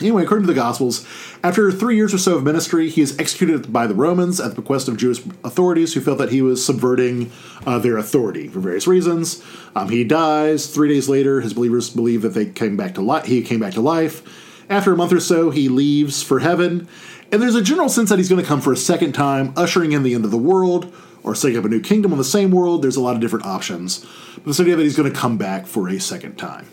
Anyway, 0.00 0.24
according 0.24 0.44
to 0.44 0.52
the 0.52 0.58
Gospels, 0.58 1.06
after 1.44 1.70
three 1.70 1.94
years 1.94 2.12
or 2.12 2.18
so 2.18 2.36
of 2.36 2.42
ministry, 2.42 2.90
he 2.90 3.00
is 3.00 3.16
executed 3.16 3.72
by 3.72 3.86
the 3.86 3.94
Romans 3.94 4.40
at 4.40 4.50
the 4.50 4.60
bequest 4.60 4.88
of 4.88 4.96
Jewish 4.96 5.20
authorities 5.44 5.94
who 5.94 6.00
felt 6.00 6.18
that 6.18 6.32
he 6.32 6.42
was 6.42 6.64
subverting 6.64 7.30
uh, 7.64 7.78
their 7.78 7.96
authority 7.96 8.48
for 8.48 8.58
various 8.58 8.88
reasons. 8.88 9.40
Um, 9.76 9.90
he 9.90 10.02
dies. 10.02 10.66
Three 10.66 10.88
days 10.88 11.08
later, 11.08 11.40
his 11.40 11.54
believers 11.54 11.90
believe 11.90 12.22
that 12.22 12.30
they 12.30 12.46
came 12.46 12.76
back 12.76 12.94
to 12.94 13.02
li- 13.02 13.22
he 13.24 13.40
came 13.40 13.60
back 13.60 13.74
to 13.74 13.80
life. 13.80 14.66
After 14.68 14.92
a 14.92 14.96
month 14.96 15.12
or 15.12 15.20
so, 15.20 15.50
he 15.50 15.68
leaves 15.68 16.24
for 16.24 16.40
heaven, 16.40 16.88
and 17.30 17.40
there's 17.40 17.54
a 17.54 17.62
general 17.62 17.88
sense 17.88 18.10
that 18.10 18.18
he's 18.18 18.28
going 18.28 18.42
to 18.42 18.48
come 18.48 18.60
for 18.60 18.72
a 18.72 18.76
second 18.76 19.12
time, 19.12 19.52
ushering 19.56 19.92
in 19.92 20.02
the 20.02 20.14
end 20.14 20.24
of 20.24 20.32
the 20.32 20.38
world 20.38 20.92
or 21.22 21.34
setting 21.34 21.56
up 21.56 21.64
a 21.64 21.68
new 21.68 21.80
kingdom 21.80 22.12
on 22.12 22.18
the 22.18 22.24
same 22.24 22.50
world. 22.50 22.82
There's 22.82 22.96
a 22.96 23.00
lot 23.00 23.14
of 23.14 23.20
different 23.20 23.46
options. 23.46 24.04
But 24.34 24.44
this 24.44 24.60
idea 24.60 24.76
that 24.76 24.82
he's 24.82 24.96
going 24.96 25.10
to 25.10 25.18
come 25.18 25.38
back 25.38 25.66
for 25.66 25.88
a 25.88 25.98
second 25.98 26.36
time. 26.36 26.66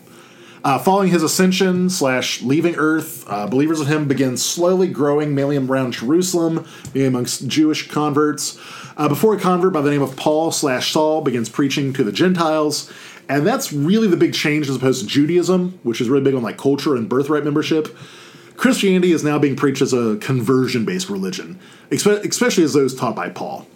Uh, 0.64 0.78
following 0.78 1.10
his 1.10 1.24
ascension 1.24 1.90
slash 1.90 2.40
leaving 2.42 2.76
Earth, 2.76 3.24
uh, 3.28 3.48
believers 3.48 3.80
of 3.80 3.88
him 3.88 4.06
begin 4.06 4.36
slowly 4.36 4.86
growing, 4.86 5.34
mainly 5.34 5.56
around 5.56 5.92
Jerusalem, 5.92 6.64
mainly 6.94 7.08
amongst 7.08 7.48
Jewish 7.48 7.88
converts. 7.88 8.60
Uh, 8.96 9.08
before 9.08 9.34
a 9.34 9.40
convert 9.40 9.72
by 9.72 9.80
the 9.80 9.90
name 9.90 10.02
of 10.02 10.14
Paul 10.14 10.52
slash 10.52 10.92
Saul 10.92 11.20
begins 11.20 11.48
preaching 11.48 11.92
to 11.94 12.04
the 12.04 12.12
Gentiles, 12.12 12.92
and 13.28 13.44
that's 13.44 13.72
really 13.72 14.06
the 14.06 14.16
big 14.16 14.34
change 14.34 14.68
as 14.68 14.76
opposed 14.76 15.00
to 15.00 15.06
Judaism, 15.08 15.80
which 15.82 16.00
is 16.00 16.08
really 16.08 16.22
big 16.22 16.34
on 16.34 16.42
like 16.42 16.58
culture 16.58 16.94
and 16.94 17.08
birthright 17.08 17.42
membership. 17.42 17.96
Christianity 18.56 19.10
is 19.10 19.24
now 19.24 19.40
being 19.40 19.56
preached 19.56 19.82
as 19.82 19.92
a 19.92 20.16
conversion 20.18 20.84
based 20.84 21.08
religion, 21.08 21.58
especially 21.90 22.62
as 22.62 22.72
those 22.72 22.94
taught 22.94 23.16
by 23.16 23.30
Paul. 23.30 23.66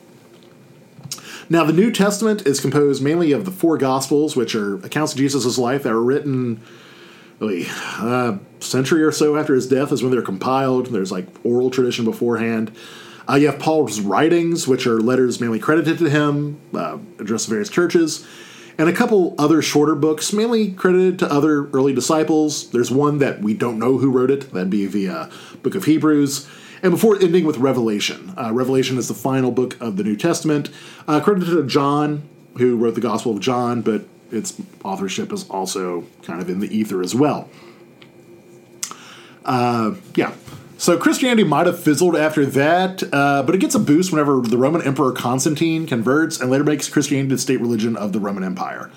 Now, 1.49 1.65
the 1.65 1.73
New 1.73 1.93
Testament 1.93 2.47
is 2.47 2.61
composed 2.61 3.03
mainly 3.03 3.33
of 3.33 3.45
the 3.45 3.51
four 3.51 3.79
Gospels, 3.79 4.35
which 4.35 4.55
are 4.55 4.77
accounts 4.85 5.13
of 5.13 5.19
Jesus' 5.19 5.59
life 5.59 5.85
that 5.85 5.93
were 5.93 6.03
written 6.03 6.61
a 7.41 8.39
century 8.61 9.03
or 9.03 9.13
so 9.13 9.37
after 9.37 9.55
his 9.55 9.69
death 9.69 9.93
is 9.93 10.03
when 10.03 10.11
they're 10.11 10.23
compiled. 10.23 10.87
There's 10.87 11.13
like 11.13 11.27
oral 11.45 11.71
tradition 11.71 12.05
beforehand. 12.05 12.73
Uh, 13.29 13.35
you 13.35 13.47
have 13.49 13.59
Paul's 13.59 14.01
writings, 14.01 14.69
which 14.69 14.87
are 14.87 15.01
letters 15.01 15.41
mainly 15.41 15.59
credited 15.59 15.99
to 15.99 16.09
him, 16.09 16.61
uh, 16.75 16.99
addressed 17.19 17.47
to 17.47 17.51
various 17.51 17.69
churches, 17.69 18.27
and 18.79 18.89
a 18.89 18.93
couple 18.93 19.35
other 19.39 19.63
shorter 19.63 19.95
books, 19.95 20.33
mainly 20.33 20.71
credited 20.73 21.19
to 21.19 21.33
other 21.33 21.67
early 21.71 21.93
disciples. 21.93 22.71
There's 22.71 22.91
one 22.91 23.19
that 23.19 23.41
we 23.41 23.53
don't 23.55 23.79
know 23.79 23.99
who 23.99 24.11
wrote 24.11 24.31
it, 24.31 24.53
that'd 24.53 24.71
be 24.71 24.87
the 24.87 25.09
uh, 25.09 25.31
Book 25.63 25.75
of 25.75 25.85
Hebrews. 25.85 26.49
And 26.83 26.93
before 26.93 27.21
ending 27.21 27.45
with 27.45 27.57
Revelation, 27.59 28.35
uh, 28.37 28.53
Revelation 28.53 28.99
is 28.99 29.09
the 29.09 29.15
final 29.15 29.51
book 29.51 29.81
of 29.81 29.97
the 29.97 30.05
New 30.05 30.17
Testament, 30.17 30.71
uh, 31.09 31.21
credited 31.21 31.51
to 31.51 31.67
John, 31.67 32.29
who 32.59 32.77
wrote 32.77 32.95
the 32.95 33.01
Gospel 33.01 33.33
of 33.33 33.41
John, 33.41 33.83
but 33.83 34.05
its 34.31 34.61
authorship 34.85 35.33
is 35.33 35.49
also 35.49 36.05
kind 36.23 36.41
of 36.41 36.51
in 36.51 36.61
the 36.61 36.75
ether 36.77 37.03
as 37.03 37.15
well. 37.15 37.49
Uh, 39.45 39.95
yeah. 40.15 40.33
So 40.79 40.99
Christianity 40.99 41.45
might 41.45 41.67
have 41.67 41.81
fizzled 41.81 42.17
after 42.17 42.45
that, 42.45 43.03
uh, 43.13 43.43
but 43.45 43.55
it 43.55 43.59
gets 43.59 43.75
a 43.75 43.79
boost 43.79 44.13
whenever 44.13 44.43
the 44.43 44.59
Roman 44.59 44.83
Emperor 44.83 45.13
Constantine 45.13 45.87
converts 45.87 46.39
and 46.39 46.51
later 46.51 46.65
makes 46.65 46.89
Christianity 46.89 47.31
the 47.31 47.39
state 47.39 47.61
religion 47.61 47.97
of 47.97 48.13
the 48.13 48.21
Roman 48.21 48.45
Empire. 48.45 48.91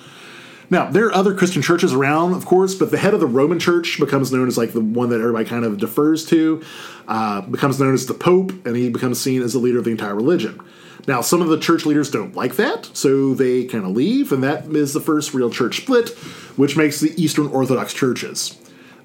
Now, 0.72 0.90
there 0.90 1.08
are 1.08 1.14
other 1.14 1.34
Christian 1.34 1.62
churches 1.62 1.94
around, 1.94 2.34
of 2.34 2.46
course, 2.46 2.76
but 2.76 2.92
the 2.92 2.98
head 2.98 3.14
of 3.14 3.20
the 3.20 3.28
Roman 3.28 3.60
Church 3.60 4.00
becomes 4.00 4.32
known 4.32 4.48
as 4.48 4.58
like 4.58 4.74
the 4.74 4.82
one 4.82 5.10
that 5.10 5.20
everybody 5.20 5.46
kind 5.46 5.66
of 5.66 5.78
defers 5.78 6.26
to, 6.28 6.64
uh, 7.08 7.42
becomes 7.42 7.80
known 7.80 7.94
as 7.94 8.06
the 8.06 8.14
Pope, 8.14 8.52
and 8.66 8.76
he 8.76 8.90
becomes 8.90 9.20
seen 9.20 9.42
as 9.42 9.54
the 9.54 9.60
leader 9.60 9.80
of 9.80 9.86
the 9.86 9.92
entire 9.92 10.16
religion. 10.16 10.60
Now, 11.08 11.22
some 11.22 11.42
of 11.42 11.48
the 11.48 11.58
church 11.58 11.86
leaders 11.88 12.12
don't 12.12 12.36
like 12.36 12.56
that, 12.58 12.90
so 12.94 13.34
they 13.34 13.66
kind 13.66 13.84
of 13.84 13.92
leave, 13.92 14.32
and 14.32 14.44
that 14.44 14.66
is 14.68 14.94
the 14.94 15.00
first 15.00 15.34
real 15.34 15.50
church 15.50 15.78
split, 15.78 16.10
which 16.56 16.78
makes 16.78 17.00
the 17.00 17.20
Eastern 17.20 17.48
Orthodox 17.48 17.94
churches. 17.94 18.56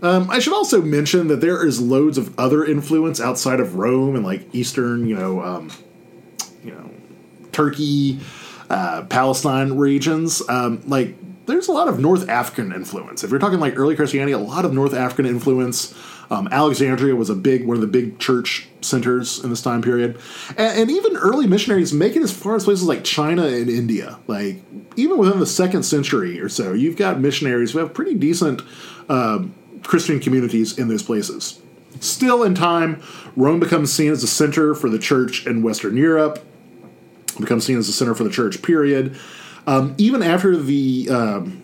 Um, 0.02 0.28
I 0.28 0.38
should 0.40 0.52
also 0.52 0.82
mention 0.82 1.28
that 1.28 1.40
there 1.40 1.64
is 1.64 1.80
loads 1.80 2.18
of 2.18 2.38
other 2.38 2.62
influence 2.62 3.22
outside 3.22 3.58
of 3.58 3.76
Rome 3.76 4.16
and 4.16 4.24
like 4.24 4.54
Eastern, 4.54 5.06
you 5.06 5.16
know, 5.16 5.40
um, 5.40 5.70
you 6.62 6.72
know, 6.72 6.90
Turkey, 7.52 8.20
uh, 8.68 9.04
Palestine 9.08 9.78
regions. 9.78 10.42
Um, 10.46 10.82
like, 10.86 11.16
there's 11.46 11.68
a 11.68 11.72
lot 11.72 11.88
of 11.88 11.98
North 11.98 12.28
African 12.28 12.72
influence. 12.72 13.22
If 13.22 13.30
you're 13.30 13.38
talking 13.38 13.60
like 13.60 13.78
early 13.78 13.96
Christianity, 13.96 14.32
a 14.32 14.38
lot 14.38 14.64
of 14.64 14.72
North 14.72 14.94
African 14.94 15.26
influence. 15.26 15.94
Um, 16.30 16.48
Alexandria 16.50 17.14
was 17.14 17.28
a 17.28 17.34
big 17.34 17.66
one 17.66 17.76
of 17.76 17.82
the 17.82 17.86
big 17.86 18.18
church 18.18 18.66
centers 18.80 19.44
in 19.44 19.50
this 19.50 19.60
time 19.60 19.82
period, 19.82 20.18
and, 20.56 20.80
and, 20.80 20.90
even 20.90 21.16
early 21.16 21.46
missionaries 21.46 21.92
make 21.92 22.16
it 22.16 22.22
as 22.22 22.32
far 22.32 22.56
as 22.56 22.64
places 22.64 22.86
like 22.86 23.04
China 23.04 23.44
and 23.44 23.68
India. 23.68 24.18
Like 24.26 24.62
even 24.96 25.18
within 25.18 25.38
the 25.38 25.46
second 25.46 25.82
century 25.82 26.40
or 26.40 26.48
so, 26.48 26.72
you've 26.72 26.96
got 26.96 27.20
missionaries 27.20 27.72
who 27.72 27.78
have 27.78 27.92
pretty 27.92 28.14
decent 28.14 28.62
uh, 29.10 29.44
Christian 29.82 30.18
communities 30.18 30.78
in 30.78 30.88
those 30.88 31.02
places. 31.02 31.60
Still, 32.00 32.42
in 32.42 32.54
time, 32.54 33.02
Rome 33.36 33.60
becomes 33.60 33.92
seen 33.92 34.10
as 34.10 34.22
a 34.22 34.26
center 34.26 34.74
for 34.74 34.88
the 34.88 34.98
church 34.98 35.46
in 35.46 35.62
Western 35.62 35.96
Europe. 35.96 36.44
Becomes 37.38 37.64
seen 37.64 37.78
as 37.78 37.88
a 37.88 37.92
center 37.92 38.14
for 38.14 38.24
the 38.24 38.30
church. 38.30 38.62
Period. 38.62 39.16
Um, 39.66 39.94
even 39.98 40.22
after 40.22 40.56
the 40.56 41.08
um, 41.10 41.62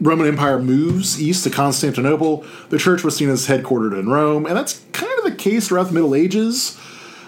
Roman 0.00 0.26
Empire 0.26 0.58
moves 0.58 1.20
east 1.20 1.44
to 1.44 1.50
Constantinople, 1.50 2.44
the 2.70 2.78
church 2.78 3.02
was 3.04 3.16
seen 3.16 3.28
as 3.28 3.46
headquartered 3.46 3.98
in 3.98 4.08
Rome, 4.08 4.46
and 4.46 4.56
that's 4.56 4.84
kind 4.92 5.12
of 5.18 5.24
the 5.24 5.34
case 5.34 5.68
throughout 5.68 5.88
the 5.88 5.92
Middle 5.92 6.14
Ages. 6.14 6.78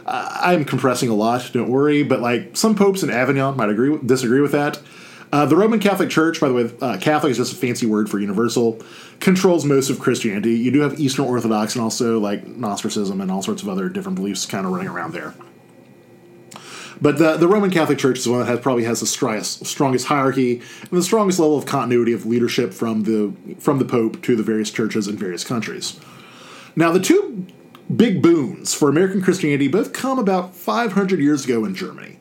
Uh, 0.07 0.39
I'm 0.41 0.65
compressing 0.65 1.11
a 1.11 1.15
lot, 1.15 1.51
don't 1.53 1.69
worry, 1.69 2.03
but 2.03 2.21
like 2.21 2.57
some 2.57 2.75
popes 2.75 3.03
in 3.03 3.11
Avignon 3.11 3.57
might 3.57 3.69
agree 3.69 3.99
disagree 4.05 4.41
with 4.41 4.53
that. 4.53 4.81
Uh, 5.31 5.45
the 5.45 5.57
Roman 5.57 5.79
Catholic 5.79 6.09
Church, 6.09 6.41
by 6.41 6.49
the 6.49 6.55
way, 6.55 6.71
uh, 6.81 6.97
Catholic 6.99 7.31
is 7.31 7.37
just 7.37 7.53
a 7.53 7.57
fancy 7.57 7.85
word 7.85 8.09
for 8.09 8.19
universal, 8.19 8.81
controls 9.21 9.65
most 9.65 9.91
of 9.91 9.99
Christianity. 9.99 10.55
You 10.55 10.71
do 10.71 10.81
have 10.81 10.99
Eastern 10.99 11.27
Orthodox 11.27 11.75
and 11.75 11.83
also 11.83 12.19
like 12.19 12.47
Gnosticism 12.47 13.21
and 13.21 13.31
all 13.31 13.43
sorts 13.43 13.63
of 13.63 13.69
other 13.69 13.91
different 13.91 14.17
beliefs 14.17 14.47
kind 14.47 14.65
of 14.65 14.73
running 14.73 14.89
around 14.89 15.13
there. 15.13 15.35
But 17.01 17.19
the, 17.19 17.37
the 17.37 17.47
Roman 17.47 17.71
Catholic 17.71 17.99
Church 17.99 18.19
is 18.19 18.29
one 18.29 18.41
that 18.41 18.47
has, 18.47 18.61
probably 18.61 18.85
has 18.85 19.01
the 19.01 19.07
strongest, 19.07 19.67
strongest 19.67 20.07
hierarchy 20.07 20.61
and 20.81 20.91
the 20.91 21.03
strongest 21.03 21.39
level 21.39 21.57
of 21.57 21.67
continuity 21.67 22.13
of 22.13 22.27
leadership 22.27 22.75
from 22.75 23.05
the 23.05 23.33
from 23.59 23.79
the 23.79 23.85
Pope 23.85 24.23
to 24.23 24.35
the 24.35 24.43
various 24.43 24.71
churches 24.71 25.07
in 25.07 25.17
various 25.17 25.45
countries. 25.45 25.99
Now, 26.75 26.93
the 26.93 27.01
two 27.01 27.47
big 27.95 28.23
boons 28.23 28.75
for 28.75 28.89
American 28.89 29.23
Christianity 29.23 29.69
both 29.69 29.93
come 29.93 30.19
about 30.19 30.55
500 30.55 31.21
years 31.21 31.45
ago 31.45 31.65
in 31.65 31.75
Germany. 31.75 32.19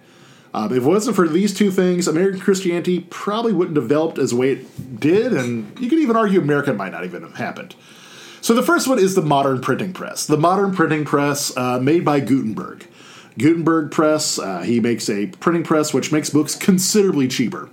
Um, 0.54 0.72
if 0.72 0.78
it 0.78 0.84
wasn't 0.84 1.16
for 1.16 1.28
these 1.28 1.54
two 1.54 1.72
things, 1.72 2.08
American 2.08 2.40
Christianity 2.40 3.02
probably 3.10 3.54
wouldn't 3.54 3.76
have 3.76 3.88
developed 3.88 4.18
as 4.18 4.32
the 4.32 4.38
way 4.38 4.54
it 4.54 5.00
did, 5.00 5.34
and 5.34 5.78
you 5.80 5.90
could 5.90 6.00
even 6.00 6.16
argue 6.16 6.40
America 6.40 6.74
might 6.74 6.92
not 6.92 7.04
even 7.06 7.22
have 7.22 7.36
happened. 7.36 7.76
So 8.42 8.54
the 8.54 8.64
first 8.64 8.88
one 8.88 8.98
is 8.98 9.14
the 9.14 9.22
modern 9.22 9.62
printing 9.62 9.94
press. 9.94 10.26
The 10.26 10.38
modern 10.38 10.74
printing 10.74 11.06
press 11.06 11.56
uh, 11.58 11.80
made 11.80 12.06
by 12.06 12.22
Gutenberg. 12.22 12.88
Gutenberg 13.38 13.92
Press. 13.92 14.40
Uh, 14.40 14.62
he 14.62 14.80
makes 14.80 15.10
a 15.10 15.28
printing 15.28 15.64
press 15.64 15.94
which 15.94 16.12
makes 16.12 16.30
books 16.30 16.56
considerably 16.56 17.28
cheaper. 17.28 17.70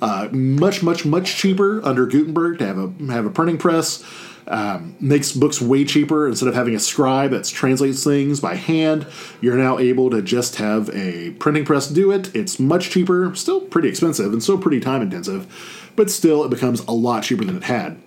Uh, 0.00 0.28
much, 0.30 0.82
much, 0.82 1.04
much 1.04 1.36
cheaper 1.36 1.84
under 1.84 2.06
Gutenberg 2.06 2.58
to 2.58 2.66
have 2.66 2.78
a 2.78 3.12
have 3.12 3.26
a 3.26 3.30
printing 3.30 3.58
press. 3.58 4.04
Um, 4.46 4.96
makes 4.98 5.32
books 5.32 5.60
way 5.60 5.84
cheaper 5.84 6.26
instead 6.26 6.48
of 6.48 6.54
having 6.54 6.74
a 6.74 6.78
scribe 6.78 7.32
that 7.32 7.44
translates 7.44 8.02
things 8.02 8.40
by 8.40 8.54
hand. 8.54 9.06
You're 9.42 9.58
now 9.58 9.78
able 9.78 10.08
to 10.08 10.22
just 10.22 10.56
have 10.56 10.88
a 10.94 11.32
printing 11.32 11.66
press 11.66 11.86
do 11.86 12.10
it. 12.10 12.34
It's 12.34 12.58
much 12.58 12.88
cheaper, 12.88 13.34
still 13.34 13.60
pretty 13.60 13.88
expensive 13.88 14.32
and 14.32 14.42
still 14.42 14.56
pretty 14.56 14.80
time 14.80 15.02
intensive, 15.02 15.92
but 15.96 16.10
still 16.10 16.44
it 16.44 16.48
becomes 16.48 16.80
a 16.80 16.92
lot 16.92 17.24
cheaper 17.24 17.44
than 17.44 17.58
it 17.58 17.64
had. 17.64 18.00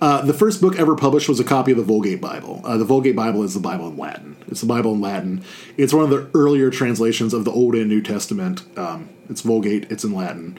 Uh, 0.00 0.22
the 0.22 0.32
first 0.32 0.60
book 0.60 0.78
ever 0.78 0.96
published 0.96 1.28
was 1.28 1.40
a 1.40 1.44
copy 1.44 1.72
of 1.72 1.76
the 1.76 1.84
Vulgate 1.84 2.20
Bible. 2.20 2.62
Uh, 2.64 2.78
the 2.78 2.84
Vulgate 2.84 3.14
Bible 3.14 3.42
is 3.42 3.52
the 3.52 3.60
Bible 3.60 3.88
in 3.88 3.96
Latin. 3.96 4.36
It's 4.48 4.60
the 4.60 4.66
Bible 4.66 4.94
in 4.94 5.00
Latin. 5.00 5.44
It's 5.76 5.92
one 5.92 6.04
of 6.04 6.10
the 6.10 6.30
earlier 6.34 6.70
translations 6.70 7.34
of 7.34 7.44
the 7.44 7.50
Old 7.50 7.74
and 7.74 7.88
New 7.88 8.00
Testament. 8.00 8.62
Um, 8.78 9.10
it's 9.28 9.42
Vulgate. 9.42 9.90
It's 9.90 10.02
in 10.02 10.14
Latin. 10.14 10.58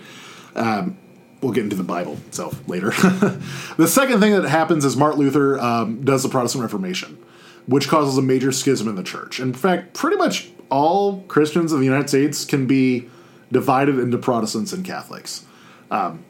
Um, 0.56 0.98
we'll 1.42 1.54
get 1.54 1.64
into 1.64 1.76
the 1.76 1.84
Bible 1.84 2.14
itself 2.28 2.68
later. 2.68 2.92
the 3.78 3.88
second 3.88 4.20
thing 4.20 4.34
that 4.34 4.48
happens 4.48 4.86
is 4.86 4.96
Martin 4.96 5.20
Luther 5.20 5.60
um, 5.60 6.06
does 6.06 6.22
the 6.22 6.30
Protestant 6.30 6.62
Reformation, 6.62 7.18
which 7.66 7.88
causes 7.88 8.18
a 8.18 8.22
major 8.22 8.52
schism 8.52 8.88
in 8.88 8.96
the 8.96 9.04
church. 9.04 9.40
In 9.40 9.54
fact, 9.54 9.94
pretty 9.94 10.18
much 10.18 10.52
all 10.70 11.22
Christians 11.24 11.74
in 11.74 11.80
the 11.80 11.86
United 11.86 12.10
States 12.10 12.46
can 12.46 12.68
be 12.68 13.10
divided 13.52 13.98
into 13.98 14.18
Protestants 14.18 14.72
and 14.72 14.86
Catholics. 14.86 15.46
Um, 15.90 16.24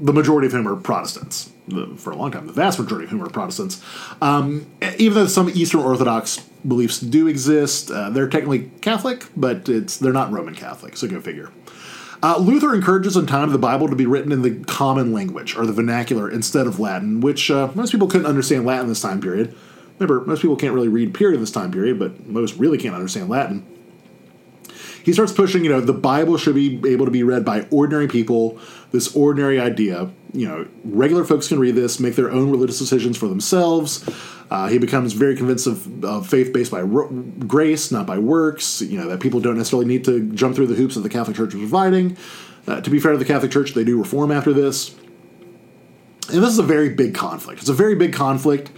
the 0.00 0.12
majority 0.12 0.46
of 0.46 0.52
whom 0.52 0.68
are 0.68 0.76
Protestants 0.76 1.50
for 1.96 2.10
a 2.10 2.16
long 2.16 2.30
time, 2.30 2.46
the 2.46 2.52
vast 2.52 2.78
majority 2.78 3.04
of 3.04 3.10
whom 3.10 3.22
are 3.22 3.30
Protestants. 3.30 3.82
Um, 4.20 4.66
even 4.98 5.14
though 5.14 5.26
some 5.26 5.48
Eastern 5.50 5.80
Orthodox 5.80 6.38
beliefs 6.66 7.00
do 7.00 7.26
exist, 7.26 7.90
uh, 7.90 8.10
they're 8.10 8.28
technically 8.28 8.70
Catholic, 8.80 9.26
but 9.36 9.68
it's 9.68 9.96
they're 9.96 10.12
not 10.12 10.30
Roman 10.30 10.54
Catholic. 10.54 10.96
So 10.96 11.08
go 11.08 11.20
figure. 11.20 11.50
Uh, 12.22 12.38
Luther 12.38 12.74
encourages 12.74 13.16
in 13.16 13.26
time 13.26 13.50
the 13.50 13.58
Bible 13.58 13.88
to 13.88 13.96
be 13.96 14.06
written 14.06 14.32
in 14.32 14.42
the 14.42 14.64
common 14.64 15.12
language 15.12 15.56
or 15.56 15.66
the 15.66 15.72
vernacular 15.72 16.30
instead 16.30 16.66
of 16.66 16.80
Latin, 16.80 17.20
which 17.20 17.50
uh, 17.50 17.70
most 17.74 17.92
people 17.92 18.08
couldn't 18.08 18.26
understand 18.26 18.64
Latin 18.64 18.88
this 18.88 19.02
time 19.02 19.20
period. 19.20 19.54
Remember, 19.98 20.24
most 20.24 20.40
people 20.40 20.56
can't 20.56 20.74
really 20.74 20.88
read 20.88 21.12
period 21.12 21.40
this 21.40 21.50
time 21.50 21.70
period, 21.70 21.98
but 21.98 22.26
most 22.26 22.56
really 22.56 22.78
can't 22.78 22.94
understand 22.94 23.28
Latin 23.28 23.66
he 25.04 25.12
starts 25.12 25.32
pushing, 25.32 25.64
you 25.64 25.70
know, 25.70 25.82
the 25.82 25.92
Bible 25.92 26.38
should 26.38 26.54
be 26.54 26.80
able 26.86 27.04
to 27.04 27.10
be 27.10 27.22
read 27.22 27.44
by 27.44 27.66
ordinary 27.70 28.08
people. 28.08 28.58
This 28.94 29.16
ordinary 29.16 29.58
idea, 29.58 30.08
you 30.32 30.46
know, 30.46 30.68
regular 30.84 31.24
folks 31.24 31.48
can 31.48 31.58
read 31.58 31.74
this, 31.74 31.98
make 31.98 32.14
their 32.14 32.30
own 32.30 32.48
religious 32.52 32.78
decisions 32.78 33.16
for 33.16 33.26
themselves. 33.26 34.08
Uh, 34.52 34.68
he 34.68 34.78
becomes 34.78 35.14
very 35.14 35.34
convinced 35.34 35.66
of, 35.66 36.04
of 36.04 36.28
faith 36.28 36.52
based 36.52 36.70
by 36.70 36.84
grace, 36.84 37.90
not 37.90 38.06
by 38.06 38.18
works. 38.18 38.80
You 38.82 38.98
know 38.98 39.08
that 39.08 39.18
people 39.18 39.40
don't 39.40 39.56
necessarily 39.56 39.88
need 39.88 40.04
to 40.04 40.32
jump 40.34 40.54
through 40.54 40.68
the 40.68 40.76
hoops 40.76 40.94
that 40.94 41.00
the 41.00 41.08
Catholic 41.08 41.36
Church 41.36 41.54
is 41.54 41.58
providing. 41.58 42.16
Uh, 42.68 42.80
to 42.82 42.88
be 42.88 43.00
fair 43.00 43.10
to 43.10 43.18
the 43.18 43.24
Catholic 43.24 43.50
Church, 43.50 43.74
they 43.74 43.82
do 43.82 43.98
reform 43.98 44.30
after 44.30 44.52
this, 44.52 44.94
and 46.28 46.40
this 46.40 46.50
is 46.50 46.60
a 46.60 46.62
very 46.62 46.90
big 46.90 47.16
conflict. 47.16 47.62
It's 47.62 47.68
a 47.68 47.74
very 47.74 47.96
big 47.96 48.12
conflict. 48.12 48.70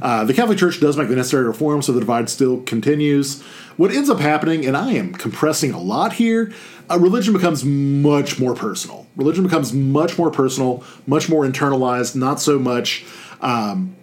Uh, 0.00 0.24
the 0.24 0.32
Catholic 0.32 0.56
Church 0.56 0.80
does 0.80 0.96
make 0.96 1.08
the 1.08 1.16
necessary 1.16 1.44
reforms, 1.44 1.84
so 1.84 1.92
the 1.92 2.00
divide 2.00 2.30
still 2.30 2.62
continues. 2.62 3.44
What 3.78 3.92
ends 3.92 4.10
up 4.10 4.18
happening, 4.18 4.66
and 4.66 4.76
I 4.76 4.94
am 4.94 5.14
compressing 5.14 5.70
a 5.70 5.78
lot 5.78 6.14
here, 6.14 6.52
uh, 6.90 6.98
religion 6.98 7.32
becomes 7.32 7.64
much 7.64 8.40
more 8.40 8.52
personal. 8.52 9.06
Religion 9.14 9.44
becomes 9.44 9.72
much 9.72 10.18
more 10.18 10.32
personal, 10.32 10.82
much 11.06 11.28
more 11.28 11.44
internalized, 11.44 12.16
not 12.16 12.40
so 12.40 12.58
much 12.58 13.06
um, 13.40 13.94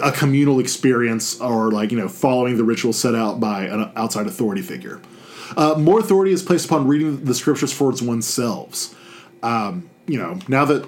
a 0.00 0.12
communal 0.12 0.60
experience 0.60 1.40
or 1.40 1.72
like, 1.72 1.90
you 1.90 1.98
know, 1.98 2.06
following 2.06 2.56
the 2.56 2.62
ritual 2.62 2.92
set 2.92 3.16
out 3.16 3.40
by 3.40 3.64
an 3.64 3.90
outside 3.96 4.28
authority 4.28 4.62
figure. 4.62 5.00
Uh, 5.56 5.74
more 5.76 5.98
authority 5.98 6.30
is 6.30 6.44
placed 6.44 6.66
upon 6.66 6.86
reading 6.86 7.24
the 7.24 7.34
scriptures 7.34 7.72
for 7.72 7.92
oneself. 8.02 8.94
Um, 9.42 9.90
you 10.06 10.16
know, 10.16 10.38
now 10.46 10.64
that 10.64 10.86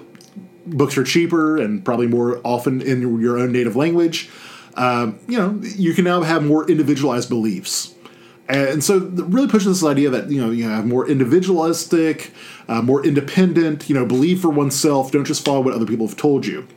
books 0.65 0.97
are 0.97 1.03
cheaper 1.03 1.57
and 1.57 1.83
probably 1.83 2.07
more 2.07 2.39
often 2.45 2.81
in 2.81 3.19
your 3.19 3.37
own 3.37 3.51
native 3.51 3.75
language, 3.75 4.29
um, 4.75 5.19
you 5.27 5.37
know, 5.37 5.59
you 5.61 5.93
can 5.93 6.05
now 6.05 6.21
have 6.21 6.45
more 6.45 6.69
individualized 6.69 7.27
beliefs. 7.27 7.93
And 8.49 8.81
so, 8.81 8.99
really 8.99 9.47
pushing 9.47 9.69
this 9.69 9.83
idea 9.83 10.09
that 10.09 10.29
you 10.29 10.39
know 10.39 10.51
you 10.51 10.69
have 10.69 10.85
more 10.85 11.07
individualistic, 11.07 12.31
uh, 12.69 12.81
more 12.81 13.05
independent. 13.05 13.89
You 13.89 13.95
know, 13.95 14.05
believe 14.05 14.41
for 14.41 14.49
oneself. 14.49 15.11
Don't 15.11 15.25
just 15.25 15.43
follow 15.43 15.61
what 15.61 15.73
other 15.73 15.85
people 15.85 16.07
have 16.07 16.17
told 16.17 16.45
you. 16.45 16.67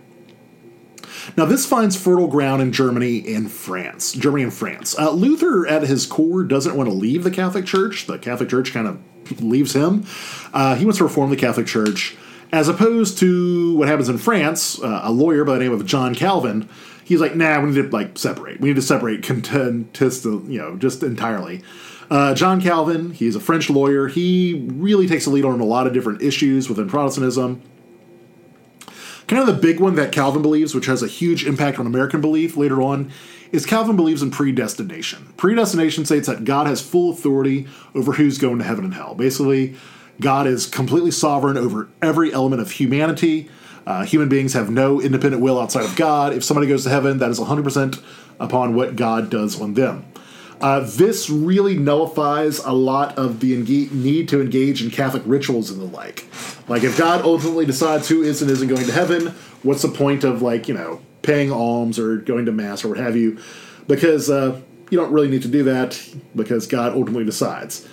Now, 1.36 1.44
this 1.44 1.66
finds 1.66 1.96
fertile 1.96 2.26
ground 2.26 2.62
in 2.62 2.72
Germany 2.72 3.34
and 3.34 3.50
France. 3.50 4.12
Germany 4.12 4.44
and 4.44 4.52
France. 4.52 4.98
Uh, 4.98 5.10
Luther, 5.10 5.66
at 5.66 5.82
his 5.82 6.06
core, 6.06 6.42
doesn't 6.42 6.76
want 6.76 6.88
to 6.88 6.94
leave 6.94 7.24
the 7.24 7.30
Catholic 7.30 7.66
Church. 7.66 8.06
The 8.06 8.18
Catholic 8.18 8.48
Church 8.48 8.72
kind 8.72 8.86
of 8.86 8.98
leaves 9.40 9.74
him. 9.74 10.04
Uh, 10.52 10.74
he 10.74 10.84
wants 10.84 10.98
to 10.98 11.04
reform 11.04 11.30
the 11.30 11.36
Catholic 11.36 11.66
Church, 11.66 12.16
as 12.52 12.68
opposed 12.68 13.18
to 13.18 13.76
what 13.76 13.88
happens 13.88 14.08
in 14.08 14.18
France. 14.18 14.82
Uh, 14.82 15.02
a 15.04 15.12
lawyer 15.12 15.44
by 15.44 15.54
the 15.54 15.60
name 15.60 15.72
of 15.72 15.86
John 15.86 16.14
Calvin. 16.14 16.68
He's 17.10 17.20
like, 17.20 17.34
nah, 17.34 17.60
we 17.60 17.72
need 17.72 17.82
to 17.82 17.88
like 17.88 18.16
separate. 18.16 18.60
We 18.60 18.68
need 18.68 18.76
to 18.76 18.82
separate 18.82 19.24
content, 19.24 19.98
you 20.00 20.58
know, 20.58 20.76
just 20.76 21.02
entirely. 21.02 21.60
Uh, 22.08 22.34
John 22.34 22.60
Calvin, 22.60 23.10
he's 23.10 23.34
a 23.34 23.40
French 23.40 23.68
lawyer. 23.68 24.06
He 24.06 24.64
really 24.70 25.08
takes 25.08 25.26
a 25.26 25.30
lead 25.30 25.44
on 25.44 25.58
a 25.58 25.64
lot 25.64 25.88
of 25.88 25.92
different 25.92 26.22
issues 26.22 26.68
within 26.68 26.88
Protestantism. 26.88 27.62
Kind 29.26 29.40
of 29.40 29.48
the 29.48 29.60
big 29.60 29.80
one 29.80 29.96
that 29.96 30.12
Calvin 30.12 30.40
believes, 30.40 30.72
which 30.72 30.86
has 30.86 31.02
a 31.02 31.08
huge 31.08 31.44
impact 31.44 31.80
on 31.80 31.86
American 31.88 32.20
belief 32.20 32.56
later 32.56 32.80
on, 32.80 33.10
is 33.50 33.66
Calvin 33.66 33.96
believes 33.96 34.22
in 34.22 34.30
predestination. 34.30 35.34
Predestination 35.36 36.04
states 36.04 36.28
that 36.28 36.44
God 36.44 36.68
has 36.68 36.80
full 36.80 37.10
authority 37.10 37.66
over 37.92 38.12
who's 38.12 38.38
going 38.38 38.58
to 38.58 38.64
heaven 38.64 38.84
and 38.84 38.94
hell. 38.94 39.16
Basically, 39.16 39.74
God 40.20 40.46
is 40.46 40.64
completely 40.64 41.10
sovereign 41.10 41.56
over 41.56 41.88
every 42.00 42.32
element 42.32 42.62
of 42.62 42.70
humanity. 42.70 43.50
Uh, 43.86 44.04
human 44.04 44.28
beings 44.28 44.52
have 44.52 44.70
no 44.70 45.00
independent 45.00 45.42
will 45.42 45.60
outside 45.60 45.84
of 45.84 45.96
God. 45.96 46.32
If 46.32 46.44
somebody 46.44 46.66
goes 46.66 46.84
to 46.84 46.90
heaven, 46.90 47.18
that 47.18 47.30
is 47.30 47.40
100% 47.40 48.02
upon 48.38 48.74
what 48.74 48.96
God 48.96 49.30
does 49.30 49.60
on 49.60 49.74
them. 49.74 50.04
Uh, 50.60 50.80
this 50.80 51.30
really 51.30 51.78
nullifies 51.78 52.58
a 52.58 52.72
lot 52.72 53.16
of 53.16 53.40
the 53.40 53.56
enga- 53.56 53.90
need 53.92 54.28
to 54.28 54.42
engage 54.42 54.82
in 54.82 54.90
Catholic 54.90 55.22
rituals 55.24 55.70
and 55.70 55.80
the 55.80 55.86
like. 55.86 56.26
Like, 56.68 56.84
if 56.84 56.98
God 56.98 57.24
ultimately 57.24 57.64
decides 57.64 58.08
who 58.08 58.22
is 58.22 58.42
and 58.42 58.50
isn't 58.50 58.68
going 58.68 58.84
to 58.84 58.92
heaven, 58.92 59.28
what's 59.62 59.82
the 59.82 59.88
point 59.88 60.22
of, 60.22 60.42
like, 60.42 60.68
you 60.68 60.74
know, 60.74 61.00
paying 61.22 61.50
alms 61.50 61.98
or 61.98 62.18
going 62.18 62.44
to 62.44 62.52
Mass 62.52 62.84
or 62.84 62.88
what 62.88 62.98
have 62.98 63.16
you? 63.16 63.38
Because 63.86 64.28
uh, 64.28 64.60
you 64.90 64.98
don't 64.98 65.12
really 65.12 65.28
need 65.28 65.42
to 65.42 65.48
do 65.48 65.62
that 65.64 66.02
because 66.36 66.66
God 66.66 66.92
ultimately 66.92 67.24
decides. 67.24 67.88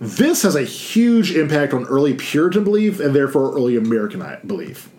This 0.00 0.42
has 0.42 0.56
a 0.56 0.62
huge 0.62 1.34
impact 1.34 1.72
on 1.72 1.84
early 1.86 2.14
Puritan 2.14 2.64
belief 2.64 3.00
and 3.00 3.14
therefore 3.14 3.54
early 3.54 3.76
American 3.76 4.24
belief. 4.46 4.90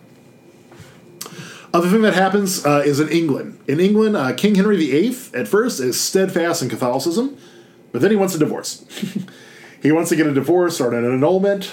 Other 1.74 1.88
thing 1.88 2.02
that 2.02 2.14
happens 2.14 2.66
uh, 2.66 2.82
is 2.84 3.00
in 3.00 3.08
England. 3.08 3.58
In 3.66 3.80
England, 3.80 4.16
uh, 4.16 4.34
King 4.34 4.56
Henry 4.56 4.76
VIII 4.76 5.16
at 5.34 5.48
first 5.48 5.80
is 5.80 5.98
steadfast 5.98 6.62
in 6.62 6.68
Catholicism, 6.68 7.36
but 7.92 8.02
then 8.02 8.10
he 8.10 8.16
wants 8.16 8.34
a 8.34 8.38
divorce. 8.38 8.84
he 9.82 9.90
wants 9.90 10.10
to 10.10 10.16
get 10.16 10.26
a 10.26 10.34
divorce 10.34 10.80
or 10.80 10.92
an 10.92 11.04
annulment 11.04 11.72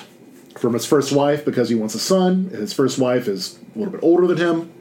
from 0.57 0.73
his 0.73 0.85
first 0.85 1.11
wife 1.11 1.43
because 1.43 1.67
he 1.67 1.75
wants 1.75 1.95
a 1.95 1.99
son. 1.99 2.49
and 2.51 2.59
His 2.59 2.71
first 2.71 2.97
wife 2.97 3.27
is 3.27 3.59
a 3.75 3.79
little 3.79 3.91
bit 3.91 4.01
older 4.01 4.25
than 4.25 4.37
him. 4.37 4.71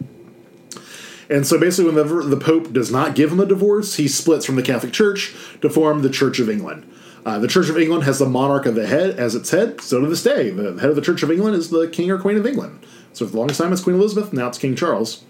And 1.29 1.47
so 1.47 1.59
basically, 1.59 1.93
whenever 1.93 2.23
the 2.23 2.37
Pope 2.37 2.73
does 2.73 2.91
not 2.91 3.15
give 3.15 3.33
him 3.33 3.41
a 3.41 3.47
divorce, 3.47 3.97
he 3.97 4.09
splits 4.09 4.47
from 4.47 4.57
the 4.57 4.63
Catholic 4.63 4.93
Church 4.93 5.35
to 5.61 5.69
form 5.69 6.03
the 6.03 6.11
Church 6.11 6.39
of 6.39 6.49
England. 6.49 6.91
Uh, 7.27 7.39
the 7.39 7.49
Church 7.49 7.69
of 7.69 7.77
England 7.77 8.05
has 8.05 8.19
the 8.19 8.29
monarch 8.29 8.65
of 8.65 8.75
the 8.75 8.87
head 8.87 9.19
as 9.19 9.35
its 9.35 9.51
head. 9.51 9.81
So 9.81 10.01
to 10.01 10.07
this 10.07 10.23
day, 10.23 10.51
the 10.51 10.81
head 10.81 10.91
of 10.91 10.97
the 10.97 11.03
Church 11.03 11.23
of 11.23 11.31
England 11.31 11.57
is 11.57 11.71
the 11.71 11.89
King 11.89 12.11
or 12.11 12.19
Queen 12.19 12.39
of 12.39 12.47
England. 12.47 12.87
So 13.19 13.27
for 13.27 13.33
the 13.33 13.39
longest 13.39 13.61
time, 13.61 13.73
it's 13.73 13.83
Queen 13.83 13.97
Elizabeth. 13.97 14.33
Now 14.33 14.47
it's 14.47 14.59
King 14.59 14.77
Charles. 14.77 15.25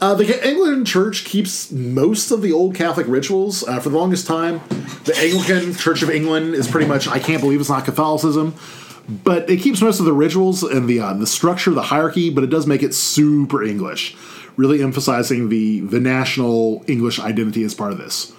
Uh, 0.00 0.16
the 0.16 0.44
Anglican 0.44 0.84
Church 0.84 1.24
keeps 1.24 1.70
most 1.70 2.32
of 2.32 2.42
the 2.42 2.50
old 2.50 2.74
Catholic 2.74 3.06
rituals. 3.06 3.62
Uh, 3.62 3.78
for 3.78 3.88
the 3.88 3.96
longest 3.96 4.26
time, 4.26 4.60
the 5.04 5.16
Anglican 5.16 5.76
Church 5.76 6.02
of 6.02 6.10
England 6.10 6.56
is 6.56 6.66
pretty 6.66 6.88
much 6.88 7.06
I 7.06 7.20
can't 7.20 7.40
believe 7.40 7.60
it's 7.60 7.68
not 7.68 7.84
Catholicism, 7.84 8.56
but 9.08 9.48
it 9.48 9.60
keeps 9.60 9.80
most 9.80 10.00
of 10.00 10.04
the 10.04 10.12
rituals 10.12 10.64
and 10.64 10.88
the 10.88 10.98
uh, 10.98 11.12
the 11.12 11.26
structure, 11.26 11.70
the 11.70 11.82
hierarchy, 11.82 12.30
but 12.30 12.42
it 12.42 12.50
does 12.50 12.66
make 12.66 12.82
it 12.82 12.94
super 12.94 13.62
English, 13.62 14.16
really 14.56 14.82
emphasizing 14.82 15.50
the 15.50 15.78
the 15.82 16.00
national 16.00 16.84
English 16.88 17.20
identity 17.20 17.62
as 17.62 17.74
part 17.74 17.92
of 17.92 17.98
this. 17.98 18.32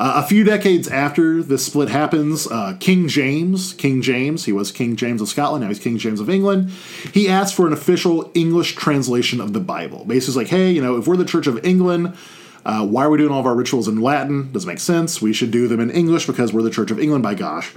Uh, 0.00 0.14
a 0.16 0.22
few 0.26 0.44
decades 0.44 0.88
after 0.88 1.42
this 1.42 1.66
split 1.66 1.90
happens, 1.90 2.46
uh, 2.46 2.74
King 2.80 3.06
James, 3.06 3.74
King 3.74 4.00
James, 4.00 4.46
he 4.46 4.52
was 4.52 4.72
King 4.72 4.96
James 4.96 5.20
of 5.20 5.28
Scotland, 5.28 5.62
now 5.62 5.68
he's 5.68 5.78
King 5.78 5.98
James 5.98 6.20
of 6.20 6.30
England, 6.30 6.70
he 7.12 7.28
asked 7.28 7.54
for 7.54 7.66
an 7.66 7.74
official 7.74 8.30
English 8.32 8.76
translation 8.76 9.42
of 9.42 9.52
the 9.52 9.60
Bible. 9.60 10.06
Basically, 10.06 10.44
like, 10.44 10.50
hey, 10.50 10.70
you 10.70 10.80
know, 10.80 10.96
if 10.96 11.06
we're 11.06 11.18
the 11.18 11.26
Church 11.26 11.46
of 11.46 11.62
England, 11.66 12.16
uh, 12.64 12.86
why 12.86 13.04
are 13.04 13.10
we 13.10 13.18
doing 13.18 13.30
all 13.30 13.40
of 13.40 13.46
our 13.46 13.54
rituals 13.54 13.88
in 13.88 14.00
Latin? 14.00 14.50
Doesn't 14.52 14.66
make 14.66 14.80
sense. 14.80 15.20
We 15.20 15.34
should 15.34 15.50
do 15.50 15.68
them 15.68 15.80
in 15.80 15.90
English 15.90 16.26
because 16.26 16.50
we're 16.50 16.62
the 16.62 16.70
Church 16.70 16.90
of 16.90 16.98
England, 16.98 17.22
by 17.22 17.34
gosh. 17.34 17.74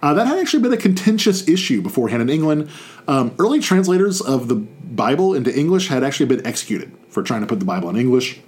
Uh, 0.00 0.14
that 0.14 0.28
had 0.28 0.38
actually 0.38 0.62
been 0.62 0.72
a 0.72 0.76
contentious 0.76 1.48
issue 1.48 1.82
beforehand 1.82 2.22
in 2.22 2.30
England. 2.30 2.70
Um, 3.08 3.34
early 3.40 3.58
translators 3.58 4.20
of 4.20 4.46
the 4.46 4.54
Bible 4.54 5.34
into 5.34 5.52
English 5.52 5.88
had 5.88 6.04
actually 6.04 6.26
been 6.26 6.46
executed 6.46 6.92
for 7.08 7.24
trying 7.24 7.40
to 7.40 7.48
put 7.48 7.58
the 7.58 7.64
Bible 7.64 7.90
in 7.90 7.96
English. 7.96 8.38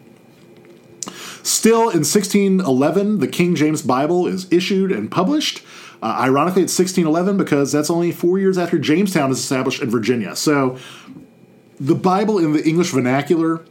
Still, 1.46 1.82
in 1.82 2.02
1611, 2.02 3.20
the 3.20 3.28
King 3.28 3.54
James 3.54 3.80
Bible 3.80 4.26
is 4.26 4.52
issued 4.52 4.90
and 4.90 5.08
published. 5.08 5.62
Uh, 6.02 6.16
ironically, 6.18 6.62
it's 6.62 6.76
1611 6.76 7.36
because 7.36 7.70
that's 7.70 7.88
only 7.88 8.10
four 8.10 8.40
years 8.40 8.58
after 8.58 8.80
Jamestown 8.80 9.30
is 9.30 9.38
established 9.38 9.80
in 9.80 9.88
Virginia. 9.88 10.34
So, 10.34 10.76
the 11.78 11.94
Bible 11.94 12.40
in 12.40 12.52
the 12.52 12.66
English 12.66 12.90
vernacular 12.90 13.64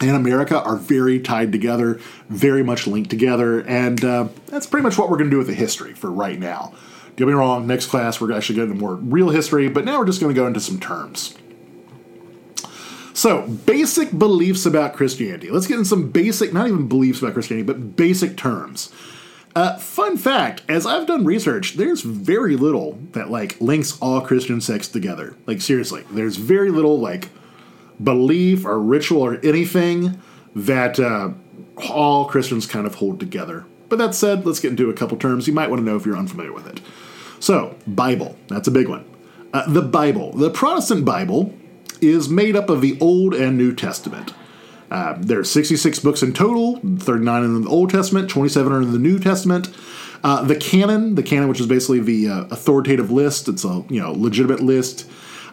and 0.00 0.16
America 0.16 0.62
are 0.62 0.76
very 0.76 1.20
tied 1.20 1.52
together, 1.52 2.00
very 2.30 2.62
much 2.62 2.86
linked 2.86 3.10
together, 3.10 3.60
and 3.60 4.02
uh, 4.02 4.28
that's 4.46 4.66
pretty 4.66 4.82
much 4.82 4.96
what 4.96 5.10
we're 5.10 5.18
going 5.18 5.28
to 5.28 5.34
do 5.34 5.38
with 5.38 5.48
the 5.48 5.54
history 5.54 5.92
for 5.92 6.10
right 6.10 6.38
now. 6.38 6.72
Don't 7.04 7.16
get 7.16 7.26
me 7.26 7.34
wrong, 7.34 7.66
next 7.66 7.88
class 7.88 8.18
we're 8.18 8.32
actually 8.32 8.56
going 8.56 8.70
to 8.70 8.74
more 8.74 8.94
real 8.94 9.28
history, 9.28 9.68
but 9.68 9.84
now 9.84 9.98
we're 9.98 10.06
just 10.06 10.22
going 10.22 10.34
to 10.34 10.40
go 10.40 10.46
into 10.46 10.60
some 10.60 10.80
terms. 10.80 11.34
So, 13.14 13.42
basic 13.42 14.16
beliefs 14.16 14.64
about 14.64 14.94
Christianity. 14.94 15.50
Let's 15.50 15.66
get 15.66 15.78
in 15.78 15.84
some 15.84 16.10
basic, 16.10 16.52
not 16.52 16.66
even 16.66 16.88
beliefs 16.88 17.20
about 17.20 17.34
Christianity, 17.34 17.66
but 17.66 17.96
basic 17.96 18.36
terms. 18.36 18.92
Uh, 19.54 19.76
fun 19.76 20.16
fact: 20.16 20.62
as 20.68 20.86
I've 20.86 21.06
done 21.06 21.24
research, 21.24 21.74
there's 21.74 22.00
very 22.00 22.56
little 22.56 22.98
that 23.12 23.30
like 23.30 23.60
links 23.60 23.98
all 24.00 24.22
Christian 24.22 24.60
sects 24.60 24.88
together. 24.88 25.36
Like 25.46 25.60
seriously, 25.60 26.04
there's 26.10 26.36
very 26.36 26.70
little 26.70 26.98
like 26.98 27.28
belief 28.02 28.64
or 28.64 28.80
ritual 28.80 29.22
or 29.22 29.38
anything 29.44 30.20
that 30.54 30.98
uh, 30.98 31.30
all 31.90 32.26
Christians 32.26 32.66
kind 32.66 32.86
of 32.86 32.96
hold 32.96 33.20
together. 33.20 33.66
But 33.88 33.98
that 33.98 34.14
said, 34.14 34.46
let's 34.46 34.58
get 34.60 34.70
into 34.70 34.88
a 34.88 34.94
couple 34.94 35.18
terms 35.18 35.46
you 35.46 35.52
might 35.52 35.68
want 35.68 35.80
to 35.80 35.84
know 35.84 35.96
if 35.96 36.06
you're 36.06 36.16
unfamiliar 36.16 36.52
with 36.52 36.66
it. 36.66 36.80
So, 37.40 37.76
Bible, 37.86 38.38
that's 38.48 38.68
a 38.68 38.70
big 38.70 38.88
one. 38.88 39.04
Uh, 39.52 39.70
the 39.70 39.82
Bible, 39.82 40.32
the 40.32 40.48
Protestant 40.48 41.04
Bible, 41.04 41.52
is 42.02 42.28
made 42.28 42.56
up 42.56 42.68
of 42.68 42.80
the 42.80 42.98
Old 43.00 43.34
and 43.34 43.56
New 43.56 43.74
Testament. 43.74 44.34
Uh, 44.90 45.14
there 45.18 45.38
are 45.38 45.44
66 45.44 46.00
books 46.00 46.22
in 46.22 46.34
total, 46.34 46.76
39 46.76 47.44
in 47.44 47.62
the 47.62 47.70
Old 47.70 47.88
Testament, 47.90 48.28
27 48.28 48.72
are 48.72 48.82
in 48.82 48.92
the 48.92 48.98
New 48.98 49.18
Testament. 49.18 49.70
Uh, 50.22 50.42
the 50.42 50.54
canon, 50.54 51.14
the 51.14 51.22
canon, 51.22 51.48
which 51.48 51.60
is 51.60 51.66
basically 51.66 52.00
the 52.00 52.28
uh, 52.28 52.40
authoritative 52.50 53.10
list, 53.10 53.48
it's 53.48 53.64
a 53.64 53.84
you 53.88 54.00
know 54.00 54.12
legitimate 54.12 54.60
list. 54.60 55.08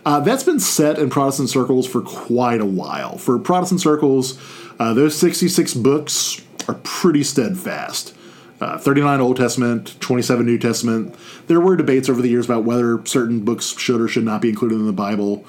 Uh, 0.05 0.19
that's 0.19 0.43
been 0.43 0.59
set 0.59 0.97
in 0.97 1.09
Protestant 1.09 1.49
circles 1.49 1.87
for 1.87 2.01
quite 2.01 2.61
a 2.61 2.65
while. 2.65 3.17
For 3.17 3.37
Protestant 3.39 3.81
circles, 3.81 4.39
uh, 4.79 4.93
those 4.93 5.17
66 5.17 5.73
books 5.75 6.41
are 6.67 6.75
pretty 6.83 7.23
steadfast. 7.23 8.15
Uh, 8.61 8.77
39 8.77 9.21
Old 9.21 9.37
Testament, 9.37 9.99
27 10.01 10.45
New 10.45 10.57
Testament. 10.57 11.15
There 11.47 11.61
were 11.61 11.75
debates 11.77 12.09
over 12.09 12.21
the 12.21 12.29
years 12.29 12.45
about 12.45 12.65
whether 12.65 13.05
certain 13.05 13.45
books 13.45 13.77
should 13.77 14.01
or 14.01 14.07
should 14.07 14.25
not 14.25 14.41
be 14.41 14.49
included 14.49 14.75
in 14.75 14.85
the 14.85 14.93
Bible. 14.93 15.45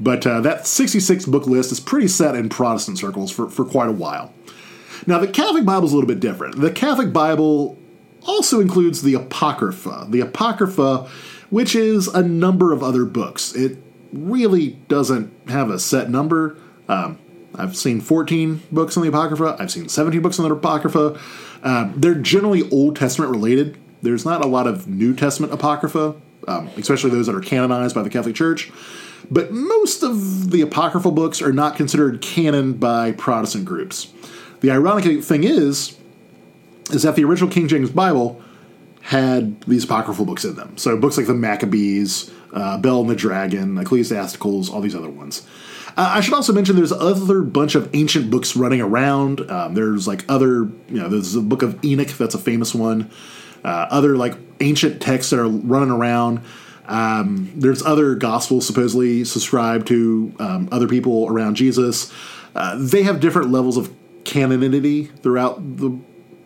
But 0.00 0.26
uh, 0.26 0.40
that 0.40 0.66
66 0.66 1.26
book 1.26 1.46
list 1.46 1.72
is 1.72 1.80
pretty 1.80 2.08
set 2.08 2.34
in 2.34 2.48
Protestant 2.48 2.98
circles 2.98 3.30
for, 3.30 3.48
for 3.48 3.64
quite 3.64 3.88
a 3.88 3.92
while. 3.92 4.32
Now, 5.06 5.18
the 5.18 5.28
Catholic 5.28 5.64
Bible 5.64 5.86
is 5.86 5.92
a 5.92 5.96
little 5.96 6.08
bit 6.08 6.20
different. 6.20 6.60
The 6.60 6.70
Catholic 6.70 7.12
Bible 7.12 7.78
also 8.26 8.60
includes 8.60 9.02
the 9.02 9.14
Apocrypha. 9.14 10.06
The 10.08 10.20
Apocrypha, 10.20 11.08
which 11.50 11.74
is 11.74 12.08
a 12.08 12.22
number 12.22 12.72
of 12.72 12.82
other 12.82 13.04
books. 13.04 13.54
It 13.54 13.78
really 14.12 14.70
doesn't 14.88 15.32
have 15.48 15.70
a 15.70 15.78
set 15.78 16.10
number. 16.10 16.56
Um, 16.88 17.18
I've 17.54 17.76
seen 17.76 18.00
14 18.00 18.62
books 18.72 18.96
in 18.96 19.02
the 19.02 19.08
Apocrypha. 19.08 19.56
I've 19.58 19.70
seen 19.70 19.88
17 19.88 20.22
books 20.22 20.38
in 20.38 20.44
the 20.44 20.54
Apocrypha. 20.54 21.20
Uh, 21.62 21.92
they're 21.94 22.14
generally 22.14 22.68
Old 22.70 22.96
Testament 22.96 23.30
related. 23.30 23.78
There's 24.02 24.24
not 24.24 24.44
a 24.44 24.48
lot 24.48 24.66
of 24.66 24.86
New 24.86 25.14
Testament 25.14 25.52
Apocrypha, 25.52 26.14
um, 26.48 26.68
especially 26.76 27.10
those 27.10 27.26
that 27.26 27.34
are 27.34 27.40
canonized 27.40 27.94
by 27.94 28.02
the 28.02 28.10
Catholic 28.10 28.34
Church. 28.34 28.70
But 29.30 29.52
most 29.52 30.02
of 30.02 30.50
the 30.50 30.60
apocryphal 30.60 31.12
books 31.12 31.40
are 31.40 31.52
not 31.52 31.76
considered 31.76 32.20
canon 32.20 32.74
by 32.74 33.12
Protestant 33.12 33.64
groups. 33.64 34.12
The 34.60 34.70
ironic 34.70 35.24
thing 35.24 35.44
is, 35.44 35.96
is 36.90 37.02
that 37.02 37.16
the 37.16 37.24
original 37.24 37.50
King 37.50 37.68
James 37.68 37.90
Bible 37.90 38.40
had 39.02 39.60
these 39.62 39.84
apocryphal 39.84 40.24
books 40.24 40.44
in 40.44 40.56
them. 40.56 40.76
So 40.78 40.96
books 40.96 41.16
like 41.16 41.26
the 41.26 41.34
Maccabees, 41.34 42.30
uh, 42.54 42.78
Bel 42.78 43.00
and 43.00 43.10
the 43.10 43.14
Dragon, 43.14 43.76
Ecclesiasticus, 43.76 44.70
all 44.70 44.80
these 44.80 44.94
other 44.94 45.10
ones. 45.10 45.46
Uh, 45.96 46.12
I 46.16 46.20
should 46.22 46.34
also 46.34 46.52
mention 46.52 46.74
there's 46.76 46.92
other 46.92 47.42
bunch 47.42 47.74
of 47.74 47.94
ancient 47.94 48.30
books 48.30 48.56
running 48.56 48.80
around. 48.80 49.48
Um, 49.50 49.74
there's 49.74 50.08
like 50.08 50.24
other, 50.28 50.64
you 50.88 51.00
know, 51.00 51.08
there's 51.08 51.34
a 51.34 51.40
book 51.40 51.62
of 51.62 51.84
Enoch 51.84 52.08
that's 52.08 52.34
a 52.34 52.38
famous 52.38 52.74
one. 52.74 53.10
Uh, 53.62 53.86
other 53.90 54.16
like 54.16 54.34
ancient 54.60 55.00
texts 55.00 55.30
that 55.30 55.38
are 55.38 55.48
running 55.48 55.90
around. 55.90 56.40
Um, 56.86 57.50
there's 57.54 57.82
other 57.82 58.14
gospels 58.14 58.66
supposedly 58.66 59.24
subscribed 59.24 59.86
to 59.88 60.34
um, 60.38 60.68
other 60.70 60.86
people 60.86 61.26
around 61.28 61.56
Jesus. 61.56 62.12
Uh, 62.54 62.76
they 62.78 63.02
have 63.02 63.20
different 63.20 63.50
levels 63.50 63.76
of 63.76 63.92
canonity 64.24 65.04
throughout 65.04 65.76
the 65.78 65.98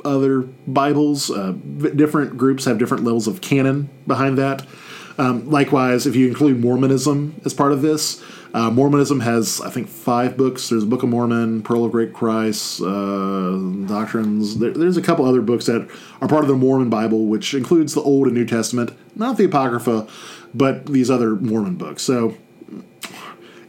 other 0.05 0.43
Bibles. 0.43 1.31
Uh, 1.31 1.53
different 1.53 2.37
groups 2.37 2.65
have 2.65 2.79
different 2.79 3.05
levels 3.05 3.27
of 3.27 3.41
canon 3.41 3.91
behind 4.07 4.39
that. 4.39 4.65
Um, 5.19 5.51
likewise, 5.51 6.07
if 6.07 6.15
you 6.15 6.29
include 6.29 6.61
Mormonism 6.61 7.41
as 7.45 7.53
part 7.53 7.73
of 7.73 7.83
this, 7.83 8.23
uh, 8.55 8.71
Mormonism 8.71 9.21
has, 9.21 9.61
I 9.61 9.69
think, 9.69 9.89
five 9.89 10.37
books. 10.37 10.69
There's 10.69 10.85
Book 10.85 11.03
of 11.03 11.09
Mormon, 11.09 11.63
Pearl 11.63 11.85
of 11.85 11.93
Great 11.93 12.15
Price, 12.15 12.81
uh, 12.81 13.61
Doctrines. 13.87 14.59
There, 14.59 14.71
there's 14.71 14.97
a 14.97 15.03
couple 15.03 15.27
other 15.27 15.43
books 15.43 15.67
that 15.67 15.89
are 16.23 16.29
part 16.29 16.45
of 16.45 16.49
the 16.49 16.57
Mormon 16.57 16.89
Bible, 16.89 17.27
which 17.27 17.53
includes 17.53 17.95
the 17.95 18.01
Old 18.01 18.27
and 18.27 18.35
New 18.35 18.47
Testament, 18.47 18.93
not 19.17 19.37
the 19.37 19.45
Apocrypha, 19.45 20.07
but 20.55 20.87
these 20.87 21.11
other 21.11 21.35
Mormon 21.35 21.75
books. 21.75 22.03
So 22.03 22.37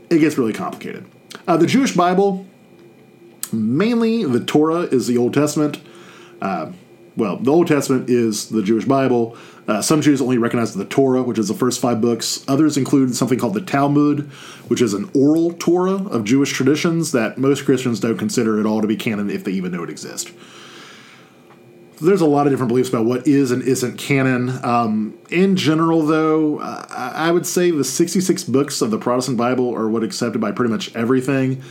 it 0.10 0.20
gets 0.20 0.38
really 0.38 0.54
complicated. 0.54 1.06
Uh, 1.48 1.58
the 1.58 1.68
Jewish 1.68 1.96
Bible, 1.96 2.46
mainly 3.52 4.24
the 4.24 4.44
Torah 4.44 4.82
is 4.82 5.08
the 5.08 5.18
Old 5.18 5.34
Testament. 5.34 5.82
Well, 7.20 7.36
the 7.36 7.52
Old 7.52 7.68
Testament 7.68 8.10
is 8.10 8.48
the 8.48 8.64
Jewish 8.64 8.86
Bible. 8.86 9.36
Uh, 9.68 9.82
some 9.82 10.02
Jews 10.02 10.22
only 10.22 10.38
recognize 10.38 10.74
the 10.74 10.86
Torah, 10.86 11.22
which 11.22 11.38
is 11.38 11.50
the 11.50 11.54
first 11.54 11.82
five 11.82 12.00
books. 12.00 12.46
Others 12.48 12.78
include 12.78 13.14
something 13.14 13.38
called 13.38 13.56
the 13.56 13.62
Talmud, 13.62 14.22
which 14.70 14.82
is 14.82 14.94
an 14.94 15.12
oral 15.14 15.52
Torah 15.52 16.02
of 16.08 16.24
Jewish 16.24 16.54
traditions 16.54 17.12
that 17.12 17.38
most 17.38 17.66
Christians 17.66 18.00
don't 18.00 18.18
consider 18.18 18.58
at 18.58 18.66
all 18.66 18.80
to 18.80 18.88
be 18.88 18.96
canon 18.96 19.30
if 19.30 19.44
they 19.44 19.52
even 19.52 19.74
know 19.74 19.84
it 19.84 19.90
exists. 19.90 20.32
There's 22.02 22.22
a 22.22 22.26
lot 22.26 22.48
of 22.48 22.54
different 22.54 22.70
beliefs 22.70 22.88
about 22.88 23.04
what 23.04 23.28
is 23.28 23.52
and 23.52 23.62
isn't 23.64 23.98
canon. 23.98 24.64
Um, 24.64 25.18
in 25.30 25.58
general, 25.58 26.04
though, 26.04 26.60
I 26.62 27.30
would 27.32 27.46
say 27.46 27.70
the 27.70 27.84
66 27.84 28.46
books 28.46 28.82
of 28.82 28.92
the 28.92 28.98
Protestant 28.98 29.38
Bible 29.38 29.76
are 29.76 29.90
what 29.90 30.06
accepted 30.06 30.40
by 30.40 30.54
pretty 30.54 30.72
much 30.72 30.96
everything. 30.96 31.62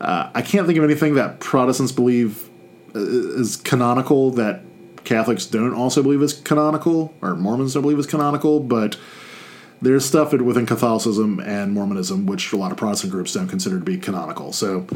Uh, 0.00 0.30
I 0.34 0.40
can't 0.40 0.66
think 0.66 0.78
of 0.78 0.84
anything 0.84 1.16
that 1.16 1.38
Protestants 1.38 1.92
believe 1.92 2.48
uh, 2.94 2.98
is 2.98 3.56
canonical 3.56 4.30
that 4.32 4.62
Catholics 5.04 5.46
don't 5.46 5.74
also 5.74 6.02
believe 6.02 6.22
is 6.22 6.34
canonical, 6.34 7.14
or 7.22 7.34
Mormons 7.34 7.74
don't 7.74 7.82
believe 7.82 7.98
is 7.98 8.06
canonical, 8.06 8.60
but 8.60 8.96
there's 9.82 10.04
stuff 10.04 10.32
within 10.32 10.66
Catholicism 10.66 11.40
and 11.40 11.72
Mormonism 11.72 12.26
which 12.26 12.52
a 12.52 12.56
lot 12.56 12.70
of 12.70 12.78
Protestant 12.78 13.12
groups 13.12 13.32
don't 13.32 13.48
consider 13.48 13.78
to 13.78 13.84
be 13.84 13.96
canonical. 13.96 14.52
So 14.52 14.86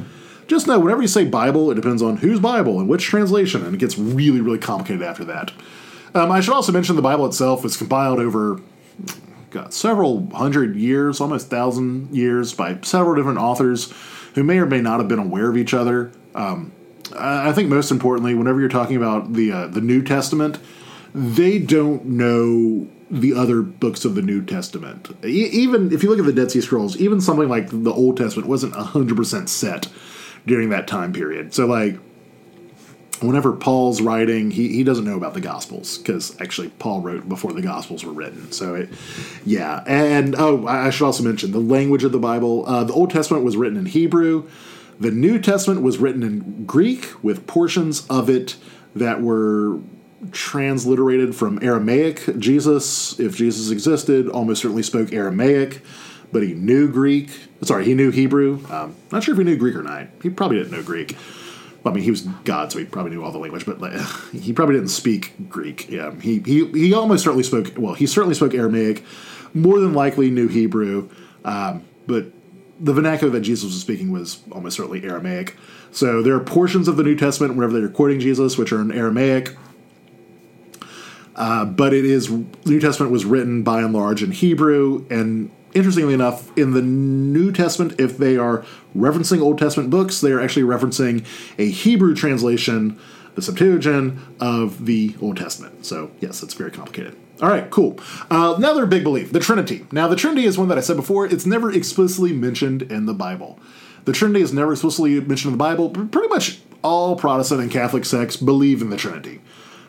just 0.47 0.67
know 0.67 0.79
whenever 0.79 1.03
you 1.03 1.09
say 1.09 1.25
Bible, 1.25 1.71
it 1.71 1.75
depends 1.75 2.03
on 2.03 2.19
whose 2.19 2.39
Bible 2.39 2.79
and 2.79 2.89
which 2.89 3.05
translation, 3.05 3.65
and 3.65 3.75
it 3.75 3.79
gets 3.79 3.99
really, 3.99 4.41
really 4.41 4.59
complicated 4.59 5.03
after 5.03 5.25
that. 5.25 5.53
Um, 6.15 6.31
I 6.31 6.41
should 6.41 6.55
also 6.55 6.71
mention 6.71 6.97
the 6.97 7.03
Bible 7.03 7.27
itself 7.27 7.65
was 7.65 7.77
compiled 7.77 8.21
over 8.21 8.61
God, 9.51 9.73
several 9.73 10.29
hundred 10.31 10.77
years, 10.77 11.21
almost 11.21 11.49
thousand 11.49 12.15
years, 12.15 12.53
by 12.53 12.79
several 12.83 13.15
different 13.15 13.39
authors 13.39 13.93
who 14.35 14.43
may 14.43 14.59
or 14.59 14.67
may 14.67 14.81
not 14.81 15.01
have 15.01 15.09
been 15.09 15.19
aware 15.19 15.49
of 15.49 15.57
each 15.57 15.73
other. 15.73 16.13
Um, 16.35 16.73
I 17.13 17.53
think 17.53 17.69
most 17.69 17.91
importantly, 17.91 18.35
whenever 18.35 18.61
you're 18.61 18.69
talking 18.69 18.97
about 18.97 19.33
the 19.35 19.53
uh, 19.53 19.67
the 19.67 19.81
New 19.81 20.03
Testament, 20.03 20.59
they 21.15 21.59
don't 21.59 22.05
know 22.07 22.89
the 23.11 23.35
other 23.35 23.63
books 23.63 24.05
of 24.05 24.15
the 24.15 24.23
New 24.23 24.45
Testament. 24.45 25.11
E- 25.25 25.51
even 25.53 25.93
if 25.93 26.03
you 26.03 26.09
look 26.09 26.19
at 26.19 26.25
the 26.25 26.33
Dead 26.33 26.51
Sea 26.51 26.61
Scrolls, 26.61 26.97
even 26.97 27.21
something 27.21 27.49
like 27.49 27.69
the 27.71 27.93
Old 27.93 28.17
Testament 28.17 28.49
wasn't 28.49 28.75
hundred 28.75 29.17
percent 29.17 29.49
set 29.49 29.89
during 30.47 30.71
that 30.71 30.87
time 30.87 31.13
period. 31.13 31.55
So 31.55 31.67
like. 31.67 31.99
Whenever 33.21 33.53
Paul's 33.53 34.03
writing, 34.03 34.51
he, 34.51 34.69
he 34.69 34.83
doesn't 34.83 35.05
know 35.05 35.17
about 35.17 35.35
the 35.35 35.41
Gospels 35.41 35.99
because 35.99 36.39
actually 36.41 36.69
Paul 36.71 37.01
wrote 37.01 37.27
before 37.27 37.53
the 37.53 37.63
Gospels 37.63 38.05
were 38.05 38.13
written. 38.13 38.51
So, 38.51 38.75
it, 38.75 38.91
yeah. 39.47 39.85
And 39.87 40.35
oh, 40.35 40.67
I 40.67 40.91
should 40.91 41.07
also 41.07 41.23
mention 41.23 41.53
the 41.53 41.61
language 41.61 42.03
of 42.03 42.11
the 42.11 42.19
Bible. 42.19 42.67
Uh, 42.67 42.83
the 42.85 42.93
Old 42.93 43.11
Testament 43.11 43.45
was 43.45 43.57
written 43.57 43.79
in 43.79 43.87
Hebrew. 43.87 44.51
The 45.01 45.11
New 45.11 45.39
Testament 45.39 45.83
was 45.83 45.99
written 45.99 46.23
in 46.23 46.65
Greek 46.67 47.13
with 47.23 47.47
portions 47.47 48.07
of 48.09 48.31
it 48.31 48.57
that 48.95 49.21
were 49.21 49.81
transliterated 50.33 51.35
from 51.35 51.59
Aramaic. 51.63 52.39
Jesus, 52.39 53.19
if 53.19 53.37
Jesus 53.37 53.71
existed, 53.71 54.29
almost 54.29 54.63
certainly 54.63 54.83
spoke 54.83 55.13
Aramaic, 55.13 55.83
but 56.33 56.43
he 56.43 56.55
knew 56.55 56.89
Greek. 56.89 57.31
Sorry, 57.63 57.85
he 57.85 57.95
knew 57.95 58.11
Hebrew. 58.11 58.61
Um, 58.71 58.95
not 59.11 59.25
sure 59.25 59.35
if 59.35 59.39
he 59.39 59.45
knew 59.45 59.57
Greek 59.57 59.75
or 59.75 59.83
not. 59.83 60.07
He 60.23 60.31
probably 60.31 60.59
didn't 60.59 60.73
know 60.73 60.83
Greek. 60.83 61.17
I 61.87 61.91
mean, 61.91 62.03
he 62.03 62.11
was 62.11 62.23
God, 62.23 62.73
so 62.73 62.79
he 62.79 62.87
probably 62.87 63.11
knew 63.11 63.23
all 63.23 63.31
the 63.31 63.39
language, 63.39 63.67
but 63.67 63.81
like, 63.81 63.93
he 64.33 64.53
probably 64.53 64.77
didn't 64.77 64.89
speak 64.89 65.35
Greek. 65.49 65.91
Yeah, 65.91 66.15
he, 66.21 66.39
he 66.41 66.67
he 66.69 66.95
almost 66.95 67.25
certainly 67.25 67.45
spoke. 67.45 67.73
Well, 67.77 67.95
he 67.95 68.07
certainly 68.07 68.35
spoke 68.35 68.55
Aramaic. 68.55 69.05
More 69.53 69.79
than 69.79 69.93
likely 69.95 70.31
knew 70.31 70.49
Hebrew, 70.49 71.11
um, 71.45 71.85
but 72.07 72.27
the 72.81 72.93
vernacular 72.93 73.33
that 73.33 73.41
Jesus 73.41 73.65
was 73.65 73.81
speaking 73.81 74.11
was 74.11 74.41
almost 74.51 74.77
certainly 74.77 75.05
Aramaic. 75.05 75.57
So 75.93 76.23
there 76.23 76.35
are 76.35 76.41
portions 76.41 76.89
of 76.89 76.97
the 76.97 77.03
New 77.03 77.17
Testament 77.17 77.55
whenever 77.55 77.79
they're 77.79 77.89
quoting 77.89 78.21
Jesus, 78.21 78.59
which 78.59 78.73
are 78.73 78.81
in 78.81 78.91
Aramaic. 78.91 79.57
Uh, 81.37 81.65
but 81.65 81.93
it 81.93 82.05
is 82.05 82.29
the 82.29 82.45
New 82.67 82.81
Testament 82.81 83.11
was 83.11 83.25
written 83.25 83.63
by 83.63 83.81
and 83.81 83.93
large 83.93 84.23
in 84.23 84.31
Hebrew, 84.31 85.05
and 85.11 85.51
interestingly 85.75 86.15
enough, 86.15 86.57
in 86.57 86.73
the 86.73 86.83
New 86.83 87.51
Testament, 87.53 87.99
if 87.99 88.17
they 88.17 88.37
are 88.37 88.65
referencing 88.97 89.41
Old 89.41 89.59
Testament 89.59 89.91
books, 89.91 90.21
they 90.21 90.31
are 90.31 90.41
actually 90.41 90.63
referencing 90.63 91.25
a 91.59 91.69
Hebrew 91.69 92.15
translation, 92.15 92.99
the 93.35 93.43
Septuagint 93.43 94.19
of 94.41 94.87
the 94.87 95.17
Old 95.21 95.37
Testament. 95.37 95.85
So 95.85 96.13
yes, 96.21 96.43
it's 96.43 96.55
very 96.55 96.71
complicated. 96.71 97.17
All 97.43 97.49
right, 97.49 97.69
cool. 97.71 97.99
Uh, 98.31 98.55
another 98.57 98.87
big 98.87 99.03
belief, 99.03 99.33
the 99.33 99.41
Trinity. 99.41 99.87
Now, 99.91 100.07
the 100.07 100.17
Trinity 100.17 100.47
is 100.47 100.57
one 100.57 100.69
that 100.69 100.79
I 100.79 100.83
said 100.83 100.97
before, 100.97 101.27
it's 101.27 101.45
never 101.45 101.71
explicitly 101.71 102.33
mentioned 102.33 102.83
in 102.83 103.07
the 103.07 103.15
Bible. 103.15 103.59
The 104.05 104.13
Trinity 104.13 104.41
is 104.41 104.53
never 104.53 104.73
explicitly 104.73 105.19
mentioned 105.21 105.53
in 105.53 105.59
the 105.59 105.65
Bible. 105.65 105.91
Pretty 105.91 106.29
much 106.29 106.61
all 106.83 107.17
Protestant 107.17 107.61
and 107.61 107.71
Catholic 107.71 108.05
sects 108.05 108.37
believe 108.37 108.83
in 108.83 108.91
the 108.91 108.97
Trinity. 108.97 109.41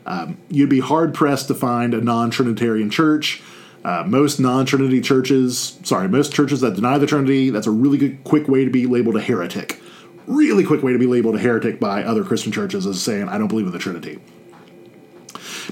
Um, 0.06 0.38
you'd 0.50 0.70
be 0.70 0.80
hard 0.80 1.14
pressed 1.14 1.48
to 1.50 1.54
find 1.54 1.94
a 1.94 2.02
non 2.02 2.32
Trinitarian 2.32 2.90
church. 2.90 3.44
Uh, 3.84 4.04
most 4.08 4.40
non 4.40 4.66
Trinity 4.66 5.02
churches, 5.02 5.78
sorry, 5.84 6.08
most 6.08 6.34
churches 6.34 6.62
that 6.62 6.76
deny 6.76 6.98
the 6.98 7.06
Trinity, 7.06 7.52
that's 7.52 7.68
a 7.68 7.72
really 7.72 7.98
good, 7.98 8.24
quick 8.24 8.48
way 8.48 8.66
to 8.66 8.72
be 8.72 8.88
labeled 8.88 9.16
a 9.16 9.22
heretic. 9.22 9.80
Really 10.26 10.64
quick 10.64 10.82
way 10.82 10.94
to 10.94 11.00
be 11.00 11.06
labeled 11.06 11.36
a 11.36 11.40
heretic 11.40 11.80
by 11.80 12.04
other 12.04 12.24
Christian 12.24 12.52
churches 12.52 12.88
is 12.88 13.02
saying, 13.02 13.30
I 13.30 13.38
don't 13.38 13.48
believe 13.48 13.68
in 13.68 13.72
the 13.72 13.80
Trinity. 13.80 14.20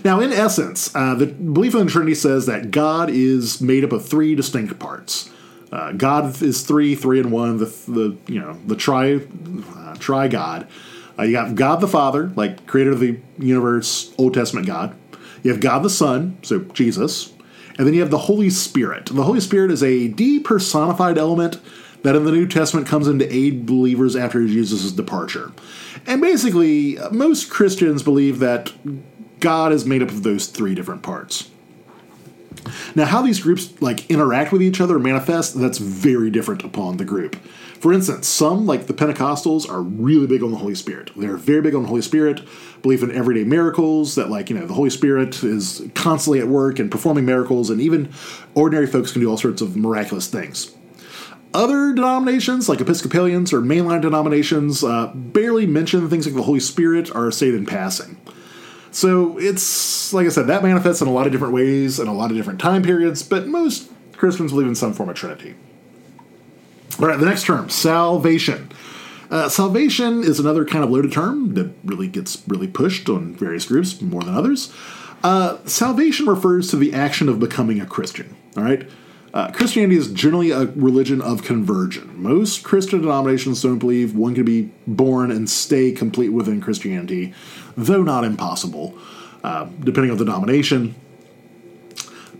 Now, 0.03 0.19
in 0.19 0.31
essence, 0.31 0.93
uh, 0.95 1.15
the 1.15 1.27
belief 1.27 1.75
in 1.75 1.85
the 1.85 1.91
Trinity 1.91 2.15
says 2.15 2.45
that 2.45 2.71
God 2.71 3.09
is 3.09 3.61
made 3.61 3.83
up 3.83 3.91
of 3.91 4.07
three 4.07 4.35
distinct 4.35 4.77
parts. 4.79 5.29
Uh, 5.71 5.91
God 5.91 6.41
is 6.41 6.61
three, 6.61 6.95
three 6.95 7.19
and 7.19 7.31
one. 7.31 7.57
The, 7.57 7.65
the 7.87 8.17
you 8.27 8.39
know 8.39 8.57
the 8.65 8.75
tri 8.75 9.21
uh, 9.75 9.95
tri 9.95 10.27
God. 10.27 10.67
Uh, 11.17 11.23
you 11.23 11.31
got 11.31 11.55
God 11.55 11.81
the 11.81 11.87
Father, 11.87 12.29
like 12.35 12.67
creator 12.67 12.91
of 12.91 12.99
the 12.99 13.19
universe, 13.37 14.13
Old 14.17 14.33
Testament 14.33 14.67
God. 14.67 14.95
You 15.41 15.51
have 15.51 15.59
God 15.59 15.79
the 15.79 15.89
Son, 15.89 16.37
so 16.41 16.59
Jesus, 16.59 17.33
and 17.77 17.87
then 17.87 17.93
you 17.93 18.01
have 18.01 18.11
the 18.11 18.17
Holy 18.19 18.49
Spirit. 18.49 19.07
The 19.07 19.23
Holy 19.23 19.39
Spirit 19.39 19.71
is 19.71 19.83
a 19.83 20.09
depersonified 20.09 21.17
element 21.17 21.59
that 22.03 22.15
in 22.15 22.25
the 22.25 22.31
New 22.31 22.47
Testament 22.47 22.87
comes 22.87 23.07
in 23.07 23.17
to 23.19 23.33
aid 23.33 23.65
believers 23.65 24.15
after 24.15 24.45
Jesus' 24.45 24.91
departure. 24.91 25.51
And 26.05 26.21
basically, 26.21 26.97
most 27.11 27.49
Christians 27.49 28.03
believe 28.03 28.39
that 28.39 28.71
God 29.43 29.73
is 29.73 29.85
made 29.85 30.01
up 30.01 30.07
of 30.07 30.23
those 30.23 30.47
three 30.47 30.73
different 30.73 31.03
parts. 31.03 31.51
Now, 32.95 33.03
how 33.03 33.21
these 33.21 33.41
groups 33.41 33.81
like 33.81 34.09
interact 34.09 34.53
with 34.53 34.61
each 34.61 34.79
other 34.79 34.97
manifest, 34.97 35.59
that's 35.59 35.79
very 35.79 36.29
different 36.29 36.63
upon 36.63 36.95
the 36.95 37.03
group. 37.03 37.35
For 37.81 37.91
instance, 37.91 38.25
some, 38.25 38.65
like 38.65 38.87
the 38.87 38.93
Pentecostals, 38.93 39.69
are 39.69 39.81
really 39.81 40.27
big 40.27 40.43
on 40.43 40.51
the 40.51 40.57
Holy 40.57 40.75
Spirit. 40.75 41.11
They're 41.17 41.35
very 41.35 41.61
big 41.61 41.75
on 41.75 41.81
the 41.81 41.89
Holy 41.89 42.01
Spirit, 42.01 42.39
believe 42.81 43.03
in 43.03 43.11
everyday 43.11 43.43
miracles, 43.43 44.15
that, 44.15 44.29
like, 44.29 44.49
you 44.49 44.57
know, 44.57 44.65
the 44.65 44.75
Holy 44.75 44.89
Spirit 44.89 45.43
is 45.43 45.85
constantly 45.93 46.39
at 46.39 46.47
work 46.47 46.79
and 46.79 46.89
performing 46.89 47.25
miracles, 47.25 47.69
and 47.69 47.81
even 47.81 48.13
ordinary 48.55 48.87
folks 48.87 49.11
can 49.11 49.19
do 49.19 49.29
all 49.29 49.35
sorts 49.35 49.61
of 49.61 49.75
miraculous 49.75 50.29
things. 50.29 50.73
Other 51.53 51.93
denominations, 51.93 52.69
like 52.69 52.79
Episcopalians 52.79 53.51
or 53.51 53.59
mainline 53.59 54.01
denominations, 54.01 54.81
uh, 54.81 55.11
barely 55.13 55.67
mention 55.67 56.09
things 56.09 56.25
like 56.25 56.35
the 56.35 56.43
Holy 56.43 56.61
Spirit 56.61 57.07
say 57.33 57.49
it 57.49 57.55
in 57.55 57.65
passing. 57.65 58.15
So 58.93 59.39
it's, 59.39 60.13
like 60.13 60.27
I 60.27 60.29
said, 60.29 60.47
that 60.47 60.61
manifests 60.61 61.01
in 61.01 61.07
a 61.07 61.11
lot 61.11 61.25
of 61.25 61.31
different 61.31 61.53
ways 61.53 61.99
and 61.99 62.07
a 62.07 62.13
lot 62.13 62.29
of 62.29 62.37
different 62.37 62.59
time 62.59 62.83
periods, 62.83 63.23
but 63.23 63.47
most 63.47 63.91
Christians 64.13 64.51
believe 64.51 64.67
in 64.67 64.75
some 64.75 64.93
form 64.93 65.09
of 65.09 65.15
Trinity. 65.15 65.55
All 66.99 67.07
right, 67.07 67.19
the 67.19 67.25
next 67.25 67.45
term, 67.45 67.69
salvation. 67.69 68.71
Uh, 69.31 69.49
salvation 69.49 70.23
is 70.23 70.39
another 70.39 70.63
kind 70.63 70.83
of 70.83 70.91
loaded 70.91 71.11
term 71.11 71.55
that 71.55 71.73
really 71.83 72.07
gets 72.07 72.43
really 72.47 72.67
pushed 72.67 73.09
on 73.09 73.33
various 73.33 73.65
groups 73.65 73.99
more 73.99 74.21
than 74.21 74.35
others. 74.35 74.71
Uh, 75.23 75.57
salvation 75.65 76.27
refers 76.27 76.69
to 76.69 76.75
the 76.75 76.93
action 76.93 77.27
of 77.27 77.39
becoming 77.39 77.81
a 77.81 77.85
Christian. 77.87 78.35
All 78.55 78.63
right, 78.63 78.87
uh, 79.33 79.49
Christianity 79.51 79.97
is 79.97 80.11
generally 80.11 80.51
a 80.51 80.65
religion 80.65 81.19
of 81.19 81.43
conversion. 81.43 82.21
Most 82.21 82.63
Christian 82.63 83.01
denominations 83.01 83.63
don't 83.63 83.79
believe 83.79 84.15
one 84.15 84.35
can 84.35 84.45
be 84.45 84.71
born 84.85 85.31
and 85.31 85.49
stay 85.49 85.91
complete 85.91 86.29
within 86.29 86.61
Christianity, 86.61 87.33
though 87.76 88.03
not 88.03 88.24
impossible, 88.24 88.97
uh, 89.43 89.65
depending 89.80 90.11
on 90.11 90.17
the 90.17 90.26
denomination. 90.26 90.95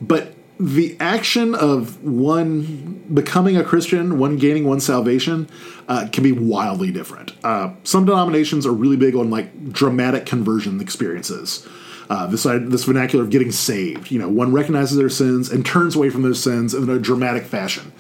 But 0.02 0.34
the 0.60 0.96
action 1.00 1.56
of 1.56 2.04
one 2.04 3.04
becoming 3.14 3.58
a 3.58 3.64
Christian, 3.64 4.18
one 4.20 4.38
gaining 4.38 4.66
one's 4.66 4.86
salvation, 4.86 5.50
uh, 5.88 6.08
can 6.12 6.24
be 6.24 6.32
wildly 6.32 6.92
different. 6.92 7.34
Uh, 7.44 7.74
some 7.84 8.06
denominations 8.06 8.66
are 8.66 8.72
really 8.72 8.96
big 8.96 9.16
on 9.16 9.30
like 9.30 9.72
dramatic 9.72 10.26
conversion 10.26 10.80
experiences. 10.80 11.68
Uh, 12.10 12.28
this 12.28 12.44
this 12.44 12.84
vernacular 12.84 13.24
of 13.24 13.30
getting 13.30 13.52
saved. 13.52 14.12
You 14.12 14.20
know, 14.20 14.30
one 14.30 14.52
recognizes 14.52 14.98
their 14.98 15.10
sins 15.10 15.50
and 15.50 15.66
turns 15.66 15.96
away 15.96 16.10
from 16.10 16.22
those 16.22 16.42
sins 16.42 16.74
in 16.74 16.90
a 16.90 17.00
dramatic 17.00 17.46
fashion. 17.46 17.92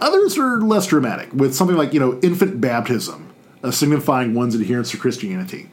Others 0.00 0.38
are 0.38 0.60
less 0.60 0.86
dramatic, 0.86 1.32
with 1.32 1.54
something 1.54 1.76
like 1.76 1.92
you 1.92 2.00
know 2.00 2.20
infant 2.20 2.60
baptism, 2.60 3.32
uh, 3.62 3.70
signifying 3.70 4.34
one's 4.34 4.54
adherence 4.54 4.90
to 4.90 4.98
Christianity. 4.98 5.68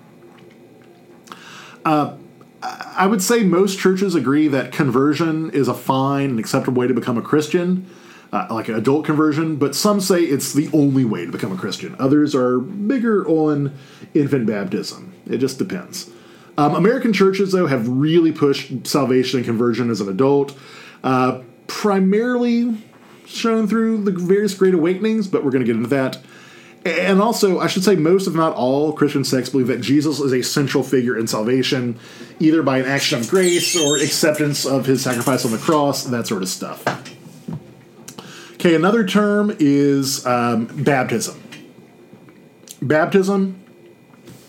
Uh, 1.85 2.17
I 2.63 3.05
would 3.05 3.21
say 3.21 3.43
most 3.43 3.77
churches 3.77 4.15
agree 4.15 4.47
that 4.47 4.71
conversion 4.71 5.51
is 5.51 5.67
a 5.67 5.73
fine 5.73 6.31
and 6.31 6.39
acceptable 6.39 6.79
way 6.79 6.87
to 6.87 6.93
become 6.93 7.17
a 7.17 7.21
Christian, 7.21 7.87
uh, 8.31 8.47
like 8.49 8.67
an 8.69 8.75
adult 8.75 9.05
conversion, 9.05 9.57
but 9.57 9.75
some 9.75 10.01
say 10.01 10.21
it's 10.21 10.53
the 10.53 10.69
only 10.73 11.05
way 11.05 11.25
to 11.25 11.31
become 11.31 11.51
a 11.51 11.57
Christian. 11.57 11.95
Others 11.99 12.33
are 12.33 12.59
bigger 12.59 13.27
on 13.27 13.77
infant 14.13 14.47
baptism. 14.47 15.13
It 15.29 15.37
just 15.37 15.59
depends. 15.59 16.09
Um, 16.57 16.73
American 16.73 17.13
churches, 17.13 17.51
though, 17.51 17.67
have 17.67 17.87
really 17.87 18.31
pushed 18.31 18.87
salvation 18.87 19.39
and 19.39 19.45
conversion 19.45 19.89
as 19.91 20.01
an 20.01 20.09
adult, 20.09 20.57
uh, 21.03 21.41
primarily 21.67 22.77
shown 23.25 23.67
through 23.67 24.03
the 24.03 24.11
various 24.11 24.53
Great 24.53 24.73
Awakenings, 24.73 25.27
but 25.27 25.43
we're 25.43 25.51
going 25.51 25.63
to 25.63 25.67
get 25.67 25.75
into 25.75 25.89
that. 25.89 26.17
And 26.85 27.19
also, 27.19 27.59
I 27.59 27.65
should 27.65 27.83
say, 27.83 27.95
most, 27.95 28.27
if 28.27 28.35
not 28.35 28.55
all, 28.55 28.93
Christian 28.93 29.23
sects 29.23 29.49
believe 29.49 29.65
that 29.67 29.81
Jesus 29.81 30.19
is 30.19 30.31
a 30.31 30.43
central 30.43 30.83
figure 30.83 31.17
in 31.17 31.25
salvation, 31.25 31.97
either 32.39 32.61
by 32.61 32.77
an 32.77 32.85
action 32.85 33.19
of 33.19 33.27
grace 33.27 33.75
or 33.75 33.97
acceptance 33.97 34.67
of 34.67 34.85
his 34.85 35.03
sacrifice 35.03 35.45
on 35.45 35.51
the 35.51 35.57
cross, 35.57 36.03
that 36.03 36.27
sort 36.27 36.43
of 36.43 36.47
stuff. 36.47 36.85
Okay, 38.53 38.75
another 38.75 39.03
term 39.03 39.55
is 39.57 40.23
um, 40.27 40.65
baptism. 40.83 41.41
Baptism, 42.83 43.59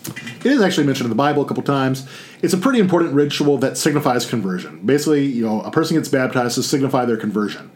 it 0.05 0.45
is 0.45 0.61
actually 0.61 0.85
mentioned 0.85 1.05
in 1.05 1.09
the 1.09 1.15
Bible 1.15 1.41
a 1.41 1.47
couple 1.47 1.63
times. 1.63 2.07
It's 2.43 2.53
a 2.53 2.57
pretty 2.57 2.77
important 2.77 3.15
ritual 3.15 3.57
that 3.59 3.79
signifies 3.79 4.27
conversion. 4.27 4.85
Basically, 4.85 5.25
you 5.25 5.43
know, 5.43 5.61
a 5.61 5.71
person 5.71 5.97
gets 5.97 6.07
baptized 6.07 6.53
to 6.53 6.61
signify 6.61 7.05
their 7.05 7.17
conversion. 7.17 7.71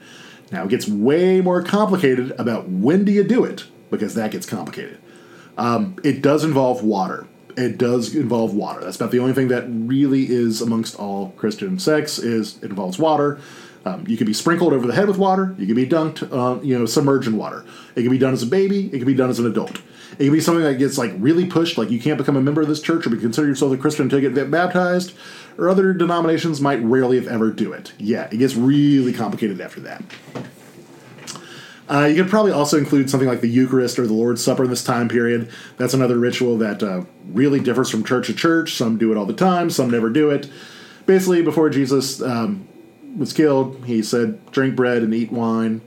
Now, 0.52 0.66
it 0.66 0.70
gets 0.70 0.88
way 0.88 1.42
more 1.42 1.64
complicated 1.64 2.32
about 2.38 2.70
when 2.70 3.06
do 3.06 3.12
you 3.12 3.24
do 3.24 3.44
it 3.44 3.66
because 3.92 4.16
that 4.16 4.32
gets 4.32 4.46
complicated. 4.46 4.98
Um, 5.58 5.98
it 6.04 6.22
does 6.22 6.44
involve 6.44 6.84
water. 6.84 7.28
It 7.58 7.78
does 7.78 8.16
involve 8.16 8.56
water. 8.56 8.82
That's 8.82 8.96
about 8.96 9.12
the 9.12 9.20
only 9.20 9.34
thing 9.34 9.50
that 9.50 9.66
really 9.68 10.30
is 10.30 10.62
amongst 10.62 10.96
all 10.98 11.32
Christian 11.32 11.78
sects 11.78 12.18
is 12.18 12.58
it 12.64 12.70
involves 12.70 12.98
water. 12.98 13.40
Um, 13.84 14.06
you 14.08 14.16
can 14.16 14.28
be 14.28 14.34
sprinkled 14.34 14.74
over 14.74 14.86
the 14.88 14.94
head 14.94 15.08
with 15.08 15.18
water. 15.18 15.56
You 15.58 15.66
can 15.66 15.76
be 15.76 15.88
dunked, 15.88 16.32
uh, 16.32 16.62
you 16.62 16.78
know, 16.78 16.86
submerged 16.86 17.28
in 17.28 17.36
water. 17.36 17.66
It 17.96 18.04
can 18.04 18.12
be 18.12 18.18
done 18.18 18.34
as 18.34 18.44
a 18.44 18.48
baby. 18.48 18.88
It 18.88 18.98
can 18.98 19.06
be 19.06 19.14
done 19.14 19.30
as 19.30 19.40
an 19.40 19.48
adult. 19.48 19.82
It 20.20 20.26
can 20.26 20.34
be 20.34 20.40
something 20.40 20.64
that 20.64 20.76
gets 20.76 20.98
like 20.98 21.14
really 21.18 21.46
pushed, 21.46 21.78
like 21.78 21.90
you 21.90 22.00
can't 22.00 22.18
become 22.18 22.36
a 22.36 22.42
member 22.42 22.62
of 22.62 22.68
this 22.68 22.82
church 22.82 23.08
or 23.08 23.10
be 23.10 23.18
consider 23.18 23.48
yourself 23.48 23.74
a 23.74 23.78
Christian 23.78 24.04
until 24.04 24.20
you 24.20 24.30
get 24.30 24.52
baptized. 24.52 25.14
Or 25.58 25.68
other 25.68 25.94
denominations 25.94 26.62
might 26.62 26.82
rarely, 26.82 27.18
if 27.18 27.28
ever, 27.28 27.50
do 27.50 27.74
it. 27.74 27.94
Yeah, 27.98 28.28
it 28.32 28.38
gets 28.38 28.56
really 28.56 29.14
complicated 29.14 29.60
after 29.60 29.80
that. 29.82 30.04
Uh, 31.92 32.06
you 32.06 32.16
could 32.16 32.30
probably 32.30 32.54
also 32.54 32.78
include 32.78 33.10
something 33.10 33.28
like 33.28 33.42
the 33.42 33.50
Eucharist 33.50 34.00
or 34.00 34.08
the 34.08 34.14
Lord's 34.14 34.42
Supper 34.42 34.64
in 34.64 34.70
this 34.70 34.84
time 34.84 35.10
period. 35.10 35.52
That's 35.78 35.94
another 35.94 36.18
ritual 36.18 36.58
that 36.60 36.82
uh, 36.82 37.04
really 37.28 37.60
differs 37.60 37.90
from 37.90 38.06
church 38.06 38.28
to 38.28 38.34
church. 38.34 38.76
Some 38.76 38.98
do 38.98 39.12
it 39.12 39.18
all 39.18 39.26
the 39.26 39.34
time, 39.34 39.70
some 39.70 39.90
never 39.90 40.10
do 40.10 40.30
it. 40.30 40.50
Basically, 41.06 41.42
before 41.42 41.70
Jesus 41.70 42.22
um, 42.22 42.66
was 43.18 43.34
killed, 43.34 43.84
he 43.86 44.02
said, 44.02 44.50
"Drink 44.52 44.76
bread 44.76 45.04
and 45.04 45.14
eat 45.14 45.34
wine. 45.34 45.82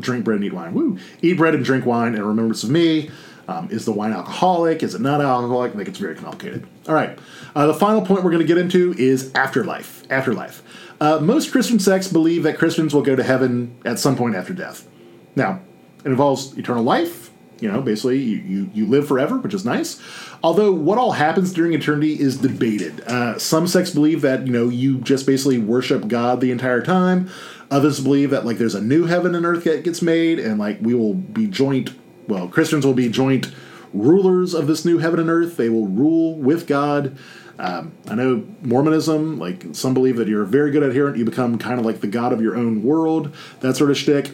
Drink 0.00 0.24
bread 0.24 0.36
and 0.36 0.44
eat 0.44 0.52
wine. 0.52 0.74
Woo! 0.74 0.98
Eat 1.22 1.36
bread 1.36 1.54
and 1.54 1.64
drink 1.64 1.86
wine 1.86 2.16
in 2.16 2.24
remembrance 2.24 2.64
of 2.64 2.70
me." 2.70 3.10
Um, 3.46 3.68
is 3.70 3.84
the 3.84 3.92
wine 3.92 4.12
alcoholic? 4.12 4.82
Is 4.82 4.94
it 4.94 5.02
not 5.02 5.20
alcoholic? 5.20 5.74
I 5.74 5.76
think 5.76 5.88
it's 5.88 5.98
very 5.98 6.14
complicated. 6.16 6.66
All 6.88 6.94
right. 6.94 7.16
Uh, 7.54 7.66
the 7.66 7.74
final 7.74 8.00
point 8.00 8.24
we're 8.24 8.30
going 8.30 8.42
to 8.42 8.48
get 8.48 8.56
into 8.56 8.94
is 8.96 9.30
afterlife. 9.34 10.02
Afterlife. 10.10 10.62
Uh, 10.98 11.18
most 11.20 11.52
Christian 11.52 11.78
sects 11.78 12.08
believe 12.08 12.42
that 12.44 12.58
Christians 12.58 12.94
will 12.94 13.02
go 13.02 13.14
to 13.14 13.22
heaven 13.22 13.76
at 13.84 13.98
some 13.98 14.16
point 14.16 14.34
after 14.34 14.54
death. 14.54 14.88
Now, 15.36 15.60
it 16.04 16.08
involves 16.08 16.56
eternal 16.58 16.82
life. 16.82 17.30
You 17.60 17.70
know, 17.70 17.80
basically, 17.80 18.18
you, 18.18 18.36
you, 18.38 18.70
you 18.74 18.86
live 18.86 19.06
forever, 19.06 19.38
which 19.38 19.54
is 19.54 19.64
nice. 19.64 20.02
Although, 20.42 20.72
what 20.72 20.98
all 20.98 21.12
happens 21.12 21.52
during 21.52 21.72
eternity 21.72 22.20
is 22.20 22.36
debated. 22.36 23.00
Uh, 23.02 23.38
some 23.38 23.66
sects 23.66 23.90
believe 23.90 24.22
that, 24.22 24.46
you 24.46 24.52
know, 24.52 24.68
you 24.68 24.98
just 24.98 25.24
basically 25.24 25.58
worship 25.58 26.08
God 26.08 26.40
the 26.40 26.50
entire 26.50 26.82
time. 26.82 27.30
Others 27.70 28.00
believe 28.00 28.30
that, 28.30 28.44
like, 28.44 28.58
there's 28.58 28.74
a 28.74 28.82
new 28.82 29.06
heaven 29.06 29.34
and 29.34 29.46
earth 29.46 29.64
that 29.64 29.84
gets 29.84 30.02
made, 30.02 30.38
and, 30.40 30.58
like, 30.58 30.78
we 30.82 30.94
will 30.94 31.14
be 31.14 31.46
joint, 31.46 31.94
well, 32.28 32.48
Christians 32.48 32.84
will 32.84 32.92
be 32.92 33.08
joint 33.08 33.50
rulers 33.94 34.52
of 34.52 34.66
this 34.66 34.84
new 34.84 34.98
heaven 34.98 35.20
and 35.20 35.30
earth. 35.30 35.56
They 35.56 35.68
will 35.68 35.86
rule 35.86 36.36
with 36.36 36.66
God. 36.66 37.16
Um, 37.58 37.92
I 38.10 38.16
know 38.16 38.44
Mormonism, 38.62 39.38
like, 39.38 39.64
some 39.72 39.94
believe 39.94 40.16
that 40.16 40.26
you're 40.26 40.42
a 40.42 40.46
very 40.46 40.72
good 40.72 40.82
adherent, 40.82 41.16
you 41.16 41.24
become 41.24 41.56
kind 41.58 41.78
of 41.78 41.86
like 41.86 42.00
the 42.00 42.08
God 42.08 42.32
of 42.32 42.42
your 42.42 42.56
own 42.56 42.82
world, 42.82 43.34
that 43.60 43.76
sort 43.76 43.90
of 43.90 43.96
shtick. 43.96 44.32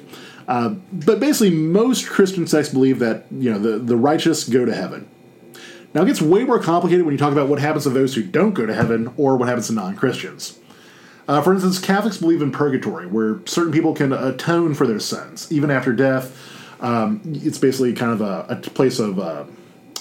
Uh, 0.50 0.70
but 0.92 1.20
basically, 1.20 1.50
most 1.50 2.08
Christian 2.08 2.44
sects 2.44 2.70
believe 2.70 2.98
that 2.98 3.26
you 3.30 3.52
know 3.52 3.58
the, 3.60 3.78
the 3.78 3.96
righteous 3.96 4.48
go 4.48 4.64
to 4.64 4.74
heaven. 4.74 5.08
Now 5.94 6.02
it 6.02 6.06
gets 6.06 6.20
way 6.20 6.42
more 6.42 6.58
complicated 6.58 7.04
when 7.04 7.12
you 7.12 7.18
talk 7.18 7.30
about 7.30 7.48
what 7.48 7.60
happens 7.60 7.84
to 7.84 7.90
those 7.90 8.16
who 8.16 8.24
don't 8.24 8.52
go 8.52 8.66
to 8.66 8.74
heaven 8.74 9.14
or 9.16 9.36
what 9.36 9.48
happens 9.48 9.68
to 9.68 9.74
non 9.74 9.94
Christians. 9.94 10.58
Uh, 11.28 11.40
for 11.40 11.52
instance, 11.52 11.78
Catholics 11.78 12.16
believe 12.16 12.42
in 12.42 12.50
purgatory, 12.50 13.06
where 13.06 13.40
certain 13.46 13.72
people 13.72 13.94
can 13.94 14.12
atone 14.12 14.74
for 14.74 14.88
their 14.88 14.98
sins 14.98 15.46
even 15.52 15.70
after 15.70 15.92
death. 15.92 16.36
Um, 16.80 17.20
it's 17.26 17.58
basically 17.58 17.92
kind 17.92 18.10
of 18.10 18.20
a, 18.20 18.46
a 18.48 18.56
place 18.56 18.98
of 18.98 19.20
uh, 19.20 19.44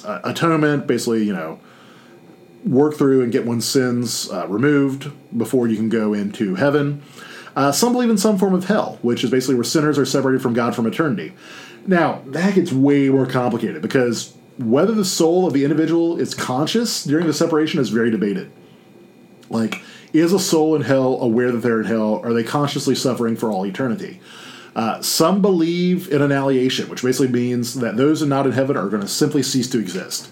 atonement, 0.03 0.87
basically, 0.87 1.25
you 1.25 1.33
know, 1.33 1.59
work 2.65 2.95
through 2.95 3.21
and 3.21 3.31
get 3.31 3.45
one's 3.45 3.67
sins 3.67 4.31
uh, 4.31 4.47
removed 4.47 5.11
before 5.37 5.67
you 5.67 5.75
can 5.75 5.89
go 5.89 6.15
into 6.15 6.55
heaven. 6.55 7.03
Uh, 7.55 7.71
some 7.71 7.93
believe 7.93 8.09
in 8.09 8.17
some 8.17 8.37
form 8.37 8.53
of 8.53 8.65
hell, 8.65 8.99
which 9.01 9.23
is 9.23 9.31
basically 9.31 9.55
where 9.55 9.63
sinners 9.63 9.97
are 9.97 10.05
separated 10.05 10.41
from 10.41 10.53
God 10.53 10.75
from 10.75 10.85
eternity. 10.85 11.33
Now, 11.87 12.21
that 12.27 12.55
gets 12.55 12.71
way 12.71 13.09
more 13.09 13.25
complicated 13.25 13.81
because 13.81 14.35
whether 14.57 14.93
the 14.93 15.05
soul 15.05 15.47
of 15.47 15.53
the 15.53 15.63
individual 15.63 16.19
is 16.19 16.35
conscious 16.35 17.03
during 17.03 17.27
the 17.27 17.33
separation 17.33 17.79
is 17.79 17.89
very 17.89 18.11
debated. 18.11 18.51
Like, 19.49 19.81
is 20.13 20.33
a 20.33 20.39
soul 20.39 20.75
in 20.75 20.81
hell 20.81 21.19
aware 21.21 21.51
that 21.51 21.59
they're 21.59 21.81
in 21.81 21.87
hell? 21.87 22.19
Are 22.23 22.33
they 22.33 22.43
consciously 22.43 22.95
suffering 22.95 23.35
for 23.35 23.51
all 23.51 23.65
eternity? 23.65 24.19
Uh, 24.75 25.01
some 25.01 25.41
believe 25.41 26.11
in 26.11 26.21
annihilation, 26.21 26.89
which 26.89 27.03
basically 27.03 27.27
means 27.27 27.75
that 27.75 27.97
those 27.97 28.21
not 28.21 28.45
in 28.45 28.51
heaven 28.51 28.77
are 28.77 28.89
going 28.89 29.01
to 29.01 29.07
simply 29.07 29.43
cease 29.43 29.69
to 29.69 29.79
exist. 29.79 30.29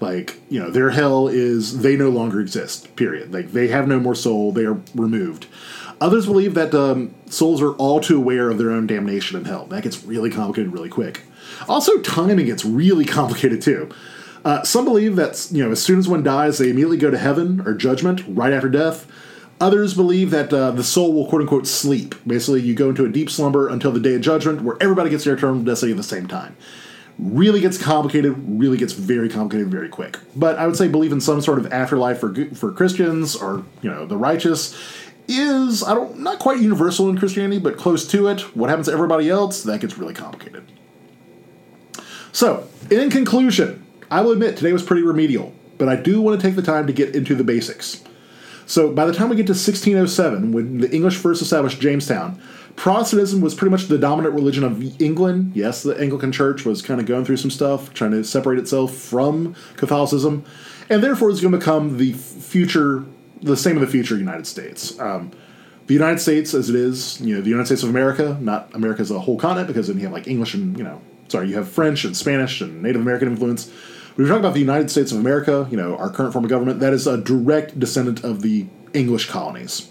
Like, 0.00 0.40
you 0.48 0.60
know, 0.60 0.70
their 0.70 0.90
hell 0.90 1.28
is 1.28 1.80
they 1.80 1.96
no 1.96 2.08
longer 2.08 2.40
exist, 2.40 2.94
period. 2.96 3.32
Like, 3.32 3.52
they 3.52 3.68
have 3.68 3.88
no 3.88 3.98
more 3.98 4.14
soul, 4.14 4.52
they 4.52 4.64
are 4.64 4.80
removed. 4.94 5.46
Others 6.00 6.26
believe 6.26 6.54
that 6.54 6.74
um, 6.74 7.14
souls 7.26 7.60
are 7.60 7.72
all 7.72 8.00
too 8.00 8.16
aware 8.16 8.50
of 8.50 8.58
their 8.58 8.70
own 8.70 8.86
damnation 8.86 9.38
in 9.38 9.44
hell. 9.44 9.66
That 9.66 9.82
gets 9.82 10.04
really 10.04 10.30
complicated 10.30 10.72
really 10.72 10.88
quick. 10.88 11.22
Also, 11.68 11.98
timing 11.98 12.46
gets 12.46 12.64
really 12.64 13.04
complicated 13.04 13.60
too. 13.60 13.90
Uh, 14.44 14.62
some 14.62 14.84
believe 14.84 15.16
that 15.16 15.48
you 15.50 15.64
know 15.64 15.72
as 15.72 15.82
soon 15.82 15.98
as 15.98 16.08
one 16.08 16.22
dies, 16.22 16.58
they 16.58 16.70
immediately 16.70 16.96
go 16.96 17.10
to 17.10 17.18
heaven 17.18 17.60
or 17.66 17.74
judgment 17.74 18.22
right 18.28 18.52
after 18.52 18.68
death. 18.68 19.06
Others 19.60 19.94
believe 19.94 20.30
that 20.30 20.52
uh, 20.52 20.70
the 20.70 20.84
soul 20.84 21.12
will 21.12 21.26
quote 21.26 21.42
unquote 21.42 21.66
sleep. 21.66 22.14
Basically, 22.26 22.60
you 22.60 22.74
go 22.74 22.90
into 22.90 23.04
a 23.04 23.08
deep 23.08 23.28
slumber 23.28 23.68
until 23.68 23.90
the 23.90 24.00
day 24.00 24.14
of 24.14 24.20
judgment, 24.20 24.62
where 24.62 24.76
everybody 24.80 25.10
gets 25.10 25.24
their 25.24 25.34
eternal 25.34 25.60
destiny 25.62 25.92
at 25.92 25.96
the 25.98 26.04
same 26.04 26.28
time. 26.28 26.56
Really 27.18 27.60
gets 27.60 27.76
complicated. 27.76 28.36
Really 28.46 28.78
gets 28.78 28.92
very 28.92 29.28
complicated 29.28 29.68
very 29.68 29.88
quick. 29.88 30.18
But 30.36 30.56
I 30.56 30.66
would 30.68 30.76
say 30.76 30.86
believe 30.86 31.10
in 31.10 31.20
some 31.20 31.40
sort 31.40 31.58
of 31.58 31.72
afterlife 31.72 32.20
for 32.20 32.32
for 32.54 32.70
Christians 32.70 33.34
or 33.34 33.64
you 33.82 33.90
know 33.90 34.06
the 34.06 34.16
righteous 34.16 34.78
is 35.28 35.84
I 35.84 35.94
don't 35.94 36.18
not 36.20 36.38
quite 36.38 36.60
universal 36.60 37.08
in 37.08 37.18
Christianity, 37.18 37.58
but 37.58 37.76
close 37.76 38.06
to 38.08 38.26
it. 38.28 38.56
What 38.56 38.70
happens 38.70 38.86
to 38.86 38.92
everybody 38.92 39.28
else? 39.28 39.62
That 39.62 39.80
gets 39.80 39.98
really 39.98 40.14
complicated. 40.14 40.64
So, 42.32 42.66
in 42.90 43.10
conclusion, 43.10 43.84
I 44.10 44.22
will 44.22 44.32
admit 44.32 44.56
today 44.56 44.72
was 44.72 44.82
pretty 44.82 45.02
remedial, 45.02 45.52
but 45.76 45.88
I 45.88 45.96
do 45.96 46.20
want 46.20 46.40
to 46.40 46.46
take 46.46 46.56
the 46.56 46.62
time 46.62 46.86
to 46.86 46.92
get 46.92 47.14
into 47.14 47.34
the 47.34 47.44
basics. 47.44 48.02
So, 48.66 48.92
by 48.92 49.06
the 49.06 49.12
time 49.12 49.28
we 49.28 49.36
get 49.36 49.46
to 49.46 49.52
1607, 49.52 50.52
when 50.52 50.78
the 50.78 50.90
English 50.90 51.16
first 51.16 51.42
established 51.42 51.80
Jamestown, 51.80 52.40
Protestantism 52.78 53.40
was 53.40 53.56
pretty 53.56 53.72
much 53.72 53.86
the 53.86 53.98
dominant 53.98 54.36
religion 54.36 54.62
of 54.62 55.02
England. 55.02 55.50
Yes, 55.56 55.82
the 55.82 56.00
Anglican 56.00 56.30
Church 56.30 56.64
was 56.64 56.80
kind 56.80 57.00
of 57.00 57.06
going 57.06 57.24
through 57.24 57.38
some 57.38 57.50
stuff, 57.50 57.92
trying 57.92 58.12
to 58.12 58.22
separate 58.22 58.60
itself 58.60 58.94
from 58.94 59.56
Catholicism, 59.76 60.44
and 60.88 61.02
therefore 61.02 61.28
it's 61.30 61.40
going 61.40 61.50
to 61.50 61.58
become 61.58 61.96
the 61.98 62.12
future 62.12 63.04
the 63.42 63.56
same 63.56 63.76
in 63.76 63.80
the 63.80 63.90
future 63.90 64.16
United 64.16 64.46
States. 64.46 64.98
Um, 64.98 65.30
the 65.86 65.94
United 65.94 66.18
States, 66.20 66.52
as 66.52 66.68
it 66.68 66.76
is, 66.76 67.20
you 67.20 67.34
know, 67.34 67.40
the 67.40 67.48
United 67.48 67.66
States 67.66 67.82
of 67.82 67.88
America, 67.88 68.36
not 68.40 68.74
America 68.74 69.00
as 69.00 69.10
a 69.10 69.18
whole 69.18 69.38
continent, 69.38 69.68
because 69.68 69.88
then 69.88 69.96
you 69.96 70.04
have 70.04 70.12
like 70.12 70.28
English 70.28 70.54
and 70.54 70.76
you 70.76 70.84
know, 70.84 71.00
sorry, 71.28 71.48
you 71.48 71.56
have 71.56 71.68
French 71.68 72.04
and 72.04 72.16
Spanish 72.16 72.60
and 72.60 72.82
Native 72.82 73.00
American 73.00 73.28
influence. 73.28 73.70
When 74.14 74.26
you're 74.26 74.28
talking 74.28 74.44
about 74.44 74.54
the 74.54 74.60
United 74.60 74.90
States 74.90 75.12
of 75.12 75.18
America, 75.18 75.66
you 75.70 75.76
know, 75.76 75.96
our 75.96 76.10
current 76.10 76.32
form 76.32 76.44
of 76.44 76.50
government, 76.50 76.80
that 76.80 76.92
is 76.92 77.06
a 77.06 77.16
direct 77.16 77.78
descendant 77.78 78.24
of 78.24 78.42
the 78.42 78.66
English 78.92 79.28
colonies. 79.28 79.90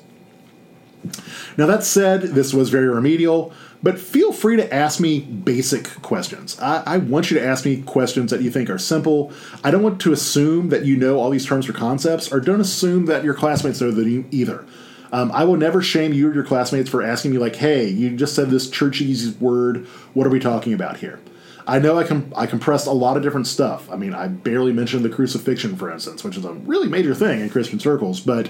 Now, 1.57 1.65
that 1.65 1.83
said, 1.83 2.21
this 2.21 2.53
was 2.53 2.69
very 2.69 2.87
remedial, 2.87 3.53
but 3.81 3.99
feel 3.99 4.31
free 4.33 4.57
to 4.57 4.73
ask 4.73 4.99
me 4.99 5.19
basic 5.19 5.85
questions. 6.01 6.59
I, 6.59 6.83
I, 6.85 6.97
want 6.97 7.29
you 7.29 7.39
to 7.39 7.45
ask 7.45 7.65
me 7.65 7.81
questions 7.83 8.31
that 8.31 8.41
you 8.41 8.51
think 8.51 8.69
are 8.69 8.77
simple. 8.77 9.31
I 9.63 9.71
don't 9.71 9.83
want 9.83 10.01
to 10.01 10.11
assume 10.11 10.69
that 10.69 10.85
you 10.85 10.97
know 10.97 11.19
all 11.19 11.29
these 11.29 11.45
terms 11.45 11.69
or 11.69 11.73
concepts, 11.73 12.31
or 12.31 12.39
don't 12.39 12.61
assume 12.61 13.05
that 13.05 13.23
your 13.23 13.33
classmates 13.33 13.81
know 13.81 13.91
them 13.91 14.27
either. 14.31 14.65
Um, 15.11 15.31
I 15.31 15.45
will 15.45 15.57
never 15.57 15.81
shame 15.81 16.13
you 16.13 16.29
or 16.29 16.33
your 16.33 16.43
classmates 16.43 16.89
for 16.89 17.01
asking 17.01 17.31
me, 17.31 17.37
like, 17.37 17.55
hey, 17.55 17.87
you 17.87 18.15
just 18.15 18.35
said 18.35 18.49
this 18.49 18.69
churchy 18.69 19.15
word. 19.39 19.85
What 20.13 20.27
are 20.27 20.31
we 20.31 20.39
talking 20.39 20.73
about 20.73 20.97
here? 20.97 21.19
I 21.67 21.79
know 21.79 21.99
I 21.99 22.05
com- 22.05 22.31
I 22.35 22.45
compressed 22.45 22.87
a 22.87 22.91
lot 22.91 23.17
of 23.17 23.23
different 23.23 23.45
stuff. 23.45 23.91
I 23.91 23.97
mean, 23.97 24.13
I 24.13 24.29
barely 24.29 24.71
mentioned 24.71 25.03
the 25.03 25.09
crucifixion, 25.09 25.75
for 25.75 25.91
instance, 25.91 26.23
which 26.23 26.37
is 26.37 26.45
a 26.45 26.53
really 26.53 26.87
major 26.87 27.13
thing 27.13 27.41
in 27.41 27.49
Christian 27.49 27.77
circles. 27.77 28.21
But 28.21 28.49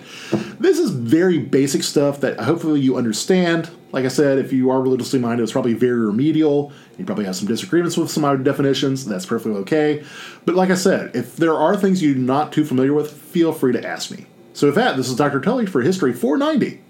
this 0.60 0.78
is 0.78 0.92
very 0.92 1.40
basic 1.40 1.82
stuff 1.82 2.22
that 2.22 2.40
hopefully 2.40 2.80
you 2.80 2.96
understand. 2.96 3.72
Like 3.92 4.06
I 4.06 4.10
said, 4.10 4.38
if 4.38 4.54
you 4.54 4.70
are 4.70 4.80
religiously 4.80 5.18
minded, 5.18 5.42
it's 5.42 5.52
probably 5.52 5.74
very 5.74 6.00
remedial. 6.00 6.72
You 7.00 7.06
probably 7.06 7.26
have 7.26 7.36
some 7.36 7.48
disagreements 7.48 7.98
with 7.98 8.12
some 8.12 8.24
of 8.24 8.44
definitions. 8.44 9.04
That's 9.04 9.26
perfectly 9.26 9.60
okay. 9.62 10.04
But 10.46 10.54
like 10.54 10.70
I 10.70 10.76
said, 10.76 11.16
if 11.16 11.38
there 11.38 11.56
are 11.56 11.76
things 11.76 12.04
you're 12.04 12.16
not 12.16 12.54
too 12.54 12.66
familiar 12.66 12.94
with, 12.94 13.12
feel 13.12 13.52
free 13.52 13.74
to 13.74 13.84
ask 13.84 14.12
me. 14.12 14.28
So 14.54 14.68
with 14.68 14.76
that, 14.76 14.96
this 14.96 15.10
is 15.10 15.16
Dr. 15.16 15.42
Tully 15.42 15.66
for 15.66 15.82
History 15.82 16.14
490. 16.14 16.82